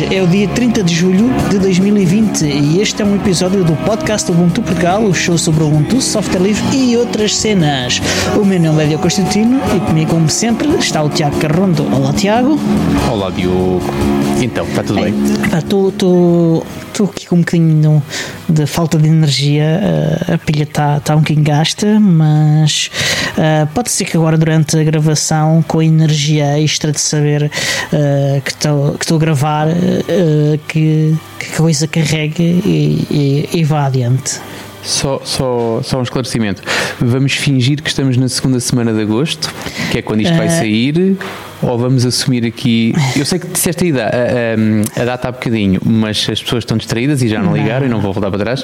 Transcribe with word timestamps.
Hoje 0.00 0.14
é 0.14 0.22
o 0.22 0.26
dia 0.26 0.48
30 0.48 0.82
de 0.82 0.94
julho 0.94 1.28
de 1.50 1.58
2020 1.58 2.46
e 2.46 2.80
este 2.80 3.02
é 3.02 3.04
um 3.04 3.16
episódio 3.16 3.62
do 3.62 3.76
podcast 3.84 4.30
Ubuntu 4.30 4.62
Portugal, 4.62 5.04
o 5.04 5.12
show 5.12 5.36
sobre 5.36 5.62
Ubuntu, 5.62 6.00
software 6.00 6.40
livre 6.40 6.74
e 6.74 6.96
outras 6.96 7.36
cenas. 7.36 8.00
O 8.34 8.42
meu 8.42 8.58
nome 8.58 8.82
é 8.82 8.86
Diogo 8.86 9.02
Constantino 9.02 9.60
e 9.76 9.80
comigo, 9.80 10.12
como 10.12 10.30
sempre, 10.30 10.68
está 10.78 11.02
o 11.02 11.10
Tiago 11.10 11.38
Carrondo. 11.38 11.84
Olá, 11.94 12.14
Tiago. 12.14 12.58
Olá, 13.12 13.28
Diogo. 13.28 13.82
Então, 14.40 14.64
está 14.64 14.82
tudo 14.82 15.02
bem? 15.02 15.12
Estou 15.52 16.64
aqui 17.06 17.26
com 17.26 17.36
um 17.36 17.40
bocadinho 17.40 18.02
de 18.48 18.66
falta 18.66 18.96
de 18.96 19.06
energia, 19.06 19.80
uh, 19.82 20.34
a 20.34 20.38
pilha 20.38 20.62
está 20.62 20.98
tá 21.00 21.14
um 21.14 21.20
bocadinho 21.20 21.44
gasta, 21.44 22.00
mas 22.00 22.90
uh, 23.40 23.66
pode 23.74 23.90
ser 23.90 24.04
que 24.04 24.16
agora 24.16 24.36
durante 24.36 24.76
a 24.78 24.84
gravação, 24.84 25.64
com 25.66 25.78
a 25.78 25.84
energia 25.84 26.60
extra 26.60 26.92
de 26.92 27.00
saber 27.00 27.44
uh, 27.44 28.40
que 28.42 28.50
estou 28.50 29.16
a 29.16 29.18
gravar, 29.18 29.68
que, 30.68 31.16
que 31.38 31.52
a 31.52 31.56
coisa 31.56 31.86
carregue 31.86 32.42
e, 32.42 33.48
e, 33.52 33.58
e 33.60 33.64
vá 33.64 33.86
adiante. 33.86 34.40
Só, 34.82 35.20
só, 35.24 35.80
só 35.82 35.98
um 35.98 36.02
esclarecimento. 36.02 36.62
Vamos 37.00 37.32
fingir 37.32 37.82
que 37.82 37.88
estamos 37.88 38.16
na 38.16 38.28
segunda 38.28 38.60
semana 38.60 38.92
de 38.92 39.02
agosto, 39.02 39.52
que 39.90 39.98
é 39.98 40.02
quando 40.02 40.20
isto 40.20 40.36
vai 40.36 40.48
sair 40.48 41.18
ou 41.62 41.78
vamos 41.78 42.04
assumir 42.06 42.44
aqui. 42.44 42.94
Eu 43.16 43.24
sei 43.24 43.38
que 43.38 43.46
disseste 43.46 43.84
aí 43.84 43.92
a, 44.00 44.06
a, 44.06 45.02
a, 45.02 45.04
data 45.04 45.28
há 45.28 45.32
bocadinho, 45.32 45.80
mas 45.84 46.26
as 46.30 46.42
pessoas 46.42 46.62
estão 46.62 46.76
distraídas 46.76 47.22
e 47.22 47.28
já 47.28 47.40
não 47.40 47.56
ligaram 47.56 47.86
e 47.86 47.88
não 47.88 48.00
vou 48.00 48.12
voltar 48.12 48.30
para 48.30 48.38
trás. 48.38 48.62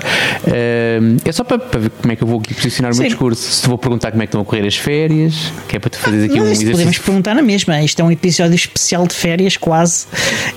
É 1.24 1.32
só 1.32 1.44
para, 1.44 1.58
para 1.58 1.80
ver 1.80 1.90
como 1.90 2.12
é 2.12 2.16
que 2.16 2.22
eu 2.22 2.28
vou 2.28 2.38
aqui 2.40 2.54
posicionar 2.54 2.92
o 2.92 2.96
meu 2.96 3.06
discurso. 3.06 3.42
Se 3.42 3.62
te 3.62 3.68
vou 3.68 3.78
perguntar 3.78 4.10
como 4.10 4.22
é 4.22 4.26
que 4.26 4.30
estão 4.30 4.40
a 4.40 4.44
correr 4.44 4.66
as 4.66 4.76
férias, 4.76 5.52
que 5.68 5.76
é 5.76 5.78
para 5.78 5.90
tu 5.90 5.98
fazeres 5.98 6.24
aqui 6.26 6.38
mas 6.38 6.48
um 6.48 6.52
exercício. 6.52 6.72
Podemos 6.72 6.98
perguntar 6.98 7.34
na 7.34 7.42
mesma. 7.42 7.82
Isto 7.82 8.00
é 8.00 8.04
um 8.04 8.10
episódio 8.10 8.54
especial 8.54 9.06
de 9.06 9.14
férias, 9.14 9.56
quase. 9.56 10.06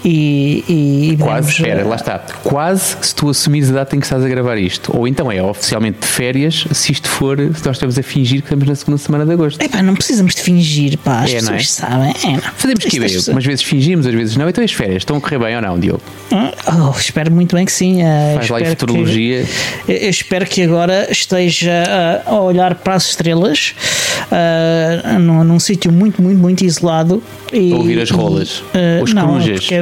E, 0.04 0.64
e, 0.68 1.12
e 1.14 1.18
quase, 1.18 1.52
espera, 1.52 1.86
lá 1.86 1.96
está. 1.96 2.20
Quase 2.44 2.98
se 3.02 3.14
tu 3.16 3.30
assumires 3.30 3.70
a 3.70 3.74
data 3.74 3.96
em 3.96 4.00
que 4.00 4.06
estás 4.06 4.24
a 4.24 4.28
gravar 4.28 4.58
isto. 4.58 4.96
Ou 4.96 5.08
então 5.08 5.32
é 5.32 5.42
oficialmente 5.42 6.00
de 6.00 6.08
férias, 6.08 6.66
se 6.72 6.92
isto 6.92 7.10
for, 7.10 7.38
se 7.38 7.66
nós 7.66 7.76
estamos 7.76 7.98
a 7.98 8.04
fingir 8.04 8.42
que 8.42 8.46
estamos 8.46 8.68
na 8.68 8.76
segunda 8.76 8.98
semana 8.98 9.26
de 9.26 9.34
agosto. 9.34 9.62
É 9.62 9.68
pá, 9.68 9.82
não 9.82 9.94
precisamos 9.94 10.36
de 10.36 10.42
fingir, 10.42 10.98
pá, 10.98 11.24
as 11.24 11.32
é, 11.32 11.36
pessoas 11.36 11.62
é? 11.62 11.66
sabem. 11.66 12.14
É, 12.24 12.29
Fazemos 12.56 12.86
que 12.86 13.00
ver, 13.00 13.32
umas 13.32 13.46
vezes 13.46 13.64
fingimos, 13.64 14.06
às 14.06 14.14
vezes 14.14 14.36
não. 14.36 14.50
Então 14.50 14.64
as 14.64 14.72
férias 14.72 14.98
estão 14.98 15.18
a 15.18 15.22
correr 15.22 15.40
bem 15.40 15.56
ou 15.56 15.62
não, 15.62 15.80
Diogo? 15.80 16.02
Oh, 16.32 16.98
espero 16.98 17.32
muito 17.32 17.56
bem 17.56 17.66
que 17.66 17.72
sim. 17.72 18.02
Uh, 18.02 18.36
Faz 18.36 18.50
lá 18.50 18.66
futurologia. 18.66 19.46
Que, 19.86 19.92
eu 19.92 20.10
espero 20.10 20.46
que 20.46 20.62
agora 20.62 21.08
esteja 21.12 21.84
uh, 22.28 22.30
a 22.30 22.42
olhar 22.42 22.76
para 22.76 22.96
as 22.96 23.10
estrelas 23.10 23.76
uh, 24.32 25.20
num, 25.20 25.44
num 25.44 25.60
sítio 25.60 25.92
muito, 25.92 26.22
muito, 26.22 26.38
muito 26.40 26.64
isolado. 26.64 27.22
E, 27.52 27.74
ouvir 27.74 28.00
as 28.00 28.12
rolas. 28.12 28.60
Uh, 28.60 29.04
Os 29.04 29.14
não, 29.14 29.28
corujas. 29.28 29.60
Porque, 29.60 29.76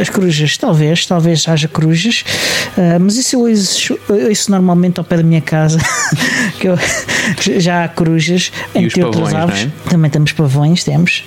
as 0.00 0.08
corujas, 0.08 0.56
talvez, 0.56 1.06
talvez 1.06 1.48
haja 1.48 1.68
corujas. 1.68 2.24
mas 3.00 3.16
isso 3.16 3.36
eu 3.36 3.40
ouço, 3.40 3.98
eu 4.08 4.28
ouço 4.28 4.50
normalmente 4.50 4.98
ao 4.98 5.04
pé 5.04 5.18
da 5.18 5.22
minha 5.22 5.40
casa. 5.40 5.78
que 6.58 6.68
eu, 6.68 6.78
já 7.60 7.84
há 7.84 7.88
corujas, 7.88 8.52
e 8.74 8.78
entre 8.78 9.02
outras 9.02 9.32
pavões, 9.32 9.42
aves. 9.42 9.68
É? 9.86 9.90
Também 9.90 10.10
temos 10.10 10.32
pavões, 10.32 10.84
temos. 10.84 11.24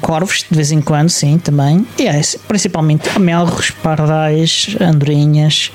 corvos, 0.00 0.44
de 0.50 0.56
vez 0.56 0.72
em 0.72 0.80
quando, 0.80 1.08
sim, 1.08 1.38
também. 1.38 1.86
E 1.98 2.06
é, 2.06 2.20
principalmente 2.48 3.18
melros, 3.18 3.70
pardais, 3.70 4.76
andorinhas. 4.80 5.70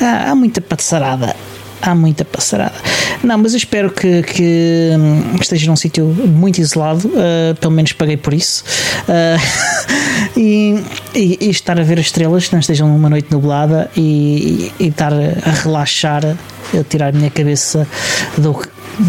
Há, 0.00 0.34
muita 0.34 0.60
passarada 0.60 1.36
há 1.84 1.94
muita 1.94 2.24
passarada. 2.24 2.74
Não, 3.22 3.36
mas 3.38 3.52
eu 3.52 3.58
espero 3.58 3.90
que, 3.90 4.22
que 4.22 4.90
hum, 4.98 5.36
esteja 5.40 5.66
num 5.66 5.76
sítio 5.76 6.06
muito 6.06 6.58
isolado, 6.58 7.08
uh, 7.08 7.54
pelo 7.60 7.72
menos 7.72 7.92
paguei 7.92 8.16
por 8.16 8.32
isso. 8.32 8.64
Uh, 9.02 10.36
e, 10.38 10.82
e, 11.14 11.38
e, 11.40 11.50
estar 11.50 11.78
a 11.78 11.82
ver 11.82 11.98
as 11.98 12.06
estrelas, 12.06 12.50
não 12.50 12.58
estejam 12.58 12.88
numa 12.88 13.10
noite 13.10 13.30
nublada 13.30 13.90
e, 13.96 14.72
e, 14.80 14.88
estar 14.88 15.12
a 15.12 15.50
relaxar, 15.62 16.24
a 16.24 16.84
tirar 16.84 17.08
a 17.08 17.12
minha 17.12 17.30
cabeça 17.30 17.86
do, 18.38 18.58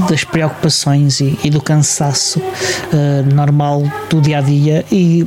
das 0.10 0.24
preocupações 0.24 1.22
e, 1.22 1.50
do 1.50 1.62
cansaço 1.62 2.40
uh, 2.40 3.34
normal 3.34 3.84
do 4.10 4.20
dia 4.20 4.40
a 4.40 4.42
dia 4.42 4.86
e 4.92 5.26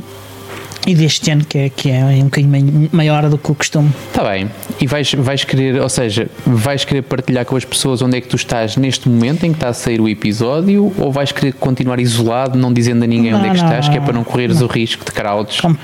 e 0.87 0.95
deste 0.95 1.29
ano 1.31 1.43
que 1.45 1.57
é, 1.57 1.69
que 1.69 1.89
é 1.89 2.03
um 2.03 2.25
bocadinho 2.25 2.89
maior 2.91 3.29
do 3.29 3.37
que 3.37 3.51
o 3.51 3.55
costume. 3.55 3.91
Está 4.07 4.23
bem. 4.29 4.49
E 4.79 4.87
vais, 4.87 5.13
vais 5.13 5.43
querer, 5.43 5.81
ou 5.81 5.89
seja, 5.89 6.29
vais 6.45 6.85
querer 6.85 7.01
partilhar 7.03 7.45
com 7.45 7.55
as 7.55 7.65
pessoas 7.65 8.01
onde 8.01 8.17
é 8.17 8.21
que 8.21 8.27
tu 8.27 8.35
estás 8.35 8.77
neste 8.77 9.09
momento 9.09 9.45
em 9.45 9.51
que 9.51 9.57
está 9.57 9.69
a 9.69 9.73
sair 9.73 9.99
o 9.99 10.07
episódio 10.07 10.93
ou 10.97 11.11
vais 11.11 11.31
querer 11.31 11.53
continuar 11.53 11.99
isolado, 11.99 12.57
não 12.57 12.71
dizendo 12.71 13.03
a 13.03 13.07
ninguém 13.07 13.31
não, 13.31 13.39
onde 13.39 13.49
é 13.49 13.51
que 13.51 13.57
não, 13.57 13.65
estás, 13.65 13.85
não, 13.85 13.93
que 13.93 13.97
é 13.99 14.01
para 14.01 14.13
não 14.13 14.23
correres 14.23 14.61
o 14.61 14.67
risco 14.67 15.05
de 15.05 15.11
crowds? 15.11 15.59
Com, 15.61 15.75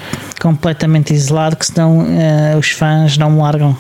completamente 0.41 1.13
isolado, 1.13 1.55
que 1.55 1.66
senão 1.66 2.00
uh, 2.00 2.57
os 2.57 2.69
fãs 2.72 3.17
não 3.17 3.31
me 3.31 3.39
largam. 3.39 3.78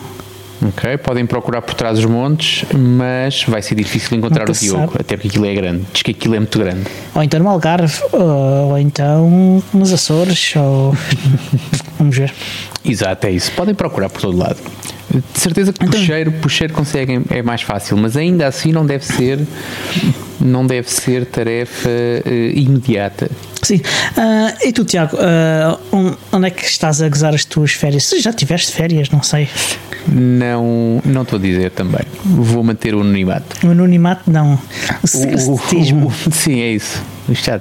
Ok, 0.63 0.97
podem 0.97 1.25
procurar 1.25 1.61
por 1.61 1.73
trás 1.73 1.99
dos 1.99 2.05
montes, 2.05 2.65
mas 2.73 3.43
vai 3.43 3.61
ser 3.61 3.75
difícil 3.75 4.17
encontrar 4.17 4.47
Nunca 4.47 4.57
o 4.57 4.61
Diogo, 4.61 4.79
sabe. 4.79 4.97
até 5.01 5.15
porque 5.15 5.27
aquilo 5.27 5.45
é 5.45 5.53
grande. 5.53 5.83
Diz 5.91 6.01
que 6.01 6.11
aquilo 6.11 6.35
é 6.35 6.39
muito 6.39 6.57
grande. 6.57 6.83
Ou 7.13 7.23
então 7.23 7.39
no 7.39 7.49
Algarve, 7.49 7.99
ou 8.13 8.77
então 8.77 9.61
nos 9.73 9.91
Açores, 9.91 10.55
ou. 10.55 10.95
Vamos 11.99 12.17
ver. 12.17 12.33
Exato, 12.83 13.27
é 13.27 13.31
isso. 13.31 13.51
Podem 13.51 13.75
procurar 13.75 14.09
por 14.09 14.21
todo 14.21 14.37
lado. 14.37 14.57
De 15.33 15.39
certeza 15.39 15.71
que 15.71 15.83
então, 15.83 15.99
puxeiro, 15.99 16.31
puxeiro 16.33 16.73
conseguem, 16.73 17.23
é 17.29 17.41
mais 17.41 17.61
fácil, 17.61 17.95
mas 17.95 18.17
ainda 18.17 18.47
assim 18.47 18.71
não 18.71 18.85
deve 18.85 19.05
ser, 19.05 19.39
não 20.41 20.65
deve 20.67 20.91
ser 20.91 21.25
tarefa 21.25 21.89
uh, 21.89 22.57
imediata. 22.57 23.29
Sim. 23.61 23.77
Uh, 23.77 24.67
e 24.67 24.73
tu, 24.73 24.83
Tiago, 24.83 25.15
uh, 25.15 26.17
onde 26.31 26.47
é 26.47 26.49
que 26.49 26.65
estás 26.65 27.01
a 27.01 27.07
gozar 27.07 27.33
as 27.33 27.45
tuas 27.45 27.71
férias? 27.71 28.03
Se 28.05 28.19
já 28.19 28.33
tiveste 28.33 28.73
férias, 28.73 29.09
não 29.09 29.23
sei. 29.23 29.47
Não, 30.07 31.01
não 31.03 31.23
estou 31.23 31.37
a 31.37 31.41
dizer 31.41 31.71
também. 31.71 32.01
Vou 32.23 32.63
manter 32.63 32.93
o 32.93 33.01
anonimato. 33.01 33.65
O 33.65 33.71
anonimato 33.71 34.29
não. 34.29 34.59
O 35.01 35.07
secretismo. 35.07 36.11
Sim, 36.31 36.61
é 36.61 36.71
isso. 36.71 37.01
Já, 37.31 37.59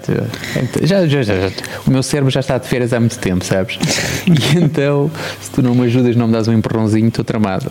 já, 1.06 1.06
já, 1.06 1.22
já, 1.22 1.50
o 1.86 1.90
meu 1.90 2.02
cérebro 2.02 2.30
já 2.30 2.40
está 2.40 2.58
de 2.58 2.68
férias 2.68 2.92
há 2.92 3.00
muito 3.00 3.18
tempo, 3.18 3.44
sabes? 3.44 3.78
E 4.26 4.58
então, 4.58 5.10
se 5.40 5.50
tu 5.50 5.62
não 5.62 5.74
me 5.74 5.84
ajudas, 5.84 6.16
não 6.16 6.26
me 6.26 6.32
dás 6.32 6.48
um 6.48 6.52
empurrãozinho, 6.52 7.08
estou 7.08 7.24
tramado. 7.24 7.70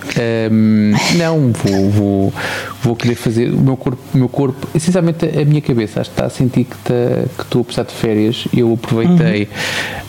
Um, 0.52 0.94
não, 1.18 1.52
vou, 1.52 1.90
vou, 1.90 2.34
vou 2.82 2.96
querer 2.96 3.16
fazer. 3.16 3.50
O 3.54 3.60
meu 3.60 3.76
corpo, 3.76 4.02
o 4.14 4.18
meu 4.18 4.30
corpo, 4.30 4.68
essencialmente 4.74 5.26
a 5.26 5.46
minha 5.46 5.62
cabeça, 5.62 6.02
acho 6.02 6.10
que 6.10 6.16
está 6.16 6.26
a 6.26 6.30
sentir 6.30 6.66
que, 6.66 6.76
está, 6.76 6.94
que 7.38 7.44
estou 7.44 7.62
a 7.62 7.64
precisar 7.64 7.84
de 7.84 7.94
férias. 7.94 8.48
Eu 8.56 8.74
aproveitei, 8.74 9.48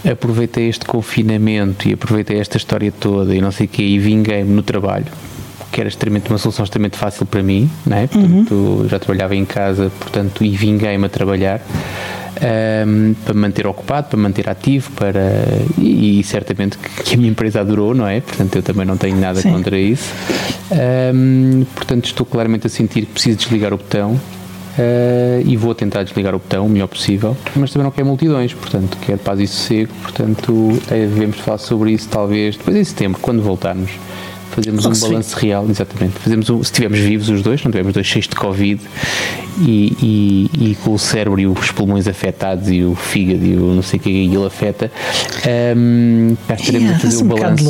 uhum. 0.05 0.13
aproveitei 0.13 0.69
este 0.69 0.85
confinamento 0.85 1.89
e 1.89 1.95
aproveitei 1.95 2.39
esta 2.39 2.57
história 2.57 2.93
toda 2.93 3.35
e 3.35 3.41
não 3.41 3.51
sei 3.51 3.67
o 3.67 3.69
quê 3.69 3.83
e 3.83 3.99
vinguei-me 3.99 4.51
no 4.51 4.63
trabalho 4.63 5.07
que 5.75 5.81
era 5.81 5.89
extremamente 5.89 6.31
uma 6.31 6.39
solução 6.39 6.65
extremamente 6.65 6.97
fácil 6.97 7.27
para 7.27 7.43
mim, 7.43 7.69
né? 7.85 8.07
portanto 8.07 8.55
uhum. 8.55 8.89
já 8.89 8.97
trabalhava 8.97 9.35
em 9.35 9.45
casa, 9.45 9.91
portanto, 9.99 10.45
e 10.45 10.51
vinguei-me 10.51 11.05
a 11.05 11.09
trabalhar. 11.09 11.61
Um, 12.87 13.15
para 13.25 13.35
me 13.35 13.41
manter 13.41 13.67
ocupado, 13.67 14.09
para 14.09 14.17
me 14.17 14.23
manter 14.25 14.49
ativo, 14.49 14.91
para 14.93 15.21
e, 15.79 16.21
e, 16.21 16.25
certamente 16.25 16.77
que 16.79 17.15
a 17.15 17.17
minha 17.17 17.31
empresa 17.31 17.61
adorou, 17.61 17.95
não 17.95 18.07
é? 18.07 18.21
Portanto, 18.21 18.57
eu 18.57 18.63
também 18.63 18.85
não 18.85 18.97
tenho 18.97 19.17
nada 19.17 19.41
Sim. 19.41 19.53
contra 19.53 19.79
isso. 19.79 20.13
Um, 21.13 21.65
portanto, 21.75 22.07
estou 22.07 22.27
claramente 22.27 22.67
a 22.67 22.71
sentir 22.71 23.07
que 23.07 23.13
preciso 23.13 23.39
desligar 23.39 23.73
o 23.73 23.77
botão. 23.77 24.21
Uh, 24.77 25.41
e 25.47 25.57
vou 25.57 25.73
tentar 25.73 26.03
desligar 26.03 26.35
o 26.35 26.39
botão 26.41 26.67
o 26.67 26.69
melhor 26.69 26.89
possível, 26.89 27.37
mas 27.55 27.71
também 27.71 27.85
não 27.85 27.93
quero 27.93 28.09
multidões, 28.09 28.53
portanto 28.53 28.99
quero 29.07 29.19
paz 29.19 29.39
e 29.39 29.47
sossego, 29.47 29.93
portanto 30.03 30.77
é, 30.91 31.07
devemos 31.07 31.39
falar 31.39 31.59
sobre 31.59 31.93
isso 31.93 32.09
talvez 32.09 32.57
depois 32.57 32.77
em 32.77 32.83
setembro, 32.83 33.21
quando 33.21 33.41
voltarmos 33.41 33.93
fazemos 34.55 34.87
um 34.87 35.09
balanço 35.09 35.37
real, 35.37 35.67
exatamente. 35.69 36.19
Fazemos 36.19 36.51
um, 36.51 36.63
se 36.63 36.71
estivermos 36.71 36.99
vivos 37.01 37.29
os 37.29 37.43
dois, 37.43 37.63
não 37.63 37.71
tivermos 37.71 37.93
dois 37.93 38.07
cheios 38.07 38.29
de 38.29 38.37
Covid 38.37 38.81
e, 39.61 39.97
e, 40.01 40.71
e, 40.71 40.75
com 40.77 40.95
o 40.95 40.99
cérebro 40.99 41.41
e 41.41 41.47
os 41.47 41.71
pulmões 41.71 42.07
afetados 42.07 42.69
e 42.71 42.83
o 42.83 42.95
fígado 42.95 43.45
e 43.45 43.57
o 43.57 43.75
não 43.75 43.83
sei 43.83 43.99
o 43.99 44.03
que 44.03 44.09
ele 44.09 44.47
afeta, 44.47 44.91
um, 45.77 46.37
cá 46.47 46.55
estaremos 46.55 46.89
yeah, 46.89 46.97
a 46.97 47.01
fazer 47.01 47.23
um, 47.23 47.27
um 47.27 47.29
balanço. 47.29 47.65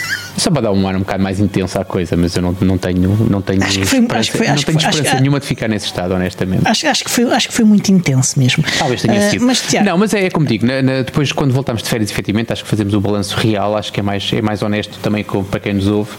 Só 0.41 0.49
para 0.49 0.63
dar 0.63 0.71
um 0.71 0.87
ar 0.87 0.95
um 0.95 1.01
bocado 1.01 1.21
mais 1.21 1.39
intenso 1.39 1.79
à 1.79 1.85
coisa, 1.85 2.17
mas 2.17 2.35
eu 2.35 2.41
não, 2.41 2.57
não 2.61 2.75
tenho, 2.75 3.15
não 3.29 3.43
tenho 3.43 3.63
acho 3.63 3.85
foi, 3.85 3.99
esperança, 3.99 4.17
acho 4.17 4.31
foi, 4.31 4.47
não 4.47 4.55
tenho 4.55 4.77
esperança 4.79 5.11
acho, 5.11 5.21
nenhuma 5.21 5.39
de 5.39 5.45
ficar 5.45 5.67
nesse 5.67 5.85
estado, 5.85 6.15
honestamente. 6.15 6.67
Acho, 6.67 6.87
acho, 6.87 7.03
que, 7.03 7.11
foi, 7.11 7.31
acho 7.31 7.47
que 7.47 7.53
foi 7.53 7.63
muito 7.63 7.91
intenso 7.91 8.39
mesmo. 8.39 8.63
Talvez 8.79 9.03
tenha 9.03 9.19
uh, 9.19 9.29
sido. 9.29 9.45
Mas, 9.45 9.61
Tiago, 9.61 9.85
não, 9.85 9.99
mas 9.99 10.15
é, 10.15 10.25
é 10.25 10.29
como 10.31 10.47
digo, 10.47 10.65
na, 10.65 10.81
na, 10.81 11.01
depois 11.03 11.31
quando 11.31 11.53
voltamos 11.53 11.83
de 11.83 11.89
férias, 11.89 12.09
efetivamente, 12.09 12.51
acho 12.51 12.63
que 12.63 12.69
fazemos 12.71 12.95
o 12.95 12.99
balanço 12.99 13.37
real, 13.37 13.77
acho 13.77 13.93
que 13.93 13.99
é 13.99 14.03
mais, 14.03 14.33
é 14.33 14.41
mais 14.41 14.63
honesto 14.63 14.97
também 14.97 15.23
com, 15.23 15.43
para 15.43 15.59
quem 15.59 15.75
nos 15.75 15.85
ouve, 15.87 16.09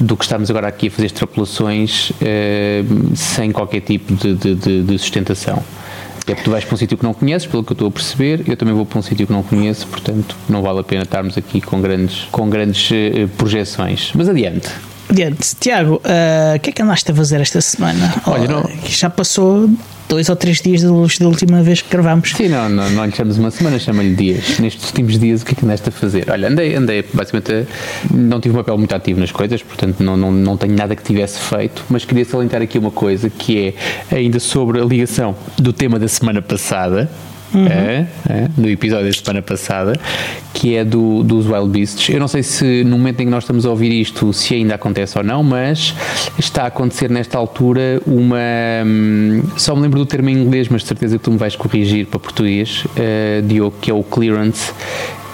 do 0.00 0.16
que 0.16 0.24
estamos 0.24 0.50
agora 0.50 0.66
aqui 0.66 0.88
a 0.88 0.90
fazer 0.90 1.06
extrapolações 1.06 2.10
uh, 2.10 3.14
sem 3.14 3.52
qualquer 3.52 3.82
tipo 3.82 4.12
de, 4.12 4.34
de, 4.34 4.54
de, 4.56 4.82
de 4.82 4.98
sustentação. 4.98 5.62
É 6.30 6.34
porque 6.34 6.44
tu 6.44 6.50
vais 6.50 6.64
para 6.64 6.74
um 6.74 6.76
sítio 6.76 6.98
que 6.98 7.04
não 7.04 7.14
conheces, 7.14 7.46
pelo 7.46 7.64
que 7.64 7.72
eu 7.72 7.74
estou 7.74 7.88
a 7.88 7.90
perceber, 7.90 8.42
eu 8.46 8.56
também 8.56 8.74
vou 8.74 8.84
para 8.84 8.98
um 8.98 9.02
sítio 9.02 9.26
que 9.26 9.32
não 9.32 9.42
conheço, 9.42 9.86
portanto 9.86 10.36
não 10.48 10.60
vale 10.60 10.80
a 10.80 10.84
pena 10.84 11.02
estarmos 11.02 11.38
aqui 11.38 11.60
com 11.60 11.80
grandes, 11.80 12.28
com 12.30 12.48
grandes 12.50 12.90
uh, 12.90 13.28
projeções. 13.36 14.12
Mas 14.14 14.28
adiante. 14.28 14.68
Adiante. 15.08 15.56
Tiago, 15.58 15.94
uh, 15.96 16.56
o 16.56 16.60
que 16.60 16.70
é 16.70 16.72
que 16.72 16.82
andaste 16.82 17.10
a 17.10 17.14
fazer 17.14 17.40
esta 17.40 17.60
semana? 17.60 18.14
Olha, 18.26 18.46
não... 18.46 18.70
Já 18.86 19.08
passou 19.08 19.70
dois 20.08 20.28
ou 20.28 20.36
três 20.36 20.60
dias 20.60 20.82
da 20.82 20.90
última 21.26 21.62
vez 21.62 21.82
que 21.82 21.90
gravámos. 21.90 22.32
Sim, 22.32 22.48
não, 22.48 22.68
não, 22.68 22.90
não 22.90 23.04
lhe 23.04 23.12
chamamos 23.12 23.38
uma 23.38 23.50
semana, 23.50 23.78
chama-lhe 23.78 24.14
dias. 24.14 24.58
Nestes 24.58 24.86
últimos 24.86 25.18
dias, 25.18 25.42
o 25.42 25.44
que 25.44 25.52
é 25.52 25.54
que 25.54 25.64
andaste 25.64 25.88
a 25.88 25.92
fazer? 25.92 26.30
Olha, 26.30 26.48
andei, 26.48 26.74
andei 26.74 27.04
basicamente, 27.12 27.66
não 28.12 28.40
tive 28.40 28.54
um 28.54 28.58
papel 28.58 28.78
muito 28.78 28.94
ativo 28.94 29.20
nas 29.20 29.30
coisas, 29.30 29.62
portanto 29.62 30.02
não, 30.02 30.16
não, 30.16 30.32
não 30.32 30.56
tenho 30.56 30.74
nada 30.74 30.96
que 30.96 31.02
tivesse 31.02 31.38
feito, 31.38 31.84
mas 31.90 32.04
queria 32.04 32.24
salientar 32.24 32.62
aqui 32.62 32.78
uma 32.78 32.90
coisa 32.90 33.28
que 33.28 33.74
é 34.10 34.16
ainda 34.16 34.40
sobre 34.40 34.80
a 34.80 34.84
ligação 34.84 35.36
do 35.58 35.72
tema 35.72 35.98
da 35.98 36.08
semana 36.08 36.40
passada, 36.40 37.10
Uhum. 37.54 37.66
É, 37.66 38.06
é, 38.28 38.48
no 38.56 38.68
episódio 38.68 39.06
da 39.06 39.12
semana 39.12 39.40
passada, 39.40 39.98
que 40.52 40.74
é 40.74 40.84
do, 40.84 41.22
dos 41.22 41.46
Wild 41.46 41.70
Beasts. 41.70 42.08
Eu 42.08 42.20
não 42.20 42.28
sei 42.28 42.42
se 42.42 42.84
no 42.84 42.98
momento 42.98 43.20
em 43.20 43.24
que 43.24 43.30
nós 43.30 43.44
estamos 43.44 43.64
a 43.64 43.70
ouvir 43.70 43.92
isto, 43.92 44.32
se 44.32 44.54
ainda 44.54 44.74
acontece 44.74 45.16
ou 45.16 45.24
não, 45.24 45.42
mas 45.42 45.94
está 46.38 46.64
a 46.64 46.66
acontecer 46.66 47.10
nesta 47.10 47.38
altura 47.38 48.02
uma. 48.06 48.38
Hum, 48.84 49.42
só 49.56 49.74
me 49.74 49.82
lembro 49.82 49.98
do 49.98 50.06
termo 50.06 50.28
em 50.28 50.34
inglês, 50.34 50.68
mas 50.68 50.82
de 50.82 50.88
certeza 50.88 51.16
que 51.16 51.24
tu 51.24 51.30
me 51.30 51.38
vais 51.38 51.56
corrigir 51.56 52.06
para 52.06 52.18
português, 52.18 52.84
uh, 52.84 53.42
Diogo, 53.46 53.76
que 53.80 53.90
é 53.90 53.94
o 53.94 54.02
clearance, 54.02 54.72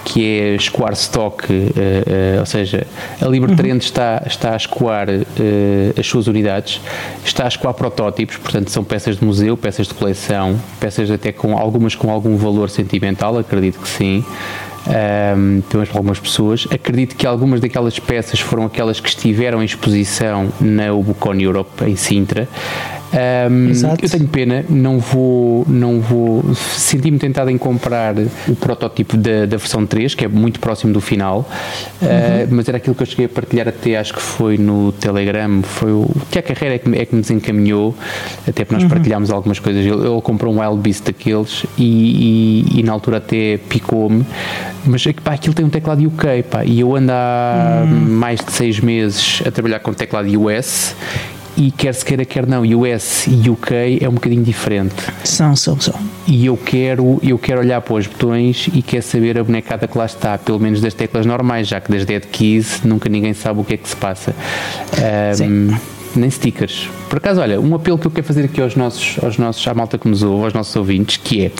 que 0.05 0.39
é 0.39 0.55
escoar 0.55 0.93
stock, 0.93 1.51
uh, 1.51 1.55
uh, 1.55 2.39
ou 2.39 2.45
seja, 2.45 2.85
a 3.19 3.25
Libertrend 3.25 3.71
uhum. 3.71 3.77
está, 3.77 4.23
está 4.25 4.53
a 4.53 4.55
escoar 4.55 5.09
uh, 5.09 5.99
as 5.99 6.05
suas 6.05 6.27
unidades, 6.27 6.79
está 7.25 7.45
a 7.45 7.47
escoar 7.47 7.73
protótipos, 7.73 8.37
portanto 8.37 8.69
são 8.69 8.83
peças 8.83 9.17
de 9.17 9.25
museu, 9.25 9.57
peças 9.57 9.87
de 9.87 9.95
coleção, 9.95 10.61
peças 10.79 11.09
até 11.09 11.31
com 11.31 11.57
algumas 11.57 11.95
com 11.95 12.11
algum 12.11 12.37
valor 12.37 12.69
sentimental, 12.69 13.37
acredito 13.37 13.79
que 13.79 13.89
sim. 13.89 14.23
Um, 14.87 15.61
pelo 15.61 15.79
menos 15.79 15.89
para 15.89 15.97
algumas 15.97 16.19
pessoas. 16.19 16.67
Acredito 16.69 17.15
que 17.15 17.25
algumas 17.25 17.59
daquelas 17.59 17.97
peças 17.97 18.39
foram 18.39 18.65
aquelas 18.65 18.99
que 18.99 19.09
estiveram 19.09 19.63
em 19.63 19.65
exposição 19.65 20.49
na 20.61 20.93
Ubucon 20.93 21.33
Europe, 21.39 21.83
em 21.83 21.95
Sintra. 21.95 22.47
Um, 23.15 23.71
eu 24.01 24.09
tenho 24.09 24.27
pena, 24.27 24.65
não 24.69 24.99
vou, 24.99 25.65
não 25.69 26.01
vou. 26.01 26.43
Senti-me 26.53 27.17
tentado 27.17 27.49
em 27.49 27.57
comprar 27.57 28.13
o 28.47 28.55
protótipo 28.55 29.15
da, 29.15 29.45
da 29.45 29.55
versão 29.55 29.85
3, 29.85 30.13
que 30.15 30.25
é 30.25 30.27
muito 30.27 30.59
próximo 30.59 30.91
do 30.91 30.99
final, 30.99 31.49
uhum. 32.01 32.07
uh, 32.07 32.47
mas 32.49 32.67
era 32.67 32.77
aquilo 32.77 32.93
que 32.93 33.03
eu 33.03 33.07
cheguei 33.07 33.25
a 33.25 33.29
partilhar 33.29 33.67
até, 33.69 33.95
acho 33.97 34.13
que 34.13 34.21
foi 34.21 34.57
no 34.57 34.91
Telegram. 34.91 35.61
Foi 35.63 35.91
o 35.91 36.09
Tiago 36.29 36.47
Carreira 36.47 36.75
é 36.75 36.77
que, 36.77 36.89
é 36.95 37.05
que 37.05 37.15
me 37.15 37.21
desencaminhou, 37.21 37.95
até 38.45 38.65
para 38.65 38.75
nós 38.75 38.83
uhum. 38.83 38.89
partilhámos 38.89 39.29
algumas 39.31 39.59
coisas. 39.59 39.85
Ele, 39.85 40.07
ele, 40.07 40.21
comprou 40.21 40.53
um 40.53 40.59
Wild 40.59 40.81
Beast 40.81 41.05
daqueles 41.05 41.65
e, 41.77 42.65
e, 42.75 42.79
e 42.79 42.83
na 42.83 42.91
altura 42.91 43.17
até 43.17 43.57
picou-me, 43.69 44.25
mas 44.85 45.05
pá, 45.23 45.33
aquilo 45.33 45.53
tem 45.53 45.65
um 45.65 45.69
teclado 45.69 46.05
UK, 46.05 46.43
pá, 46.49 46.65
e 46.65 46.81
eu 46.81 46.95
ando 46.95 47.11
há 47.13 47.83
uhum. 47.85 48.17
mais 48.17 48.39
de 48.43 48.51
seis 48.51 48.79
meses 48.79 49.41
a 49.45 49.51
trabalhar 49.51 49.79
com 49.79 49.93
teclado 49.93 50.27
US 50.41 50.95
e 51.57 51.71
quer 51.71 51.93
se 51.93 52.03
queira, 52.03 52.25
quer 52.25 52.45
não, 52.45 52.61
US 52.61 53.27
e 53.27 53.49
UK 53.49 53.99
é 54.01 54.09
um 54.09 54.13
bocadinho 54.13 54.43
diferente. 54.43 54.95
São, 55.23 55.55
são, 55.55 55.79
são. 55.79 55.95
E 56.27 56.45
eu 56.45 56.57
quero, 56.57 57.19
eu 57.23 57.37
quero 57.37 57.59
olhar 57.61 57.81
para 57.81 57.93
os 57.95 58.07
botões 58.07 58.67
e 58.73 58.81
quero 58.81 59.03
saber 59.03 59.37
a 59.37 59.43
bonecada 59.43 59.87
que 59.87 59.97
lá 59.97 60.05
está, 60.05 60.37
pelo 60.37 60.59
menos 60.59 60.81
das 60.81 60.93
teclas 60.93 61.25
normais, 61.25 61.67
já 61.67 61.79
que 61.79 61.91
das 61.91 62.05
Dead 62.05 62.23
Keys 62.25 62.81
nunca 62.83 63.07
ninguém 63.09 63.33
sabe 63.33 63.59
o 63.59 63.63
que 63.63 63.75
é 63.75 63.77
que 63.77 63.87
se 63.87 63.95
passa. 63.95 64.35
Um, 64.93 65.35
Sim 65.35 65.94
nem 66.19 66.29
stickers. 66.29 66.89
Por 67.09 67.17
acaso, 67.17 67.41
olha, 67.41 67.59
um 67.59 67.75
apelo 67.75 67.97
que 67.97 68.07
eu 68.07 68.11
quero 68.11 68.25
fazer 68.25 68.45
aqui 68.45 68.61
aos 68.61 68.75
nossos, 68.75 69.23
aos 69.23 69.37
nossos, 69.37 69.65
à 69.67 69.73
malta 69.73 69.97
que 69.97 70.07
nos 70.07 70.23
ouve, 70.23 70.45
aos 70.45 70.53
nossos 70.53 70.75
ouvintes, 70.75 71.17
que 71.17 71.45
é, 71.45 71.51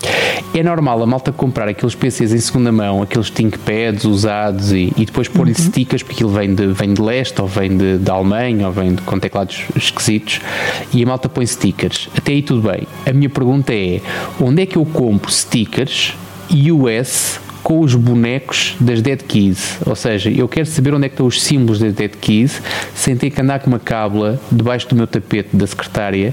é 0.53 0.63
normal 0.63 1.01
a 1.01 1.05
malta 1.05 1.31
comprar 1.31 1.67
aqueles 1.67 1.95
PCs 1.95 2.33
em 2.33 2.39
segunda 2.39 2.71
mão, 2.71 3.01
aqueles 3.01 3.29
ThinkPads 3.29 4.05
usados 4.05 4.71
e, 4.71 4.93
e 4.97 5.05
depois 5.05 5.27
pôr-lhe 5.27 5.51
uhum. 5.51 5.57
stickers, 5.57 6.03
porque 6.03 6.15
aquilo 6.15 6.29
vem 6.29 6.53
de, 6.53 6.67
vem 6.67 6.93
de 6.93 7.01
leste, 7.01 7.41
ou 7.41 7.47
vem 7.47 7.75
de, 7.75 7.97
de 7.97 8.11
Alemanha, 8.11 8.67
ou 8.67 8.73
vem 8.73 8.95
de, 8.95 9.01
com 9.01 9.19
teclados 9.19 9.65
esquisitos, 9.75 10.39
e 10.93 11.03
a 11.03 11.05
malta 11.05 11.29
põe 11.29 11.45
stickers. 11.45 12.09
Até 12.17 12.33
aí 12.33 12.41
tudo 12.41 12.69
bem. 12.69 12.87
A 13.05 13.13
minha 13.13 13.29
pergunta 13.29 13.73
é, 13.73 14.01
onde 14.39 14.61
é 14.61 14.65
que 14.65 14.77
eu 14.77 14.85
compro 14.85 15.31
stickers 15.31 16.13
US 16.71 17.39
com 17.65 17.79
os 17.79 17.95
bonecos 17.95 18.75
das 18.79 19.01
Dead 19.01 19.23
Keys. 19.23 19.79
Ou 19.87 19.95
seja, 19.95 20.29
eu 20.29 20.47
quero 20.47 20.67
saber 20.67 20.93
onde 20.93 21.07
é 21.07 21.09
que 21.09 21.15
estão 21.15 21.25
os 21.25 21.41
símbolos 21.41 21.79
das 21.79 21.93
Dead 21.93 22.11
Keys 22.11 22.61
sem 22.93 23.17
ter 23.17 23.31
que 23.31 23.41
andar 23.41 23.59
com 23.59 23.71
uma 23.71 23.79
cábula 23.79 24.39
debaixo 24.51 24.87
do 24.87 24.95
meu 24.95 25.07
tapete 25.07 25.49
da 25.51 25.65
secretária 25.65 26.31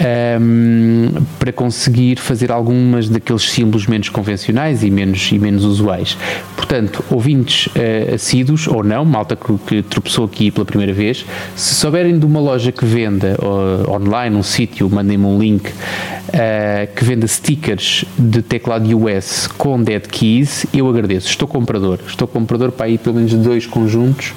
um, 0.00 1.10
para 1.38 1.52
conseguir 1.52 2.18
fazer 2.18 2.50
algumas 2.50 3.08
daqueles 3.08 3.50
símbolos 3.50 3.86
menos 3.86 4.08
convencionais 4.08 4.82
e 4.82 4.90
menos, 4.90 5.30
e 5.32 5.38
menos 5.38 5.64
usuais. 5.64 6.16
Portanto, 6.56 7.04
ouvintes 7.10 7.66
uh, 7.66 8.14
assíduos 8.14 8.66
ou 8.66 8.82
não, 8.82 9.04
malta 9.04 9.36
que, 9.36 9.58
que 9.66 9.82
tropeçou 9.82 10.24
aqui 10.24 10.50
pela 10.50 10.64
primeira 10.64 10.92
vez, 10.92 11.24
se 11.54 11.74
souberem 11.74 12.18
de 12.18 12.26
uma 12.26 12.40
loja 12.40 12.72
que 12.72 12.84
venda 12.84 13.36
uh, 13.40 13.90
online, 13.90 14.36
um 14.36 14.42
sítio, 14.42 14.88
mandem-me 14.90 15.24
um 15.24 15.38
link 15.38 15.68
uh, 15.68 16.94
que 16.94 17.04
venda 17.04 17.26
stickers 17.26 18.04
de 18.18 18.42
teclado 18.42 18.84
US 18.96 19.46
com 19.46 19.82
dead 19.82 20.06
keys, 20.06 20.66
eu 20.72 20.88
agradeço. 20.88 21.28
Estou 21.28 21.46
comprador, 21.46 22.00
estou 22.06 22.26
comprador 22.26 22.72
para 22.72 22.88
ir 22.88 22.98
pelo 22.98 23.16
menos 23.16 23.32
dois 23.34 23.66
conjuntos 23.66 24.32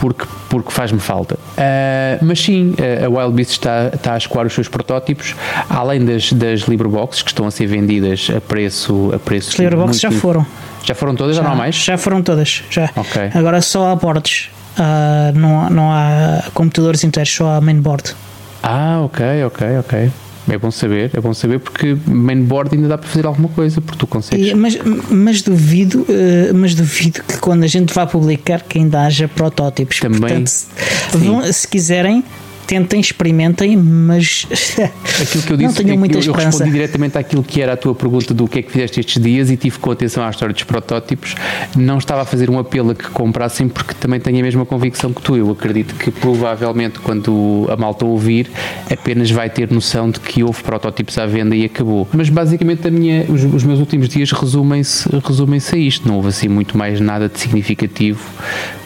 porque, 0.00 0.24
porque 0.48 0.70
faz-me 0.72 0.98
falta. 0.98 1.34
Uh, 1.34 2.24
mas 2.24 2.40
sim, 2.40 2.74
a 3.04 3.08
Wild 3.08 3.34
Beast 3.34 3.52
está, 3.52 3.90
está 3.92 4.14
a 4.14 4.16
escoar 4.16 4.46
os 4.46 4.54
seus 4.54 4.66
protótipos, 4.66 5.34
além 5.68 6.04
das, 6.04 6.32
das 6.32 6.62
Libreboxes 6.62 7.22
que 7.22 7.30
estão 7.30 7.46
a 7.46 7.50
ser 7.50 7.66
vendidas 7.66 8.28
a 8.34 8.40
preço. 8.40 9.12
A 9.14 9.18
preço 9.18 9.50
As 9.50 9.58
Libreboxes 9.58 10.00
já 10.00 10.10
foram. 10.10 10.46
Já 10.82 10.94
foram 10.94 11.14
todas 11.14 11.36
já, 11.36 11.42
ou 11.42 11.48
não 11.48 11.54
há 11.54 11.56
mais? 11.56 11.76
Já 11.76 11.98
foram 11.98 12.22
todas, 12.22 12.64
já. 12.70 12.90
Okay. 12.96 13.30
Agora 13.34 13.60
só 13.60 13.92
há 13.92 13.94
boards. 13.94 14.50
Uh, 14.78 15.38
não, 15.38 15.68
não 15.68 15.92
há 15.92 16.44
computadores 16.54 17.04
inteiros, 17.04 17.32
só 17.32 17.50
há 17.50 17.60
mainboard. 17.60 18.14
Ah, 18.62 19.00
ok, 19.04 19.44
ok, 19.44 19.78
ok. 19.78 20.10
É 20.50 20.58
bom 20.58 20.70
saber, 20.70 21.10
é 21.14 21.20
bom 21.20 21.32
saber 21.32 21.60
porque 21.60 21.96
mainboard 22.06 22.74
ainda 22.74 22.88
dá 22.88 22.98
para 22.98 23.08
fazer 23.08 23.24
alguma 23.24 23.48
coisa, 23.48 23.80
porque 23.80 23.98
tu 23.98 24.06
consegues. 24.06 24.52
Mas, 24.52 24.76
mas 25.08 25.42
duvido, 25.42 26.00
uh, 26.00 26.54
mas 26.54 26.74
duvido 26.74 27.22
que 27.22 27.38
quando 27.38 27.62
a 27.62 27.66
gente 27.68 27.94
vá 27.94 28.06
publicar 28.06 28.62
que 28.62 28.78
ainda 28.78 29.02
haja 29.02 29.28
protótipos. 29.28 30.00
Também. 30.00 30.20
Portanto, 30.20 30.48
se, 30.48 30.68
vão, 31.16 31.52
se 31.52 31.68
quiserem, 31.68 32.24
tentem, 32.70 33.00
experimentem, 33.00 33.76
mas 33.76 34.46
aquilo 35.20 35.42
que 35.42 35.52
eu 35.52 35.56
disse, 35.56 35.80
não 35.80 35.84
tenho 35.84 35.98
muita 35.98 36.14
eu, 36.14 36.20
esperança. 36.20 36.44
Eu 36.44 36.50
respondi 36.50 36.70
diretamente 36.70 37.18
àquilo 37.18 37.42
que 37.42 37.60
era 37.60 37.72
a 37.72 37.76
tua 37.76 37.96
pergunta 37.96 38.32
do 38.32 38.46
que 38.46 38.60
é 38.60 38.62
que 38.62 38.70
fizeste 38.70 39.00
estes 39.00 39.20
dias 39.20 39.50
e 39.50 39.56
tive 39.56 39.76
com 39.80 39.90
atenção 39.90 40.22
à 40.22 40.30
história 40.30 40.54
dos 40.54 40.62
protótipos. 40.62 41.34
Não 41.76 41.98
estava 41.98 42.22
a 42.22 42.24
fazer 42.24 42.48
um 42.48 42.60
apelo 42.60 42.92
a 42.92 42.94
que 42.94 43.10
comprassem 43.10 43.68
porque 43.68 43.92
também 43.94 44.20
tenho 44.20 44.38
a 44.38 44.42
mesma 44.42 44.64
convicção 44.64 45.12
que 45.12 45.20
tu. 45.20 45.36
Eu 45.36 45.50
acredito 45.50 45.96
que 45.96 46.12
provavelmente 46.12 47.00
quando 47.00 47.66
a 47.68 47.76
malta 47.76 48.04
ouvir 48.04 48.48
apenas 48.88 49.28
vai 49.32 49.50
ter 49.50 49.68
noção 49.72 50.08
de 50.08 50.20
que 50.20 50.44
houve 50.44 50.62
protótipos 50.62 51.18
à 51.18 51.26
venda 51.26 51.56
e 51.56 51.64
acabou. 51.64 52.06
Mas 52.12 52.28
basicamente 52.28 52.86
a 52.86 52.90
minha, 52.92 53.24
os, 53.28 53.42
os 53.42 53.64
meus 53.64 53.80
últimos 53.80 54.08
dias 54.08 54.30
resumem-se 54.30 55.08
resumem 55.26 55.60
a 55.72 55.76
isto. 55.76 56.06
Não 56.06 56.14
houve 56.14 56.28
assim 56.28 56.46
muito 56.46 56.78
mais 56.78 57.00
nada 57.00 57.28
de 57.28 57.40
significativo 57.40 58.20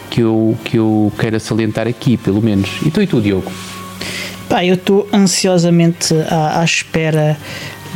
que 0.09 0.21
eu, 0.21 0.57
que 0.63 0.77
eu 0.77 1.13
queira 1.19 1.39
salientar 1.39 1.87
aqui, 1.87 2.17
pelo 2.17 2.41
menos. 2.41 2.69
E 2.83 2.89
tu 2.89 2.99
e 2.99 3.05
tu, 3.05 3.21
Diogo? 3.21 3.51
Pá, 4.55 4.63
eu 4.63 4.75
estou 4.75 5.05
ansiosamente 5.11 6.15
à, 6.29 6.61
à, 6.61 6.63
espera 6.63 7.37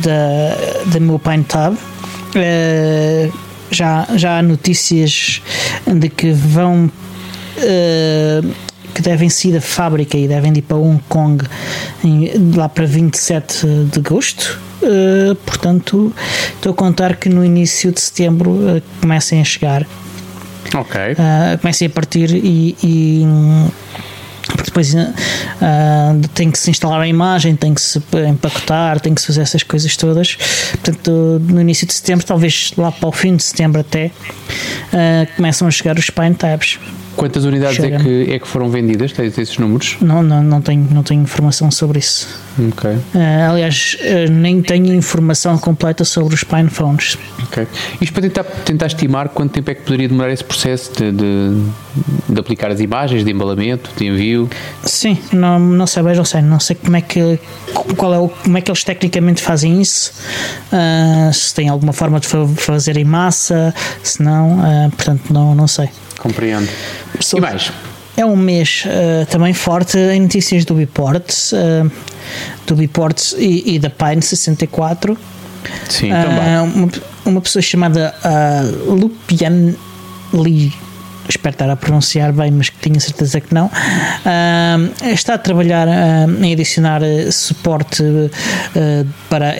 da, 0.00 0.90
da 0.92 1.00
meu 1.00 1.18
Pine 1.18 1.42
Tab. 1.42 1.72
Uh, 1.72 3.32
já, 3.70 4.06
já 4.14 4.36
há 4.36 4.42
notícias 4.42 5.40
de 5.86 6.10
que 6.10 6.32
vão. 6.32 6.92
Uh, 7.56 8.54
que 8.94 9.00
devem 9.00 9.30
sair 9.30 9.52
da 9.52 9.60
fábrica 9.62 10.18
e 10.18 10.28
devem 10.28 10.52
ir 10.54 10.60
para 10.60 10.76
Hong 10.76 11.00
Kong 11.08 11.42
em, 12.04 12.30
lá 12.54 12.68
para 12.68 12.84
27 12.84 13.66
de 13.90 13.98
agosto. 13.98 14.60
Uh, 14.82 15.34
portanto, 15.36 16.12
estou 16.56 16.72
a 16.72 16.74
contar 16.74 17.16
que 17.16 17.30
no 17.30 17.42
início 17.42 17.90
de 17.90 18.02
setembro 18.02 18.50
uh, 18.50 18.82
comecem 19.00 19.40
a 19.40 19.44
chegar. 19.44 19.86
Ok. 20.74 21.00
Comecem 21.62 21.86
a 21.86 21.90
partir 21.90 22.34
e, 22.34 22.76
e 22.84 23.24
depois 24.64 24.94
uh, 24.94 24.98
tem 26.34 26.50
que 26.50 26.58
se 26.58 26.70
instalar 26.70 27.00
a 27.00 27.08
imagem, 27.08 27.56
tem 27.56 27.74
que 27.74 27.80
se 27.80 28.02
empacotar, 28.28 29.00
tem 29.00 29.14
que 29.14 29.20
se 29.20 29.26
fazer 29.26 29.42
essas 29.42 29.62
coisas 29.62 29.96
todas. 29.96 30.36
Portanto, 30.70 31.40
no 31.48 31.60
início 31.60 31.86
de 31.86 31.92
setembro, 31.92 32.24
talvez 32.24 32.72
lá 32.76 32.92
para 32.92 33.08
o 33.08 33.12
fim 33.12 33.36
de 33.36 33.42
setembro 33.42 33.80
até, 33.80 34.06
uh, 34.06 35.36
começam 35.36 35.66
a 35.66 35.70
chegar 35.70 35.98
os 35.98 36.04
Spine 36.06 36.34
Tabs. 36.34 36.78
Quantas 37.16 37.44
unidades 37.44 37.78
é 37.80 37.98
que, 37.98 38.32
é 38.32 38.38
que 38.38 38.46
foram 38.46 38.70
vendidas? 38.70 39.12
Tens 39.12 39.36
esses 39.36 39.58
números? 39.58 39.96
Não, 40.00 40.22
não, 40.22 40.42
não, 40.42 40.62
tenho, 40.62 40.88
não 40.90 41.02
tenho 41.02 41.22
informação 41.22 41.70
sobre 41.70 41.98
isso. 41.98 42.26
Ok. 42.68 42.90
Uh, 42.90 43.00
aliás, 43.50 43.96
uh, 44.00 44.30
nem 44.30 44.60
tenho 44.60 44.92
informação 44.92 45.56
completa 45.56 46.04
sobre 46.04 46.34
os 46.34 46.44
Pine 46.44 46.68
Phones. 46.68 47.16
Ok. 47.44 47.66
Isto 48.00 48.12
para 48.12 48.22
tentar, 48.22 48.44
tentar 48.44 48.86
estimar 48.86 49.28
quanto 49.30 49.52
tempo 49.52 49.70
é 49.70 49.74
que 49.74 49.82
poderia 49.82 50.08
demorar 50.08 50.30
esse 50.30 50.44
processo 50.44 50.92
de, 50.92 51.10
de, 51.10 51.62
de 52.28 52.40
aplicar 52.40 52.70
as 52.70 52.80
imagens, 52.80 53.24
de 53.24 53.30
embalamento, 53.30 53.90
de 53.96 54.06
envio? 54.06 54.50
Sim, 54.84 55.18
não, 55.32 55.58
não 55.58 55.86
sei, 55.86 56.02
não 56.02 56.24
sei, 56.24 56.42
não 56.42 56.60
sei 56.60 56.76
como 56.76 56.96
é 56.96 57.00
que 57.00 57.38
qual 57.96 58.14
é 58.14 58.18
o, 58.18 58.28
como 58.28 58.58
é 58.58 58.60
que 58.60 58.70
eles 58.70 58.84
tecnicamente 58.84 59.40
fazem 59.40 59.80
isso, 59.80 60.12
uh, 60.72 61.32
se 61.32 61.54
tem 61.54 61.68
alguma 61.68 61.92
forma 61.92 62.20
de 62.20 62.28
fazer 62.56 62.96
em 62.96 63.04
massa, 63.04 63.74
se 64.02 64.22
não, 64.22 64.58
portanto 64.96 65.32
não, 65.32 65.54
não 65.54 65.66
sei. 65.66 65.88
Compreendo. 66.18 66.68
E 67.34 67.40
mais? 67.40 67.72
É 68.20 68.26
um 68.26 68.36
mês 68.36 68.84
uh, 68.86 69.26
também 69.26 69.54
forte 69.54 69.96
em 69.98 70.20
notícias 70.20 70.64
do 70.64 70.74
Biports, 70.74 71.52
uh, 71.52 71.90
do 72.66 72.76
Biports 72.76 73.34
e, 73.38 73.74
e 73.74 73.78
da 73.78 73.88
Pine 73.88 74.22
64. 74.22 75.16
Sim, 75.88 76.10
também. 76.10 76.74
Uma, 76.74 76.90
uma 77.24 77.40
pessoa 77.40 77.62
chamada 77.62 78.14
uh, 78.24 78.92
Lupian 78.94 79.74
Lee 80.32 80.72
espero 81.30 81.54
estar 81.54 81.70
a 81.70 81.76
pronunciar 81.76 82.32
bem, 82.32 82.50
mas 82.50 82.68
que 82.68 82.78
tinha 82.78 82.98
certeza 83.00 83.40
que 83.40 83.54
não, 83.54 83.66
uh, 83.66 85.10
está 85.12 85.34
a 85.34 85.38
trabalhar 85.38 85.86
uh, 85.88 86.44
em 86.44 86.52
adicionar 86.52 87.02
uh, 87.02 87.32
suporte 87.32 88.02
para 89.28 89.54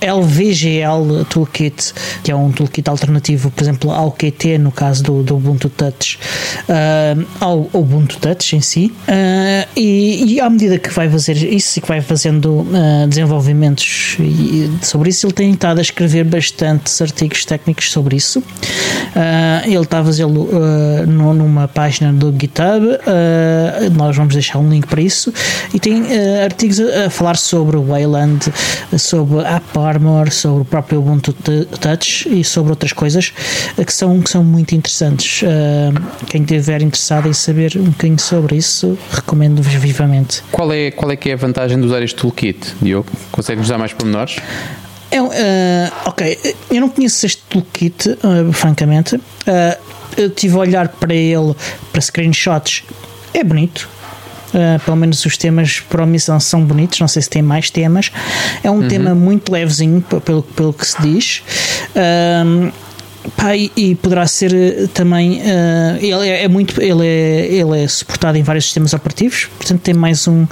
LVGL 0.00 1.24
Toolkit, 1.28 1.94
que 2.22 2.30
é 2.30 2.36
um 2.36 2.50
toolkit 2.50 2.88
alternativo, 2.88 3.50
por 3.50 3.62
exemplo, 3.62 3.90
ao 3.90 4.10
QT, 4.12 4.58
no 4.58 4.70
caso 4.70 5.02
do, 5.02 5.22
do 5.22 5.36
Ubuntu 5.36 5.68
Touch, 5.68 6.18
ao 7.40 7.68
Ubuntu 7.72 8.18
Touch 8.18 8.56
em 8.56 8.60
si, 8.60 8.92
e, 9.76 10.34
e, 10.34 10.40
à 10.40 10.48
medida 10.48 10.78
que 10.78 10.90
vai 10.90 11.08
fazer 11.08 11.36
isso 11.36 11.78
e 11.78 11.82
que 11.82 11.88
vai 11.88 12.00
fazendo 12.00 12.66
desenvolvimentos 13.08 14.16
sobre 14.80 15.10
isso, 15.10 15.26
ele 15.26 15.32
tem 15.32 15.50
estado 15.50 15.78
a 15.78 15.82
escrever 15.82 16.24
bastantes 16.24 17.00
artigos 17.00 17.44
técnicos 17.44 17.90
sobre 17.90 18.16
isso. 18.16 18.42
ele 19.66 19.76
está 19.76 20.00
a 20.00 20.04
fazê-lo 20.04 20.48
numa 21.12 21.68
página 21.68 22.12
do 22.12 22.32
GitHub, 22.32 22.86
uh, 22.86 23.90
nós 23.96 24.16
vamos 24.16 24.34
deixar 24.34 24.58
um 24.58 24.68
link 24.68 24.86
para 24.86 25.00
isso, 25.00 25.32
e 25.72 25.78
tem 25.78 26.02
uh, 26.02 26.44
artigos 26.44 26.80
a, 26.80 27.06
a, 27.06 27.10
falar 27.10 27.36
sobre 27.36 27.76
o 27.76 27.84
Wayland, 27.84 28.52
sobre 28.98 29.46
AppArmor, 29.46 30.30
sobre 30.30 30.62
o 30.62 30.64
próprio 30.64 31.00
Ubuntu 31.00 31.32
Touch 31.32 32.28
e 32.28 32.42
sobre 32.44 32.70
outras 32.70 32.92
coisas 32.92 33.32
uh, 33.78 33.84
que, 33.84 33.92
são, 33.92 34.20
que 34.20 34.30
são 34.30 34.42
muito 34.42 34.74
interessantes. 34.74 35.42
quem 36.26 36.42
estiver 36.42 36.82
interessado 36.82 37.28
em 37.28 37.32
saber 37.32 37.72
um 37.76 37.84
bocadinho 37.84 38.18
sobre 38.18 38.56
isso, 38.56 38.98
recomendo-vos 39.10 39.72
vivamente. 39.74 40.42
Qual 40.50 40.72
é, 40.72 40.90
qual 40.90 41.10
é 41.10 41.16
que 41.16 41.30
é 41.30 41.34
a 41.34 41.36
vantagem 41.36 41.78
de 41.78 41.86
usar 41.86 42.02
este 42.02 42.16
toolkit, 42.16 42.74
Diogo? 42.80 43.06
Consegues 43.30 43.64
usar 43.64 43.78
mais 43.78 43.92
pormenores? 43.92 44.36
É, 45.12 45.20
uh, 45.20 45.28
ok, 46.06 46.38
eu 46.70 46.80
não 46.80 46.88
conheço 46.88 47.26
este 47.26 47.42
toolkit, 47.42 48.08
uh, 48.08 48.50
francamente. 48.50 49.16
Uh, 49.16 49.92
eu 50.16 50.30
tive 50.30 50.54
a 50.54 50.58
olhar 50.58 50.88
para 50.88 51.14
ele, 51.14 51.54
para 51.90 52.00
screenshots, 52.00 52.84
é 53.32 53.42
bonito. 53.42 53.88
Uh, 54.54 54.78
pelo 54.84 54.98
menos 54.98 55.24
os 55.24 55.38
temas 55.38 55.80
para 55.80 56.02
omissão 56.02 56.38
são 56.38 56.62
bonitos, 56.62 57.00
não 57.00 57.08
sei 57.08 57.22
se 57.22 57.30
tem 57.30 57.40
mais 57.40 57.70
temas. 57.70 58.12
É 58.62 58.70
um 58.70 58.82
uhum. 58.82 58.88
tema 58.88 59.14
muito 59.14 59.50
levezinho, 59.50 60.02
pelo, 60.02 60.42
pelo 60.42 60.74
que 60.74 60.86
se 60.86 61.00
diz. 61.00 61.42
Uh, 61.96 62.70
Pá, 63.36 63.56
e, 63.56 63.70
e, 63.76 63.94
poderá 63.94 64.26
ser 64.26 64.52
eh, 64.52 64.88
também 64.92 65.40
uh, 65.40 65.96
ele 66.00 66.28
é, 66.28 66.44
é, 66.44 66.48
muito 66.48 66.80
ele 66.82 67.06
é, 67.06 67.46
ele 67.46 67.82
é 67.82 67.86
suportado 67.86 68.36
em 68.36 68.42
vários 68.42 68.64
sistemas 68.64 68.92
operativos 68.92 69.48
portanto 69.56 69.80
tem 69.80 69.94
mais 69.94 70.26
um, 70.26 70.46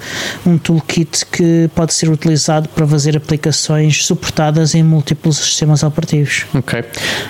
um 0.46 0.56
toolkit 0.56 1.26
que 1.26 1.68
pode 1.74 1.92
ser 1.94 2.08
utilizado 2.08 2.68
para 2.68 2.86
fazer 2.86 3.16
aplicações 3.16 4.04
suportadas 4.04 4.74
em 4.74 4.82
múltiplos 4.82 5.36
sistemas 5.36 5.82
operativos. 5.82 6.46
Ok. 6.54 6.84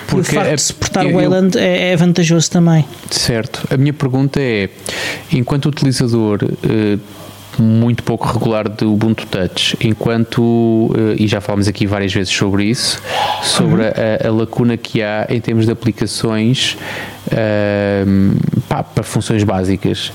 Porque 0.07 0.17
e 0.17 0.31
o 0.31 0.35
facto 0.35 0.49
é, 0.49 0.55
de 0.55 0.61
suportar 0.61 1.05
o 1.05 1.13
Wayland 1.13 1.57
é, 1.57 1.91
é, 1.91 1.95
vantajoso 1.95 2.49
também. 2.49 2.85
Certo. 3.09 3.67
A 3.71 3.77
minha 3.77 3.93
pergunta 3.93 4.39
é 4.39 4.69
enquanto 5.31 5.67
utilizador 5.67 6.39
uh, 6.43 6.99
muito 7.59 8.03
pouco 8.03 8.27
regular 8.27 8.69
do 8.69 8.93
Ubuntu 8.93 9.25
Touch, 9.27 9.77
enquanto, 9.81 10.93
eh, 10.95 11.23
e 11.23 11.27
já 11.27 11.41
falámos 11.41 11.67
aqui 11.67 11.85
várias 11.85 12.13
vezes 12.13 12.33
sobre 12.33 12.65
isso, 12.65 13.01
sobre 13.41 13.83
uhum. 13.83 13.89
a, 14.23 14.27
a, 14.27 14.31
lacuna 14.31 14.77
que 14.77 15.01
há 15.01 15.27
em 15.29 15.39
termos 15.39 15.65
de 15.65 15.71
aplicações 15.71 16.77
uh, 17.27 18.61
pá, 18.67 18.83
para 18.83 19.03
funções 19.03 19.43
básicas. 19.43 20.11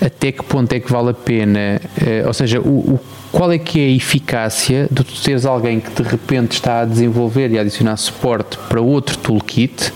Até 0.00 0.32
que 0.32 0.42
ponto 0.42 0.72
é 0.72 0.80
que 0.80 0.90
vale 0.90 1.10
a 1.10 1.14
pena, 1.14 1.80
uh, 2.00 2.26
ou 2.26 2.32
seja, 2.32 2.60
o, 2.60 2.94
o 2.94 3.00
qual 3.36 3.52
é 3.52 3.58
que 3.58 3.78
é 3.78 3.84
a 3.84 3.90
eficácia 3.90 4.88
de 4.90 5.04
tu 5.04 5.22
teres 5.22 5.44
alguém 5.44 5.78
que 5.78 6.02
de 6.02 6.08
repente 6.08 6.52
está 6.52 6.80
a 6.80 6.84
desenvolver 6.86 7.50
e 7.50 7.58
a 7.58 7.60
adicionar 7.60 7.94
suporte 7.98 8.56
para 8.66 8.80
outro 8.80 9.18
toolkit, 9.18 9.92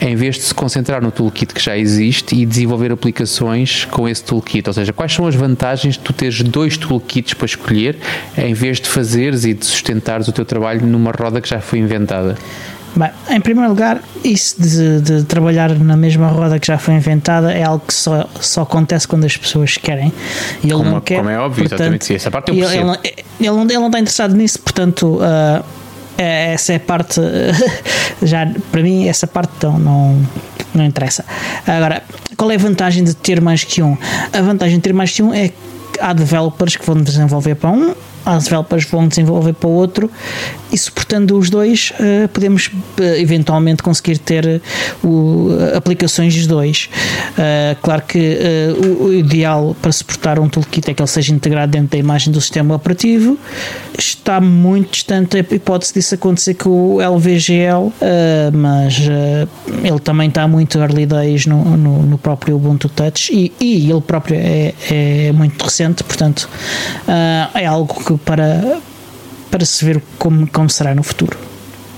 em 0.00 0.16
vez 0.16 0.36
de 0.36 0.42
se 0.44 0.54
concentrar 0.54 1.02
no 1.02 1.10
toolkit 1.10 1.52
que 1.52 1.62
já 1.62 1.76
existe 1.76 2.34
e 2.34 2.46
desenvolver 2.46 2.90
aplicações 2.90 3.84
com 3.84 4.08
esse 4.08 4.24
toolkit? 4.24 4.66
Ou 4.66 4.72
seja, 4.72 4.90
quais 4.94 5.12
são 5.12 5.26
as 5.26 5.34
vantagens 5.34 5.96
de 5.96 6.00
tu 6.00 6.14
teres 6.14 6.42
dois 6.42 6.78
toolkits 6.78 7.34
para 7.34 7.44
escolher, 7.44 7.98
em 8.38 8.54
vez 8.54 8.80
de 8.80 8.88
fazeres 8.88 9.44
e 9.44 9.52
de 9.52 9.66
sustentares 9.66 10.26
o 10.26 10.32
teu 10.32 10.46
trabalho 10.46 10.80
numa 10.86 11.12
roda 11.12 11.42
que 11.42 11.48
já 11.50 11.60
foi 11.60 11.80
inventada? 11.80 12.38
Bem, 12.98 13.10
em 13.30 13.40
primeiro 13.40 13.70
lugar, 13.70 14.02
isso 14.24 14.60
de, 14.60 15.00
de, 15.00 15.22
trabalhar 15.22 15.70
na 15.70 15.96
mesma 15.96 16.26
roda 16.26 16.58
que 16.58 16.66
já 16.66 16.76
foi 16.76 16.94
inventada 16.94 17.52
é 17.52 17.62
algo 17.62 17.84
que 17.86 17.94
só, 17.94 18.28
só 18.40 18.62
acontece 18.62 19.06
quando 19.06 19.24
as 19.24 19.36
pessoas 19.36 19.76
querem. 19.76 20.12
E 20.64 20.66
ele 20.66 20.72
como, 20.72 20.90
não 20.90 21.00
quer. 21.00 21.18
Como 21.18 21.30
é 21.30 21.38
óbvio, 21.38 21.68
portanto, 21.68 21.80
exatamente. 21.80 22.14
Essa 22.16 22.28
parte 22.28 22.50
eu 22.50 22.56
ele, 22.56 22.64
ele, 22.76 22.98
ele, 23.38 23.50
não, 23.50 23.62
ele 23.62 23.78
não 23.78 23.86
está 23.86 24.00
interessado 24.00 24.34
nisso, 24.34 24.58
portanto. 24.58 25.20
Uh, 25.20 25.64
essa 26.16 26.72
é 26.72 26.76
a 26.76 26.80
parte. 26.80 27.20
já 28.22 28.44
para 28.72 28.82
mim, 28.82 29.06
essa 29.06 29.28
parte 29.28 29.52
então, 29.56 29.78
não, 29.78 30.20
não 30.74 30.84
interessa. 30.84 31.24
Agora, 31.64 32.02
qual 32.36 32.50
é 32.50 32.56
a 32.56 32.58
vantagem 32.58 33.04
de 33.04 33.14
ter 33.14 33.40
mais 33.40 33.62
que 33.62 33.80
um? 33.80 33.96
A 34.32 34.40
vantagem 34.42 34.78
de 34.78 34.82
ter 34.82 34.92
mais 34.92 35.12
que 35.12 35.22
um 35.22 35.32
é 35.32 35.50
que 35.50 35.54
há 36.00 36.12
developers 36.12 36.74
que 36.74 36.84
vão 36.84 37.00
desenvolver 37.00 37.54
para 37.54 37.70
um 37.70 37.94
as 38.24 38.44
developers 38.44 38.84
vão 38.84 39.08
desenvolver 39.08 39.54
para 39.54 39.68
o 39.68 39.72
outro 39.72 40.10
e 40.70 40.76
suportando 40.76 41.36
os 41.38 41.48
dois 41.50 41.92
uh, 41.98 42.28
podemos 42.28 42.66
uh, 42.66 43.02
eventualmente 43.16 43.82
conseguir 43.82 44.18
ter 44.18 44.60
uh, 45.02 45.76
aplicações 45.76 46.34
dos 46.34 46.46
dois. 46.46 46.90
claro 47.82 48.02
que 48.02 48.38
o, 48.78 49.04
o, 49.04 49.14
ideal 49.14 49.76
para 49.80 49.92
suportar 49.92 50.38
um 50.38 50.48
toolkit 50.48 50.90
é 50.90 50.94
que 50.94 51.00
ele 51.00 51.08
seja 51.08 51.32
integrado 51.32 51.72
dentro 51.72 51.90
da 51.90 51.98
imagem 51.98 52.32
do 52.32 52.40
sistema 52.40 52.74
operativo. 52.74 53.38
Está 53.96 54.40
muito 54.40 54.92
distante 54.92 55.36
a 55.36 55.40
hipótese 55.40 55.94
disso 55.94 56.14
acontecer 56.14 56.54
com 56.54 56.96
o 56.96 57.00
LVGL, 57.00 57.92
mas 58.52 58.98
ele 59.82 59.98
também 60.00 60.28
está 60.28 60.46
muito 60.46 60.78
early 60.78 61.06
days 61.06 61.46
no, 61.46 61.64
no, 61.76 62.02
no 62.02 62.18
próprio 62.18 62.56
Ubuntu 62.56 62.88
Touch 62.88 63.32
e, 63.32 63.52
e 63.60 63.90
ele 63.90 64.00
próprio 64.00 64.36
é, 64.36 64.74
é 64.90 65.32
muito 65.32 65.62
recente, 65.62 66.04
portanto 66.04 66.48
é 67.54 67.66
algo 67.66 68.07
para, 68.16 68.78
para 69.50 69.64
se 69.64 69.84
ver 69.84 70.02
como, 70.18 70.48
como 70.48 70.70
será 70.70 70.94
no 70.94 71.02
futuro. 71.02 71.36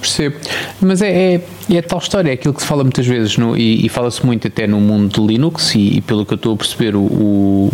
Percebo. 0.00 0.37
Mas 0.81 1.02
é, 1.02 1.35
é, 1.35 1.45
é, 1.71 1.83
tal 1.83 1.99
história, 1.99 2.31
é 2.31 2.33
aquilo 2.33 2.55
que 2.55 2.62
se 2.62 2.67
fala 2.67 2.83
muitas 2.83 3.07
vezes 3.07 3.37
no, 3.37 3.57
e, 3.57 3.85
e 3.85 3.88
fala-se 3.88 4.25
muito 4.25 4.49
até 4.49 4.67
no 4.67 4.81
mundo 4.81 5.21
de 5.21 5.26
Linux 5.26 5.75
e, 5.75 5.99
e, 5.99 6.00
pelo 6.00 6.25
que 6.25 6.33
eu 6.33 6.37
estou 6.37 6.55
a 6.55 6.57
perceber 6.57 6.97
o, 6.97 7.00
o, 7.00 7.73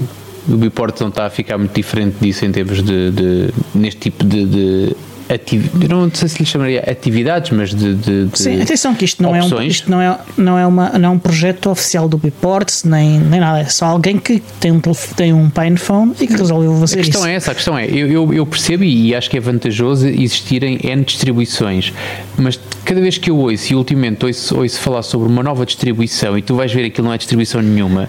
o 0.48 0.56
Biport 0.56 1.00
não 1.00 1.08
está 1.08 1.26
a 1.26 1.30
ficar 1.30 1.56
muito 1.56 1.72
diferente 1.72 2.16
disso 2.20 2.44
em 2.44 2.50
termos 2.50 2.82
de, 2.82 3.10
de 3.12 3.50
neste 3.74 4.00
tipo 4.00 4.24
de, 4.24 4.44
de 4.44 4.96
Ativ... 5.28 5.70
não 5.88 6.10
sei 6.12 6.28
se 6.28 6.38
lhe 6.38 6.46
chamaria 6.46 6.80
atividades, 6.80 7.50
mas 7.50 7.70
de, 7.70 7.94
de, 7.94 8.26
de 8.26 8.38
Sim, 8.38 8.62
atenção 8.62 8.94
que 8.94 9.04
isto 9.04 9.22
não 9.22 9.30
opções. 9.32 9.52
é 9.52 9.56
um, 9.56 9.66
isto 9.66 9.90
não 9.90 10.00
é, 10.00 10.18
não 10.36 10.58
é, 10.58 10.66
uma, 10.66 10.90
não 10.90 11.08
é 11.08 11.12
um 11.12 11.18
projeto 11.18 11.68
oficial 11.68 12.08
do 12.08 12.16
Biports, 12.16 12.84
nem, 12.84 13.18
nem 13.18 13.40
nada, 13.40 13.60
é 13.60 13.64
só 13.64 13.86
alguém 13.86 14.18
que 14.18 14.40
tem 14.60 14.70
um, 14.70 14.80
tem 15.16 15.32
um 15.32 15.50
PinePhone 15.50 16.12
e 16.20 16.26
que 16.26 16.36
resolveu 16.36 16.72
fazer 16.78 17.00
isso. 17.00 17.10
A 17.10 17.12
questão 17.12 17.20
isso. 17.22 17.28
é 17.28 17.34
essa, 17.34 17.50
a 17.50 17.54
questão 17.54 17.76
é, 17.76 17.86
eu, 17.86 18.10
eu, 18.10 18.34
eu, 18.34 18.46
percebo 18.46 18.84
e 18.84 19.14
acho 19.14 19.28
que 19.28 19.36
é 19.36 19.40
vantajoso 19.40 20.06
existirem 20.06 20.78
N 20.82 21.04
distribuições, 21.04 21.92
mas 22.36 22.58
cada 22.84 23.00
vez 23.00 23.18
que 23.18 23.30
eu 23.30 23.36
ouço 23.36 23.72
e 23.72 23.76
ultimamente 23.76 24.24
ouço, 24.24 24.56
ouço 24.56 24.78
falar 24.78 25.02
sobre 25.02 25.28
uma 25.28 25.42
nova 25.42 25.66
distribuição 25.66 26.38
e 26.38 26.42
tu 26.42 26.54
vais 26.54 26.72
ver 26.72 26.82
que 26.82 26.86
aquilo 26.86 27.08
não 27.08 27.14
é 27.14 27.18
distribuição 27.18 27.60
nenhuma, 27.60 28.08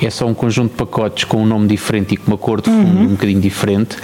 é 0.00 0.08
só 0.08 0.26
um 0.26 0.34
conjunto 0.34 0.70
de 0.70 0.76
pacotes 0.76 1.24
com 1.24 1.42
um 1.42 1.46
nome 1.46 1.68
diferente 1.68 2.14
e 2.14 2.16
com 2.16 2.28
uma 2.28 2.38
cor 2.38 2.62
de 2.62 2.70
fundo 2.70 2.98
uhum. 2.98 3.04
um 3.04 3.08
bocadinho 3.08 3.40
diferente, 3.40 3.96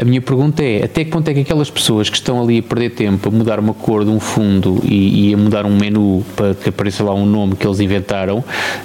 a 0.00 0.04
minha 0.04 0.22
pergunta 0.22 0.62
é, 0.62 0.84
até 0.84 1.04
que 1.04 1.10
ponto 1.10 1.28
é 1.28 1.34
que 1.34 1.40
aquelas 1.40 1.70
pessoas 1.70 2.03
pessoas 2.04 2.10
que 2.10 2.16
estão 2.16 2.42
ali 2.42 2.58
a 2.58 2.62
perder 2.62 2.90
tempo 2.90 3.28
a 3.28 3.32
mudar 3.32 3.58
uma 3.58 3.74
cor 3.74 4.04
de 4.04 4.10
um 4.10 4.20
fundo 4.20 4.80
e, 4.84 5.30
e 5.30 5.34
a 5.34 5.36
mudar 5.36 5.66
um 5.66 5.76
menu 5.76 6.24
para 6.36 6.54
que 6.54 6.68
apareça 6.68 7.02
lá 7.02 7.14
um 7.14 7.26
nome 7.26 7.56
que 7.56 7.66
eles 7.66 7.80
inventaram, 7.80 8.36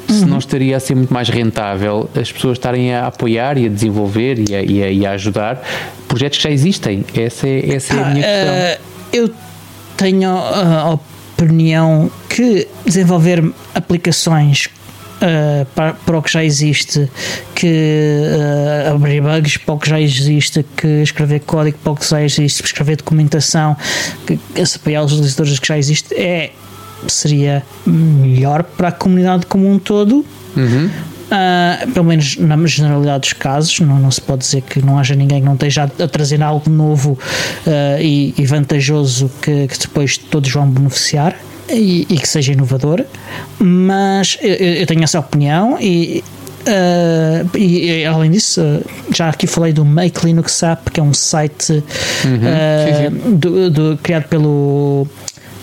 uhum. 0.10 0.16
se 0.16 0.26
não 0.26 0.38
estaria 0.38 0.76
a 0.78 0.80
ser 0.80 0.96
muito 0.96 1.14
mais 1.14 1.30
rentável 1.30 2.10
as 2.16 2.32
pessoas 2.32 2.58
estarem 2.58 2.94
a 2.94 3.08
apoiar 3.08 3.58
e 3.58 3.66
a 3.66 3.70
desenvolver 3.70 4.40
e 4.50 4.56
a, 4.56 4.62
e 4.62 4.84
a, 4.84 4.92
e 4.92 5.06
a 5.06 5.12
ajudar 5.12 5.62
projetos 6.08 6.38
que 6.38 6.44
já 6.44 6.52
existem? 6.52 7.06
Essa 7.14 7.48
é, 7.48 7.76
essa 7.76 7.94
é 7.94 8.04
a 8.04 8.10
minha 8.10 8.24
questão. 8.24 8.54
Uh, 8.54 8.90
eu 9.12 9.34
tenho 9.98 10.30
a 10.30 10.98
opinião 11.38 12.10
que 12.30 12.68
desenvolver 12.86 13.44
aplicações 13.74 14.70
uh, 15.22 15.66
para, 15.76 15.94
para, 15.94 16.18
o 16.18 16.22
que 16.22 16.32
já 16.32 16.44
existe, 16.44 17.10
que 17.56 18.22
uh, 18.88 18.96
abrir 18.96 19.22
bugs 19.22 19.58
para 19.58 19.74
o 19.76 19.80
que 19.80 19.90
já 19.90 20.00
existe, 20.02 20.66
que 20.76 20.88
escrever 21.02 21.40
código 21.42 21.78
para 21.84 21.94
o 21.94 21.96
que 21.96 22.10
já 22.10 22.24
existe, 22.24 22.64
escrever 22.64 22.98
documentação, 22.98 23.76
que, 24.26 24.38
que 24.38 24.62
apoiar 24.62 25.04
os 25.04 25.14
utilizadores 25.14 25.60
que 25.60 25.68
já 25.68 25.78
existe, 25.78 26.14
é, 26.16 26.52
seria 27.08 27.64
melhor 27.86 28.64
para 28.64 28.90
a 28.90 28.92
comunidade 28.92 29.46
como 29.46 29.70
um 29.70 29.80
todo. 29.80 30.26
Uhum. 30.56 30.90
Uh, 31.30 31.92
pelo 31.92 32.06
menos 32.08 32.38
na 32.38 32.58
generalidade 32.66 33.20
dos 33.20 33.34
casos, 33.34 33.80
não, 33.82 34.00
não, 34.00 34.10
se 34.10 34.20
pode 34.20 34.40
dizer 34.40 34.62
que 34.62 34.84
não 34.84 34.98
haja 34.98 35.14
ninguém 35.14 35.40
que 35.40 35.46
não 35.46 35.54
esteja 35.54 35.84
a, 35.84 36.04
a 36.04 36.08
trazer 36.08 36.42
algo 36.42 36.68
novo 36.72 37.12
uh, 37.12 38.02
e, 38.02 38.34
e, 38.36 38.46
vantajoso 38.48 39.30
que, 39.40 39.68
que, 39.68 39.78
depois 39.78 40.18
todos 40.18 40.50
vão 40.52 40.68
beneficiar 40.68 41.36
e, 41.72 42.08
e 42.10 42.18
que 42.18 42.28
seja 42.28 42.54
inovador, 42.54 43.04
mas 43.60 44.38
eu, 44.42 44.54
eu, 44.54 44.86
tenho 44.88 45.04
essa 45.04 45.20
opinião 45.20 45.78
e 45.80 46.24
Uh, 46.60 47.58
e, 47.58 48.02
e, 48.02 48.06
além 48.06 48.32
disso, 48.32 48.62
uh, 48.62 48.86
já 49.16 49.30
aqui 49.30 49.48
falei 49.48 49.72
do 49.72 49.86
Make 49.86 50.26
Linux 50.26 50.62
App, 50.62 50.92
que 50.92 51.00
é 51.00 51.04
um 51.04 51.14
site 51.14 51.72
uhum, 51.72 51.82
uh, 51.82 53.12
sim, 53.12 53.22
sim. 53.24 53.36
Do, 53.36 53.70
do, 53.72 54.00
criado 54.04 54.26
pelo 54.26 55.08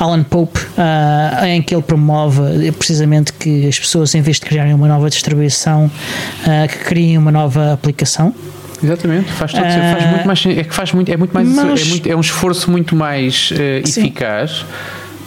Alan 0.01 0.23
Pope, 0.25 0.59
em 1.47 1.63
que 1.63 1.75
ele 1.75 1.83
promove 1.83 2.73
precisamente 2.73 3.33
que 3.33 3.69
as 3.69 3.79
pessoas, 3.79 4.15
em 4.15 4.23
vez 4.23 4.41
de 4.41 4.47
criarem 4.47 4.75
uma 4.75 4.89
nova 4.89 5.09
distribuição, 5.09 5.91
que 6.69 6.79
criem 6.79 7.17
uma 7.19 7.31
nova 7.31 7.73
aplicação. 7.73 8.35
Exatamente, 8.83 9.33
faz 9.33 9.53
todo, 9.53 9.63
faz 9.63 10.11
muito 10.11 10.27
mais, 10.27 10.47
é 10.47 10.65
que 10.65 10.75
faz 10.75 10.93
muito, 10.93 11.11
é 11.11 11.17
muito 11.17 11.33
mais, 11.33 11.49
mas, 11.49 11.81
é, 11.81 11.85
muito, 11.85 12.09
é 12.11 12.17
um 12.17 12.21
esforço 12.21 12.71
muito 12.71 12.95
mais 12.95 13.51
eficaz 13.83 14.67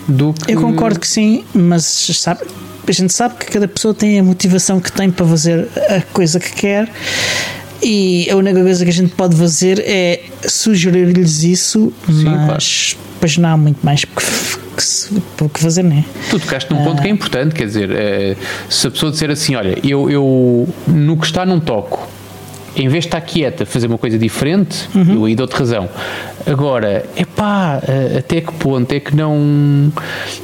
do 0.09 0.33
que. 0.33 0.51
Eu 0.51 0.61
concordo 0.61 0.99
que 0.99 1.07
sim, 1.07 1.43
mas 1.53 1.83
sabe, 1.83 2.41
a 2.87 2.91
gente 2.91 3.13
sabe 3.13 3.35
que 3.35 3.45
cada 3.45 3.67
pessoa 3.67 3.93
tem 3.93 4.19
a 4.19 4.23
motivação 4.23 4.79
que 4.79 4.91
tem 4.91 5.11
para 5.11 5.25
fazer 5.25 5.67
a 5.89 6.01
coisa 6.11 6.39
que 6.39 6.53
quer 6.53 6.89
e 7.81 8.29
a 8.29 8.35
única 8.35 8.61
coisa 8.61 8.83
que 8.83 8.89
a 8.89 8.93
gente 8.93 9.13
pode 9.15 9.35
fazer 9.35 9.79
é 9.79 10.23
sugerir-lhes 10.47 11.43
isso, 11.43 11.93
Sim, 12.07 12.25
mas 12.25 12.93
claro. 12.93 13.09
depois 13.13 13.37
não 13.37 13.49
há 13.49 13.57
muito 13.57 13.79
mais 13.83 14.03
que, 14.03 15.49
que, 15.49 15.59
fazer, 15.59 15.83
né? 15.83 16.03
Tu 16.29 16.39
tocaste 16.39 16.73
num 16.73 16.83
ponto 16.83 17.01
que 17.01 17.07
é 17.07 17.11
importante, 17.11 17.55
quer 17.55 17.65
dizer, 17.65 17.91
é, 17.91 18.35
se 18.69 18.87
a 18.87 18.91
pessoa 18.91 19.11
disser 19.11 19.29
assim, 19.29 19.55
olha, 19.55 19.77
eu, 19.83 20.09
eu 20.09 20.67
no 20.87 21.17
que 21.17 21.25
está 21.25 21.45
não 21.45 21.59
toco, 21.59 22.09
em 22.75 22.87
vez 22.87 23.03
de 23.03 23.07
estar 23.07 23.21
quieta, 23.21 23.65
fazer 23.65 23.87
uma 23.87 23.97
coisa 23.97 24.17
diferente, 24.17 24.89
uhum. 24.93 25.15
eu 25.15 25.25
aí 25.25 25.35
dou-te 25.35 25.55
razão. 25.55 25.89
Agora, 26.45 27.05
é 27.15 27.25
pá, 27.25 27.81
até 28.17 28.41
que 28.41 28.51
ponto 28.53 28.91
é 28.91 28.99
que 28.99 29.15
não. 29.15 29.91